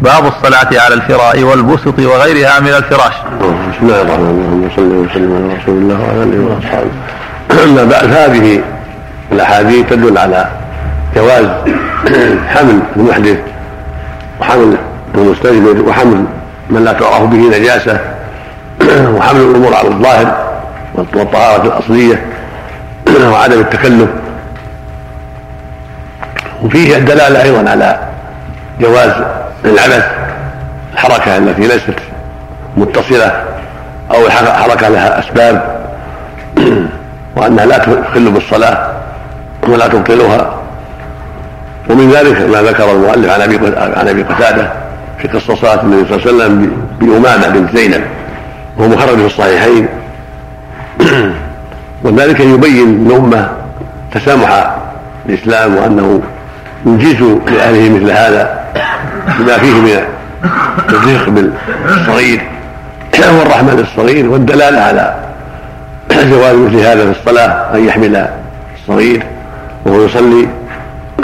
[0.00, 3.12] باب الصلاة على الفراء والبسط وغيرها من الفراش.
[3.40, 4.70] بسم الله الرحمن الرحيم.
[4.76, 6.90] صلى وسلم على رسول الله وعلى آله وأصحابه.
[7.64, 8.60] اما بعد هذه
[9.32, 10.46] الأحاديث تدل على
[11.16, 11.46] جواز
[12.54, 13.38] حمل المحدث
[14.40, 14.76] وحمل
[15.14, 16.24] المستجمر وحمل
[16.70, 18.00] من لا تعرف به نجاسة
[19.16, 20.36] وحمل الأمور على الظاهر
[20.94, 22.26] والطهارة الأصلية
[23.32, 24.08] وعدم التكلف.
[26.62, 27.98] وفيه الدلالة أيضا على
[28.80, 30.06] جواز العبث
[30.92, 31.94] الحركة التي ليست
[32.76, 33.44] متصلة
[34.14, 35.80] أو الحركه لها أسباب
[37.36, 38.90] وأنها لا تخل بالصلاة
[39.68, 40.54] ولا تبطلها.
[41.90, 44.72] ومن ذلك ما ذكر المؤلف عن أبي عن أبي قتادة
[45.18, 48.04] في قصه صلاه النبي صلى الله عليه وسلم بأمامة بنت زينب
[48.76, 49.88] وهو مخرج في الصحيحين.
[52.04, 53.48] وذلك يبين للامه
[54.14, 54.76] تسامح
[55.28, 56.22] الإسلام وأنه
[56.86, 58.59] يجيز لأهله مثل هذا.
[59.38, 60.04] بما فيه من
[60.88, 62.40] الرفق بالصغير.
[63.38, 65.14] والرحمه للصغير والدلالة على
[66.10, 68.28] جواز مثل هذا في الصلاة أن يحمل
[68.80, 69.22] الصغير
[69.86, 70.48] وهو يصلي.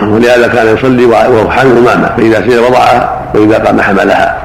[0.02, 4.36] ولهذا كان يصلي وهو حامل امامه فإذا سير وضعها وإذا قام حملها.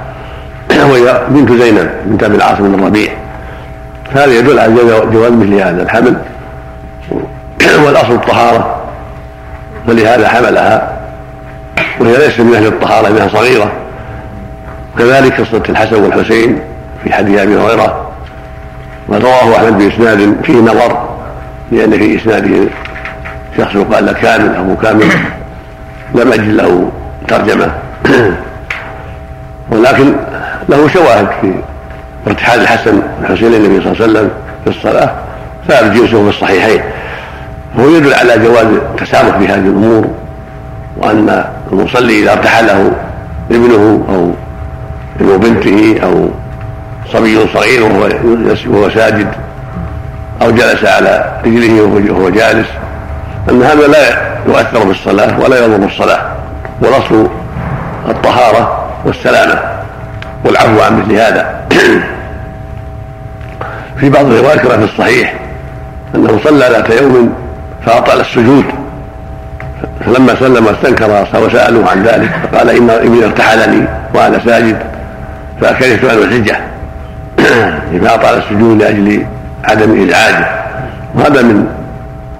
[0.70, 3.12] وهي بنت زينب بنت أبي العاص بن الربيع.
[4.14, 4.74] هذا يدل على
[5.12, 6.16] جواز مثل هذا الحمل.
[7.86, 8.76] والأصل الطهارة
[9.88, 10.91] ولهذا حملها.
[12.00, 13.72] وهي ليست من أهل الطهارة إنها صغيرة.
[14.98, 16.60] كذلك قصة الحسن والحسين
[17.04, 18.12] في حديث أبي هريرة
[19.08, 21.10] ورواه أحمد بإسناد فيه نظر
[21.72, 22.68] لأن في إسناده
[23.58, 25.06] شخص يقال كامل ابو كامل
[26.16, 26.92] لم أجد له
[27.28, 27.72] ترجمة.
[29.72, 30.14] ولكن
[30.70, 31.54] له شواهد في
[32.28, 34.30] ارتحال الحسن والحسين للنبي صلى الله عليه وسلم
[34.64, 35.12] في الصلاة
[35.68, 36.82] ثابت جنسه في الصحيحين.
[37.78, 40.08] وهو يدل على جواز التسامح في هذه الأمور
[40.98, 42.92] وأن المصلي إذا ارتحله
[43.52, 44.32] ابنه أو
[45.20, 46.30] ابن بنته أو
[47.14, 47.84] صبي صغير
[48.68, 49.28] وهو ساجد
[50.42, 51.82] أو جلس على رجله
[52.12, 52.68] وهو جالس
[53.50, 56.32] أن هذا لا يؤثر بالصلاة ولا يضر الصلاة
[56.82, 57.28] والأصل
[58.10, 59.60] الطهارة والسلامة
[60.46, 61.62] والعفو عن مثل هذا.
[64.00, 65.34] في بعض الروايات في الصحيح
[66.16, 67.34] أنه صلى ذات يوم
[67.86, 68.66] فأطال السجود.
[70.06, 74.78] فلما سلم واستنكر وسألوه عن ذلك فقال ان ابني ارتحلني وأنا ساجد
[75.62, 76.58] فكرهت ان الحجة؟
[78.06, 79.26] فاطال السجود لأجل
[79.64, 80.46] عدم إزعاجه.
[81.16, 81.68] وهذا من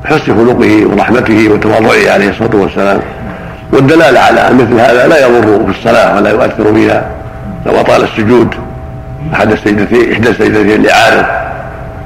[0.06, 3.00] حسن خلقه ورحمته وتواضعه عليه الصلاة والسلام.
[3.72, 7.06] والدلالة على ان مثل هذا لا يضر في الصلاة ولا يؤثر فيها
[7.66, 8.56] لو أطال السجود
[9.34, 11.26] أحد السجدتين إحدى السجدتين لعارض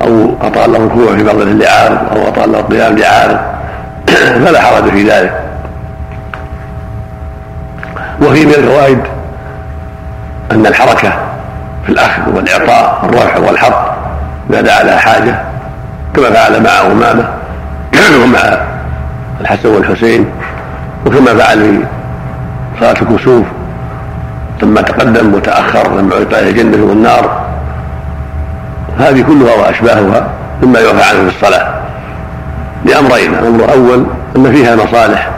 [0.01, 3.37] أو أطال له الركوع في بعض لعارض أو أطال له القيام لعارض
[4.45, 5.45] فلا حرج في ذلك.
[8.21, 8.99] وفي من الفوائد
[10.51, 11.13] أن الحركة
[11.85, 13.95] في الأخذ والإعطاء الرفع والحط
[14.49, 15.41] إذا دعا لها حاجة
[16.15, 17.27] كما فعل مع أمامة
[18.23, 18.57] ومع
[19.41, 20.25] الحسن والحسين
[21.05, 21.83] وكما فعل في
[22.79, 23.45] صلاة الكسوف
[24.61, 27.45] ثم تقدم وتأخر لما اعطي الجنه والنار.
[28.99, 30.27] هذه كلها وأشباهها
[30.63, 31.74] مما يعفى عنه في الصلاة.
[32.85, 33.33] لأمرين.
[33.33, 34.05] الأمر الأول
[34.35, 35.29] أن فيها مصالح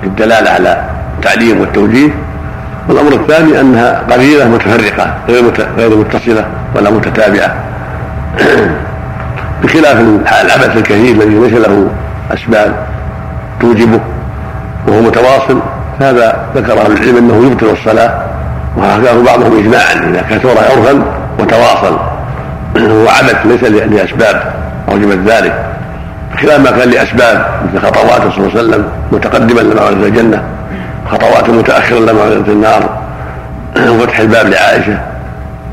[0.00, 0.84] في الدلالة على
[1.18, 2.10] التعليم والتوجيه
[2.88, 5.14] والأمر الثاني أنها قليله متفرقة
[5.78, 7.54] غير متصلة ولا متتابعة.
[9.62, 10.00] بخلاف
[10.44, 11.88] العبث الكثير الذي ليس له
[12.30, 12.86] أسباب
[13.60, 14.00] توجبه
[14.88, 15.60] وهو متواصل
[16.00, 18.22] هذا ذكر أهل العلم أنه يبطل الصلاة
[18.76, 21.02] وحكاه بعضهم اجماعا إذا كثر عرفا
[21.38, 21.98] وتواصل.
[22.92, 24.52] هو عبث ليس لأسباب
[24.88, 25.77] أوجبت ذلك.
[26.38, 30.42] بخلاف ما كان لأسباب مثل خطواته صلى الله عليه وسلم متقدما لما ولد الجنة
[31.10, 32.98] خطواته متاخرا لما ولدت النار
[33.92, 34.98] وفتح الباب لعائشة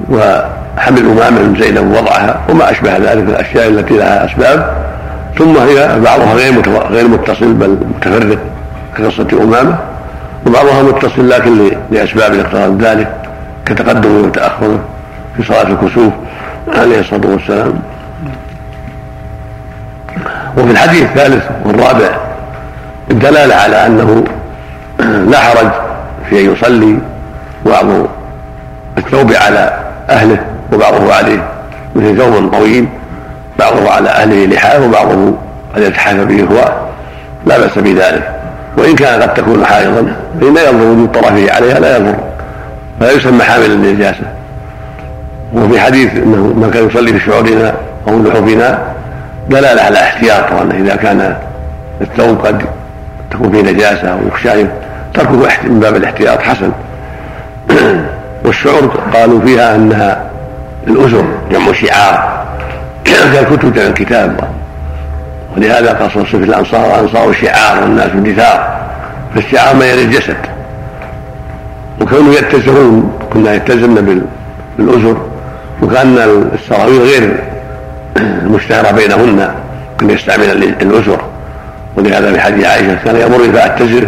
[0.10, 4.74] وحمل أمامة من زينب ووضعها وما أشبه ذلك الأشياء التي لها أسباب.
[5.38, 8.38] ثم هي بعضها غير غير متصل بل متفرق
[8.98, 9.76] كقصة أمامة
[10.48, 13.08] وبعضها متصل لكن لأسباب اقتضت ذلك
[13.66, 14.80] كتقدمه وتاخره
[15.38, 16.14] في صلاة الكسوف
[16.68, 17.74] عليه الصلاة والسلام.
[20.58, 22.10] وفي الحديث الثالث والرابع
[23.12, 24.24] الدلالة على أنه
[25.32, 25.70] لا حرج
[26.30, 27.00] في أن يصلي
[27.66, 27.86] بعض
[28.98, 29.74] الثوب على
[30.10, 30.38] أهله
[30.74, 31.44] وبعضه عليه
[31.96, 32.88] مثل ثوب طويل
[33.60, 35.34] بعضه على أهله لحاف وبعضه
[35.76, 36.72] قد يتحاف به هو
[37.46, 38.36] لا بأس بذلك.
[38.78, 42.16] وإن كان قد تكون حائضا فإن لا يضر وجود طرفه عليها لا يضر
[43.00, 44.24] فلا يسمى حاملا للنجاسه
[45.54, 47.74] وفي حديث إنه من كان يصلي في شعورنا
[48.08, 48.80] أو لحوفنا
[49.50, 51.36] دلاله على احتياط وانه إذا كان
[52.02, 52.62] الثوب قد
[53.32, 54.66] تكون فيه نجاسة أو يخشى
[55.14, 56.72] تركه من باب الاحتياط حسن.
[58.46, 60.24] والشعور قالوا فيها أنها
[60.88, 62.46] الأسر جمع شعار.
[63.06, 64.40] كالكتب جمع الكتاب.
[65.58, 68.78] ولهذا قصر صفة الأنصار الأنصار شعار والناس دثار
[69.36, 70.38] فالشعار ما يلي الجسد.
[72.02, 74.26] وكانوا يتزرون كنا يتزمن
[74.78, 75.18] بالأزر.
[75.82, 76.18] وكان
[76.54, 77.55] السراويل غير
[78.18, 79.52] المشتهرة بينهن
[80.00, 81.22] كنا يستعمل الأزر
[81.98, 84.08] ولهذا في حديث عائشة كان يمر فأتزر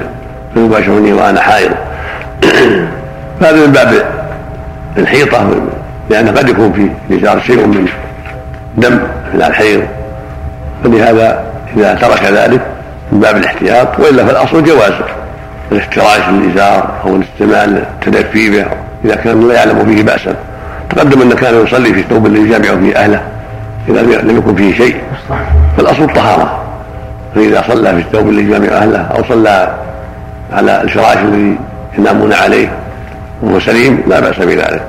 [0.53, 1.71] فيباشرني وأنا حائض.
[3.39, 4.05] فهذا من باب
[4.97, 5.49] الحيطة
[6.09, 7.87] لأن قد يكون في الإزار شيء من
[8.77, 8.99] دم
[9.33, 9.83] من الحيض.
[10.83, 11.43] فلهذا
[11.77, 12.61] إذا ترك ذلك
[13.11, 14.93] من باب الاحتياط وإلا فالأصل جواز
[15.71, 18.65] الافتراش للإزار أو الاستعمال التدفي به
[19.05, 20.35] إذا كان لا يعلم فيه بأسا.
[20.89, 23.21] تقدم أن كان يصلي في الثوب الذي يجامع فيه أهله.
[23.89, 24.95] إذا لم يكن فيه شيء
[25.77, 26.63] فالأصل الطهارة.
[27.35, 29.75] فإذا صلى في الثوب الذي يجامع أهله أو صلى
[30.53, 31.57] على الفراش الذي
[31.97, 32.71] ينامون عليه
[33.41, 34.83] وهو سليم لا بأس بذلك.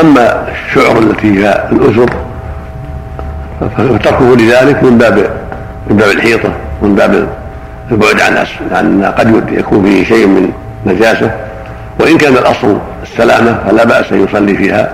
[0.00, 2.10] أما الشعر التي هي الأسر
[3.60, 5.30] فتركه لذلك من باب
[5.90, 6.52] من باب الحيطة
[6.82, 7.28] من باب
[7.90, 10.52] البعد عن عن قد يكون فيه شيء من
[10.86, 11.30] نجاسة.
[12.00, 14.92] وإن كان الأصل السلامة فلا بأس أن يصلي فيها.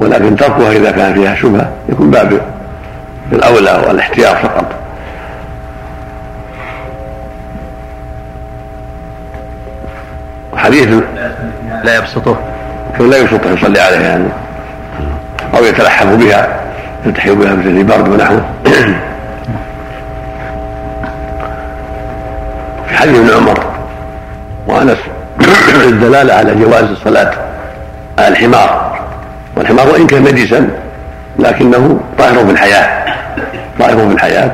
[0.00, 2.40] ولكن تركها إذا كان فيها شبهة يكون باب
[3.32, 4.64] الأولى والاحتياط فقط.
[10.56, 10.88] حديث
[11.84, 12.36] لا يبسطه.
[13.00, 14.28] لا يبسطه يصلي عليها يعني.
[15.54, 16.60] أو يتلحف بها
[17.06, 18.44] يلتحف بها مثل البرد ونحوه.
[22.88, 23.64] في حديث ابن عمر
[24.66, 24.98] وأنس
[25.88, 27.32] الدلالة على جواز الصلاة
[28.18, 28.28] على
[29.72, 30.70] الحمار وإن كان نجسا
[31.38, 33.14] لكنه طاهر في الحياة
[33.78, 34.52] طاهر في الحياة.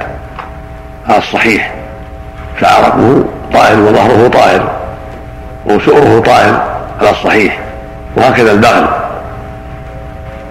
[1.09, 1.73] على الصحيح.
[2.61, 4.71] فعرقه طاهر وظهره طاهر
[5.67, 6.63] وسؤره طاهر
[7.01, 7.59] على الصحيح.
[8.17, 8.87] وهكذا البغل.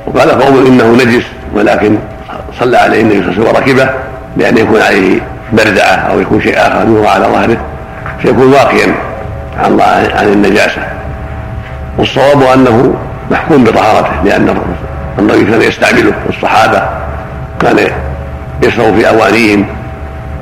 [0.08, 1.98] وقال قوم إنه نجس ولكن
[2.60, 3.90] صلى عليه النبي صلى الله عليه وسلم وركبه
[4.38, 5.20] لأن يكون عليه
[5.54, 7.58] بردعة أو يكون شيء آخر يوضع على ظهره
[8.22, 8.96] فيكون واقيا
[10.16, 10.82] عن النجاسة.
[11.98, 12.96] والصواب أنه
[13.32, 14.56] محكوم بطهارته لأن
[15.20, 16.82] النبي كان يستعمله والصحابة
[17.60, 17.78] كان
[18.64, 19.66] يشرب في أوانيهم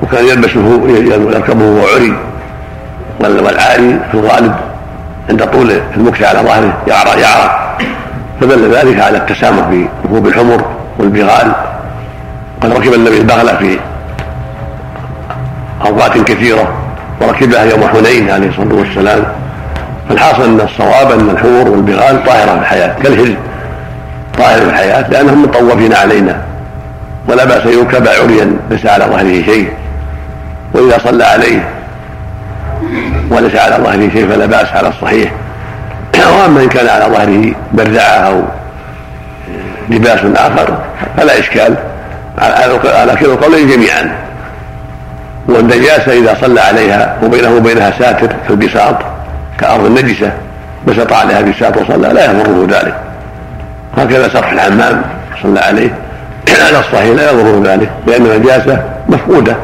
[0.04, 0.82] وكان يلبسه
[1.34, 2.14] يركبه وهو عري.
[3.20, 4.56] والعاري في الغالب
[5.30, 7.78] عند طول المكس على ظهره يعرى يعرى.
[8.42, 10.66] فدل ذلك على التسامح في ركوب الحمر
[11.00, 11.52] والبغال.
[12.62, 13.80] قد ركب النبي البغل في
[15.86, 16.74] أوقات كثيرة
[17.22, 19.24] وركبها يوم حنين عليه الصلاة والسلام.
[20.10, 23.36] فالحاصل أن الصواب أن الحمر والبغال طاهره في الحياة كالهل
[24.38, 26.42] طاهر في الحياة لأنهم مطوفين علينا
[27.28, 29.70] ولا بأس يركب عريا ليس على ظهره شيء
[30.74, 31.70] وإذا صلى عليه
[33.30, 35.32] وليس على ظهره شيء فلا بأس على الصحيح.
[36.40, 38.42] وأما إن كان على ظهره بردعة أو
[39.90, 40.78] لباس آخر
[41.18, 41.76] فلا إشكال.
[42.38, 44.16] على كلا القولين جميعا.
[45.48, 48.96] والنجاسة إذا صلى عليها وبينه وبينها ساتر كالبساط
[49.60, 50.32] كأرض النجسة
[50.88, 52.96] بسط عليها بساط وصلى لا يضره ذلك.
[53.98, 55.02] هكذا سطح الحمام
[55.44, 55.90] صلى عليه.
[56.68, 59.56] على الصحيح لا يضره ذلك لأن النجاسة مفقودة.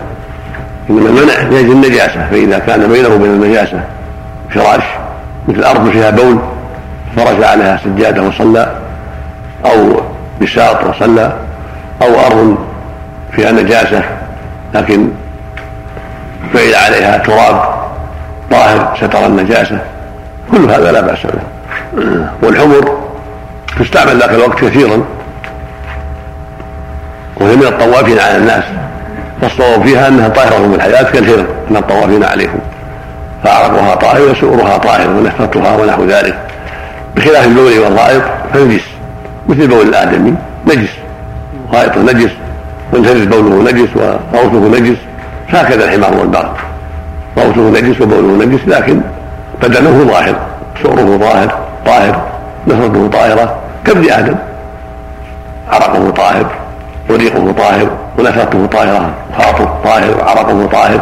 [0.89, 3.81] إنما المنع يجي النجاسة فإذا كان بينه وبين النجاسة
[4.49, 4.83] فراش
[5.47, 6.39] مثل أرض فيها بول
[7.15, 8.75] فرش عليها سجادة وصلى
[9.65, 10.01] أو
[10.41, 11.33] بساط وصلى
[12.01, 12.57] أو أرض
[13.31, 14.03] فيها نجاسة
[14.73, 15.09] لكن
[16.53, 17.80] فإذا عليها تراب.
[18.51, 19.79] طاهر ستر النجاسة
[20.51, 21.41] كل هذا لا بأس به.
[22.43, 22.97] والحمر
[23.79, 25.03] تستعمل ذاك الوقت كثيرا
[27.35, 28.63] وهي من الطوافين على الناس.
[29.41, 32.59] فالصواب فيها أنها طاهرة من الحياة كالهرم من الطوافين عليكم.
[33.43, 36.37] فعرقها طاهر وسؤرها طاهر ونفرتها ونحو ذلك.
[37.15, 38.21] بخلاف البول والغائط
[38.53, 38.83] فنجس
[39.49, 40.35] مثل بول الآدمي
[40.67, 40.89] نجس.
[41.73, 42.31] غائط نجس
[42.93, 43.89] وانتجس بوله نجس
[44.33, 44.97] وروثه نجس.
[45.49, 46.49] هكذا الحمار والبغل
[47.37, 49.01] روثه نجس وبوله نجس لكن
[49.63, 50.35] بدنه ظاهر
[50.83, 52.21] سؤره ظاهر طاهر
[52.67, 53.55] نفرته طاهرة
[53.85, 54.35] كابن آدم
[55.71, 56.45] عرقه طاهر
[57.09, 61.01] وريقه طاهر ونفرته طاهرة خاطه طاهر وعرقه طاهر.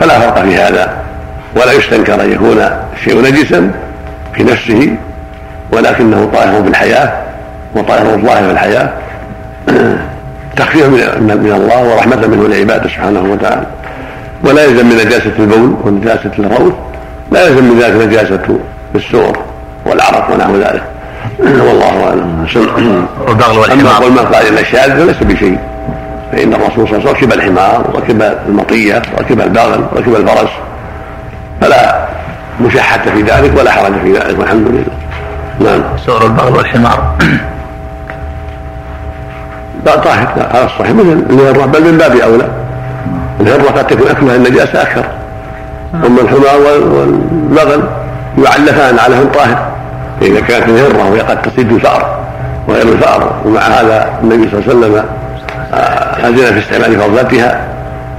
[0.00, 0.90] فلا فرق في هذا
[1.56, 2.58] ولا يستنكر أن يكون
[2.96, 3.70] الشيء نجسا
[4.34, 4.96] في نفسه
[5.72, 7.12] ولكنه طاهر بالحياة
[7.74, 8.92] وطاهر الظاهر في الحياة
[10.56, 13.66] تخفيفا من الله ورحمة منه لعباده سبحانه وتعالى.
[14.44, 16.74] ولا يلزم من نجاسة البول ونجاسة الروث
[17.32, 18.58] لا يلزم من ذلك نجاسة
[18.94, 19.38] السور
[19.86, 20.82] والعرق ونحو ذلك.
[21.66, 22.46] والله أعلم.
[23.72, 25.58] أما قول من قال ان الشاذ فليس بشيء.
[26.32, 30.50] فإن الرسول صلى الله عليه وسلم ركب الحمار وركب المطية وركب البغل وركب الفرس
[31.60, 32.06] فلا
[32.60, 34.84] مشاحة في ذلك ولا حرج في ذلك والحمد لله.
[35.70, 35.82] نعم.
[36.06, 37.16] سؤر البغل والحمار.
[39.86, 40.48] لا طاهر.
[40.54, 40.90] على الصحيح.
[40.90, 42.65] مثل بل من باب أولى.
[43.40, 45.04] الهرة قد تكون أكلها النجاسة أكثر.
[45.94, 47.84] أما الحمار والبغل
[48.44, 49.66] يعلفان على من طاهر.
[50.22, 52.18] إذا كانت الهرة وهي قد تصيد الفأر
[52.68, 53.32] وغير الفأر.
[53.44, 55.04] ومع هذا النبي صلى الله عليه وسلم
[55.74, 57.60] آه، أذن في استعمال فضلتها.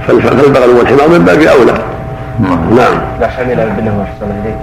[0.06, 1.74] فالبغل والحمار من باب أولى.
[2.40, 3.00] نعم.
[3.20, 4.56] لا حمل ابنه أحسن إليه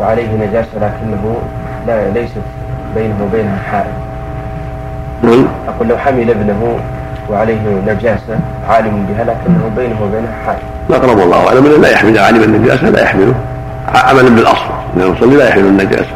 [0.00, 1.36] وعليه نجاسة لكنه
[1.86, 2.42] لا ليست
[2.94, 3.92] بينه وبينها حائل
[5.22, 5.46] نعم.
[5.68, 6.78] أقول لو حمل ابنه
[7.30, 8.38] وعليه نجاسة
[8.68, 10.58] عالم بها لكنه بينه وبينها حائل
[10.88, 13.34] لا قرب الله أعلم أنه لا يحمل عالم النجاسة لا يحمله.
[13.94, 14.64] عملا بالأصل
[14.96, 16.10] أن المصلي لا يحمل النجاسة.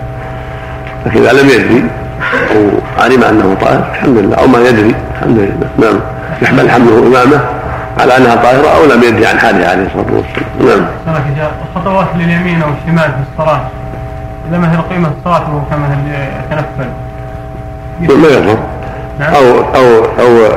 [1.07, 1.85] لكن إذا لم يدري
[2.51, 2.69] أو
[3.03, 4.37] علم أنه طاهر الحمد لله.
[4.37, 5.69] أو ما يدري الحمد لله.
[5.79, 6.01] نعم.
[6.43, 7.41] يحمل حمله إمامه
[8.01, 10.87] على أنها طاهرة أو لم يدري عن حاله عليه الصلاة والسلام.
[11.07, 11.17] نعم.
[11.77, 13.61] الخطوات لليمين أو الشمال في الصلاة
[14.51, 15.87] إذا هي قيمة الصلاة وهو كما
[16.51, 16.91] يتنفل؟
[18.01, 18.59] ما يضر.
[19.21, 19.35] نعم.
[19.35, 20.51] أو أو أو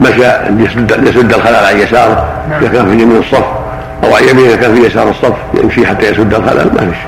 [0.00, 0.24] مشى
[0.58, 2.60] يسد يسد الخلل عن يساره نعم.
[2.62, 3.44] إذا كان في يمين الصف
[4.04, 6.98] أو عن يمينه كان في يسار الصف يمشي حتى يسد الخلل ما فيش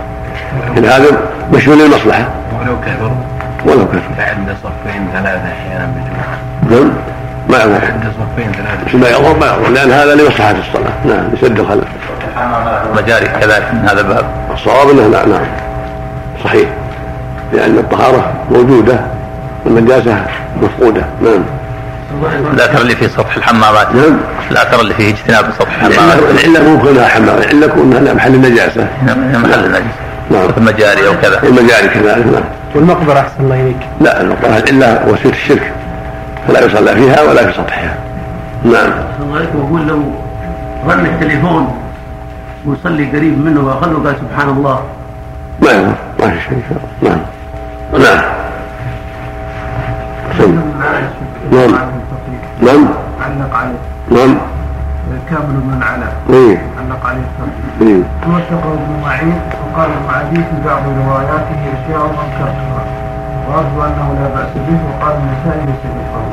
[0.70, 1.06] لكن هذا
[1.52, 2.28] مشي للمصلحة.
[2.60, 3.10] ولو كثر
[3.64, 6.38] ولو كثر فعند صفين ثلاثة أحيانا بجمعة
[6.70, 6.90] نعم.
[7.48, 8.98] ما ما عند صفين ثلاثة.
[8.98, 10.92] ما يضر ما يضر لأن هذا لمصلحة الصلاة.
[11.04, 11.84] نعم يسد الخلل
[12.96, 14.24] مجاري كذلك من هذا الباب.
[14.54, 15.46] الصواب إنه لا نعم.
[16.44, 16.68] صحيح.
[17.52, 19.00] لأن الطهارة موجودة
[19.64, 20.16] والنجاسة
[20.62, 21.02] مفقودة.
[21.22, 21.42] نعم.
[22.54, 23.94] الأثر اللي في سطح الحمامات.
[23.94, 24.16] نعم.
[24.50, 26.18] الأثر اللي فيه اجتناب سطح الحمامات.
[26.18, 29.82] العلة العلة مو كونها حمام العلة كونها محل النجاسة نعم، محل النجس
[30.30, 30.48] نعم.
[30.56, 31.42] المجاري أو كذا.
[31.42, 32.44] المجاري كذلك نعم.
[32.74, 33.76] والمقبرة أحسن الله إليك.
[34.00, 35.72] لا المقبرة إلا وسيلة الشرك.
[36.48, 37.94] فلا يصلى فيها ولا في سطحها.
[38.64, 38.92] نعم.
[39.54, 40.02] وأقول لو
[40.88, 41.78] رن التليفون
[42.66, 44.82] ويصلي قريب منه وأخذه قال سبحان الله.
[45.62, 46.52] ما يضر ما في شيء.
[46.52, 47.20] إن شاء الله
[47.94, 48.22] نعم.
[50.38, 50.67] نعم.
[50.78, 51.72] نعم.
[52.62, 52.88] نعم.
[53.22, 53.80] علق عليه.
[54.10, 54.36] نعم.
[55.30, 56.08] كامل من على.
[56.30, 56.56] إيه.
[56.78, 58.02] علق عليه الفرق إيه.
[58.24, 62.82] توثق ابن معين وقال المعادي في بعض رواياته أشياء انكرتها
[63.48, 66.32] وأرجو أنه لا بأس به وقال النسائي ليس بالقول.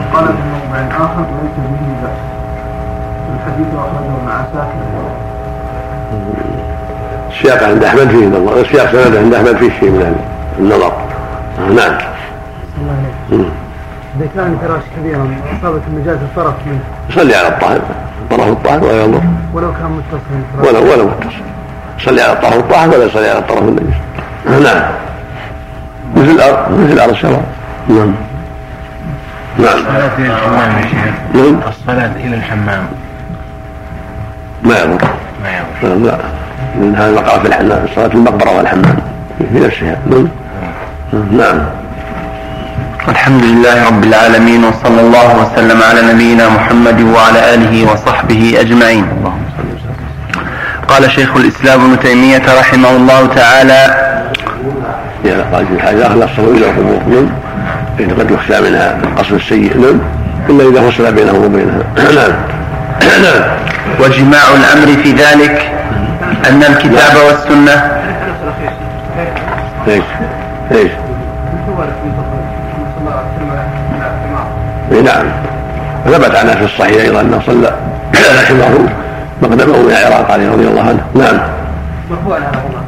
[0.00, 2.18] وقال في موضع آخر ليس به بأس.
[3.36, 4.82] الحديث أخرجه ابن عساكر.
[7.30, 10.16] السياق عند أحمد فيه نظر السياق عند أحمد فيه شيء من
[10.58, 10.92] النظر.
[11.58, 11.78] نعم.
[11.78, 12.21] عليك مم.
[13.30, 16.80] إذا كان فراش كبيرا أصابت النجاسة طرف منه.
[17.10, 17.80] يصلي على الطاهر.
[18.30, 19.20] طرف الطاهر ولا ينظر
[19.54, 20.20] ولو كان متصل
[20.60, 21.42] الفراش ولا ولا متصل.
[21.98, 23.96] يصلي على الطرف الطاهر ولا يصلي على الطرف النجس
[24.46, 24.82] نعم.
[26.16, 27.44] مثل الأرض مثل الأرض سواء
[27.88, 28.14] نعم.
[29.58, 29.78] نعم.
[29.78, 31.14] الصلاة إلى الحمام يا شيخ.
[31.34, 31.60] نعم.
[31.68, 32.86] الصلاة إلى الحمام.
[34.62, 35.08] ما يضر.
[35.42, 35.88] ما يضر.
[35.88, 36.18] نعم لا.
[36.80, 37.86] لأن هذا وقع في الحمام.
[37.94, 38.96] صلاة المقبرة والحمام.
[39.52, 40.28] في نفسها نعم.
[41.12, 41.58] نعم.
[43.08, 49.06] الحمد لله رب العالمين وصلى الله وسلم على نبينا محمد وعلى آله وصحبه أجمعين.
[50.88, 53.80] قال شيخ الإسلام ابن تيمية رحمه الله تعالى
[55.24, 57.28] إذا قال في حاجة لا تصل إلى القبور نعم
[57.98, 59.98] فإن قد يخشى منها القصر السيء نعم.
[60.48, 61.82] إلا إذا فصل بينه وبينها.
[62.18, 62.32] نعم.
[63.22, 63.42] نعم
[64.00, 65.72] وجماع الأمر في ذلك
[66.48, 67.92] أن الكتاب والسنة
[69.88, 70.04] إيش؟
[70.72, 72.21] إيش؟ اي
[75.00, 75.26] نعم.
[76.06, 77.72] ثبت عنه في الصحيح أيضا أنه صلى
[78.14, 78.88] على حماره
[79.42, 81.04] مقدمه من العراق عليه رضي الله عنه.
[81.14, 81.40] نعم.
[82.10, 82.82] مرفوع هذا الله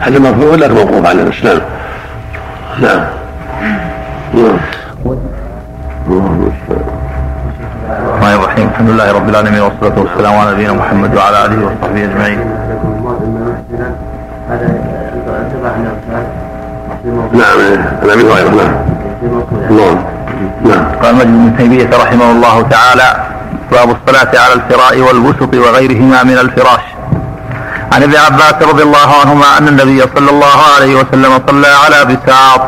[0.00, 1.60] هذا مرفوع لكن موقوف على الإسلام؟
[2.80, 3.00] نعم.
[4.34, 4.58] نعم.
[6.08, 6.50] اللهم
[7.90, 8.68] الرحمن الرحيم.
[8.68, 12.38] الحمد لله رب العالمين والصلاة والسلام على نبينا محمد وعلى آله وصحبه أجمعين.
[15.74, 15.92] عنه
[17.32, 17.78] نعم.
[18.02, 18.50] عن أبي هريرة.
[18.50, 18.74] نعم.
[19.70, 20.09] نعم.
[20.64, 20.84] نعم.
[21.02, 23.26] قال مجد بن تيمية رحمه الله تعالى
[23.72, 26.80] باب الصلاة على الفراء والبسط وغيرهما من الفراش.
[27.92, 32.60] عن ابن عباس رضي الله عنهما أن النبي صلى الله عليه وسلم صلى على بساط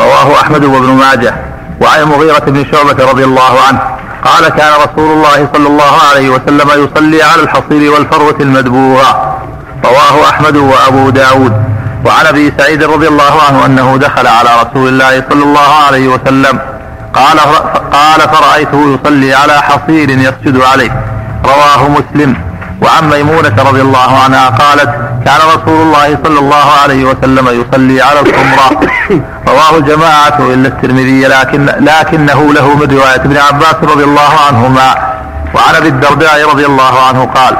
[0.00, 1.34] رواه أحمد وابن ماجه
[1.80, 3.80] وعن المغيرة بن شعبة رضي الله عنه.
[4.24, 9.38] قال كان رسول الله صلى الله عليه وسلم يصلي على الحصير والفروة المدبوغة.
[9.84, 11.52] رواه أحمد وأبو داود.
[12.06, 16.58] وعن أبي سعيد رضي الله عنه أنه دخل على رسول الله صلى الله عليه وسلم.
[17.14, 17.38] قال
[17.92, 20.90] قال فرأيته يصلي على حصير يسجد عليه.
[21.44, 22.36] رواه مسلم.
[22.82, 24.90] وعن ميمونة رضي الله عنها قالت
[25.24, 28.90] كان رسول الله صلى الله عليه وسلم يصلي على الحمراء
[29.48, 34.94] رواه الجماعة إلا الترمذي لكن لكنه له من رواية ابن عباس رضي الله عنهما.
[35.54, 37.56] وعن أبي الدرداء رضي الله عنه قال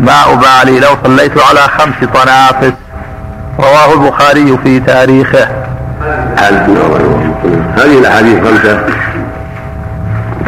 [0.00, 2.72] ما أبالي لو صليت على خمس طنافس.
[3.58, 5.48] رواه البخاري في تاريخه.
[7.80, 8.84] هذه الأحاديث الخمسة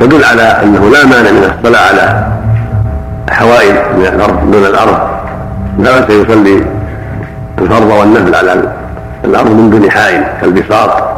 [0.01, 2.27] تدل على أنه لا مانع من الصلاه على
[3.31, 4.99] حوائل من الأرض دون الأرض.
[5.79, 6.65] لا يصلي
[7.59, 8.63] الفرض والنفل على
[9.25, 11.12] الأرض من دون حائل كالبساط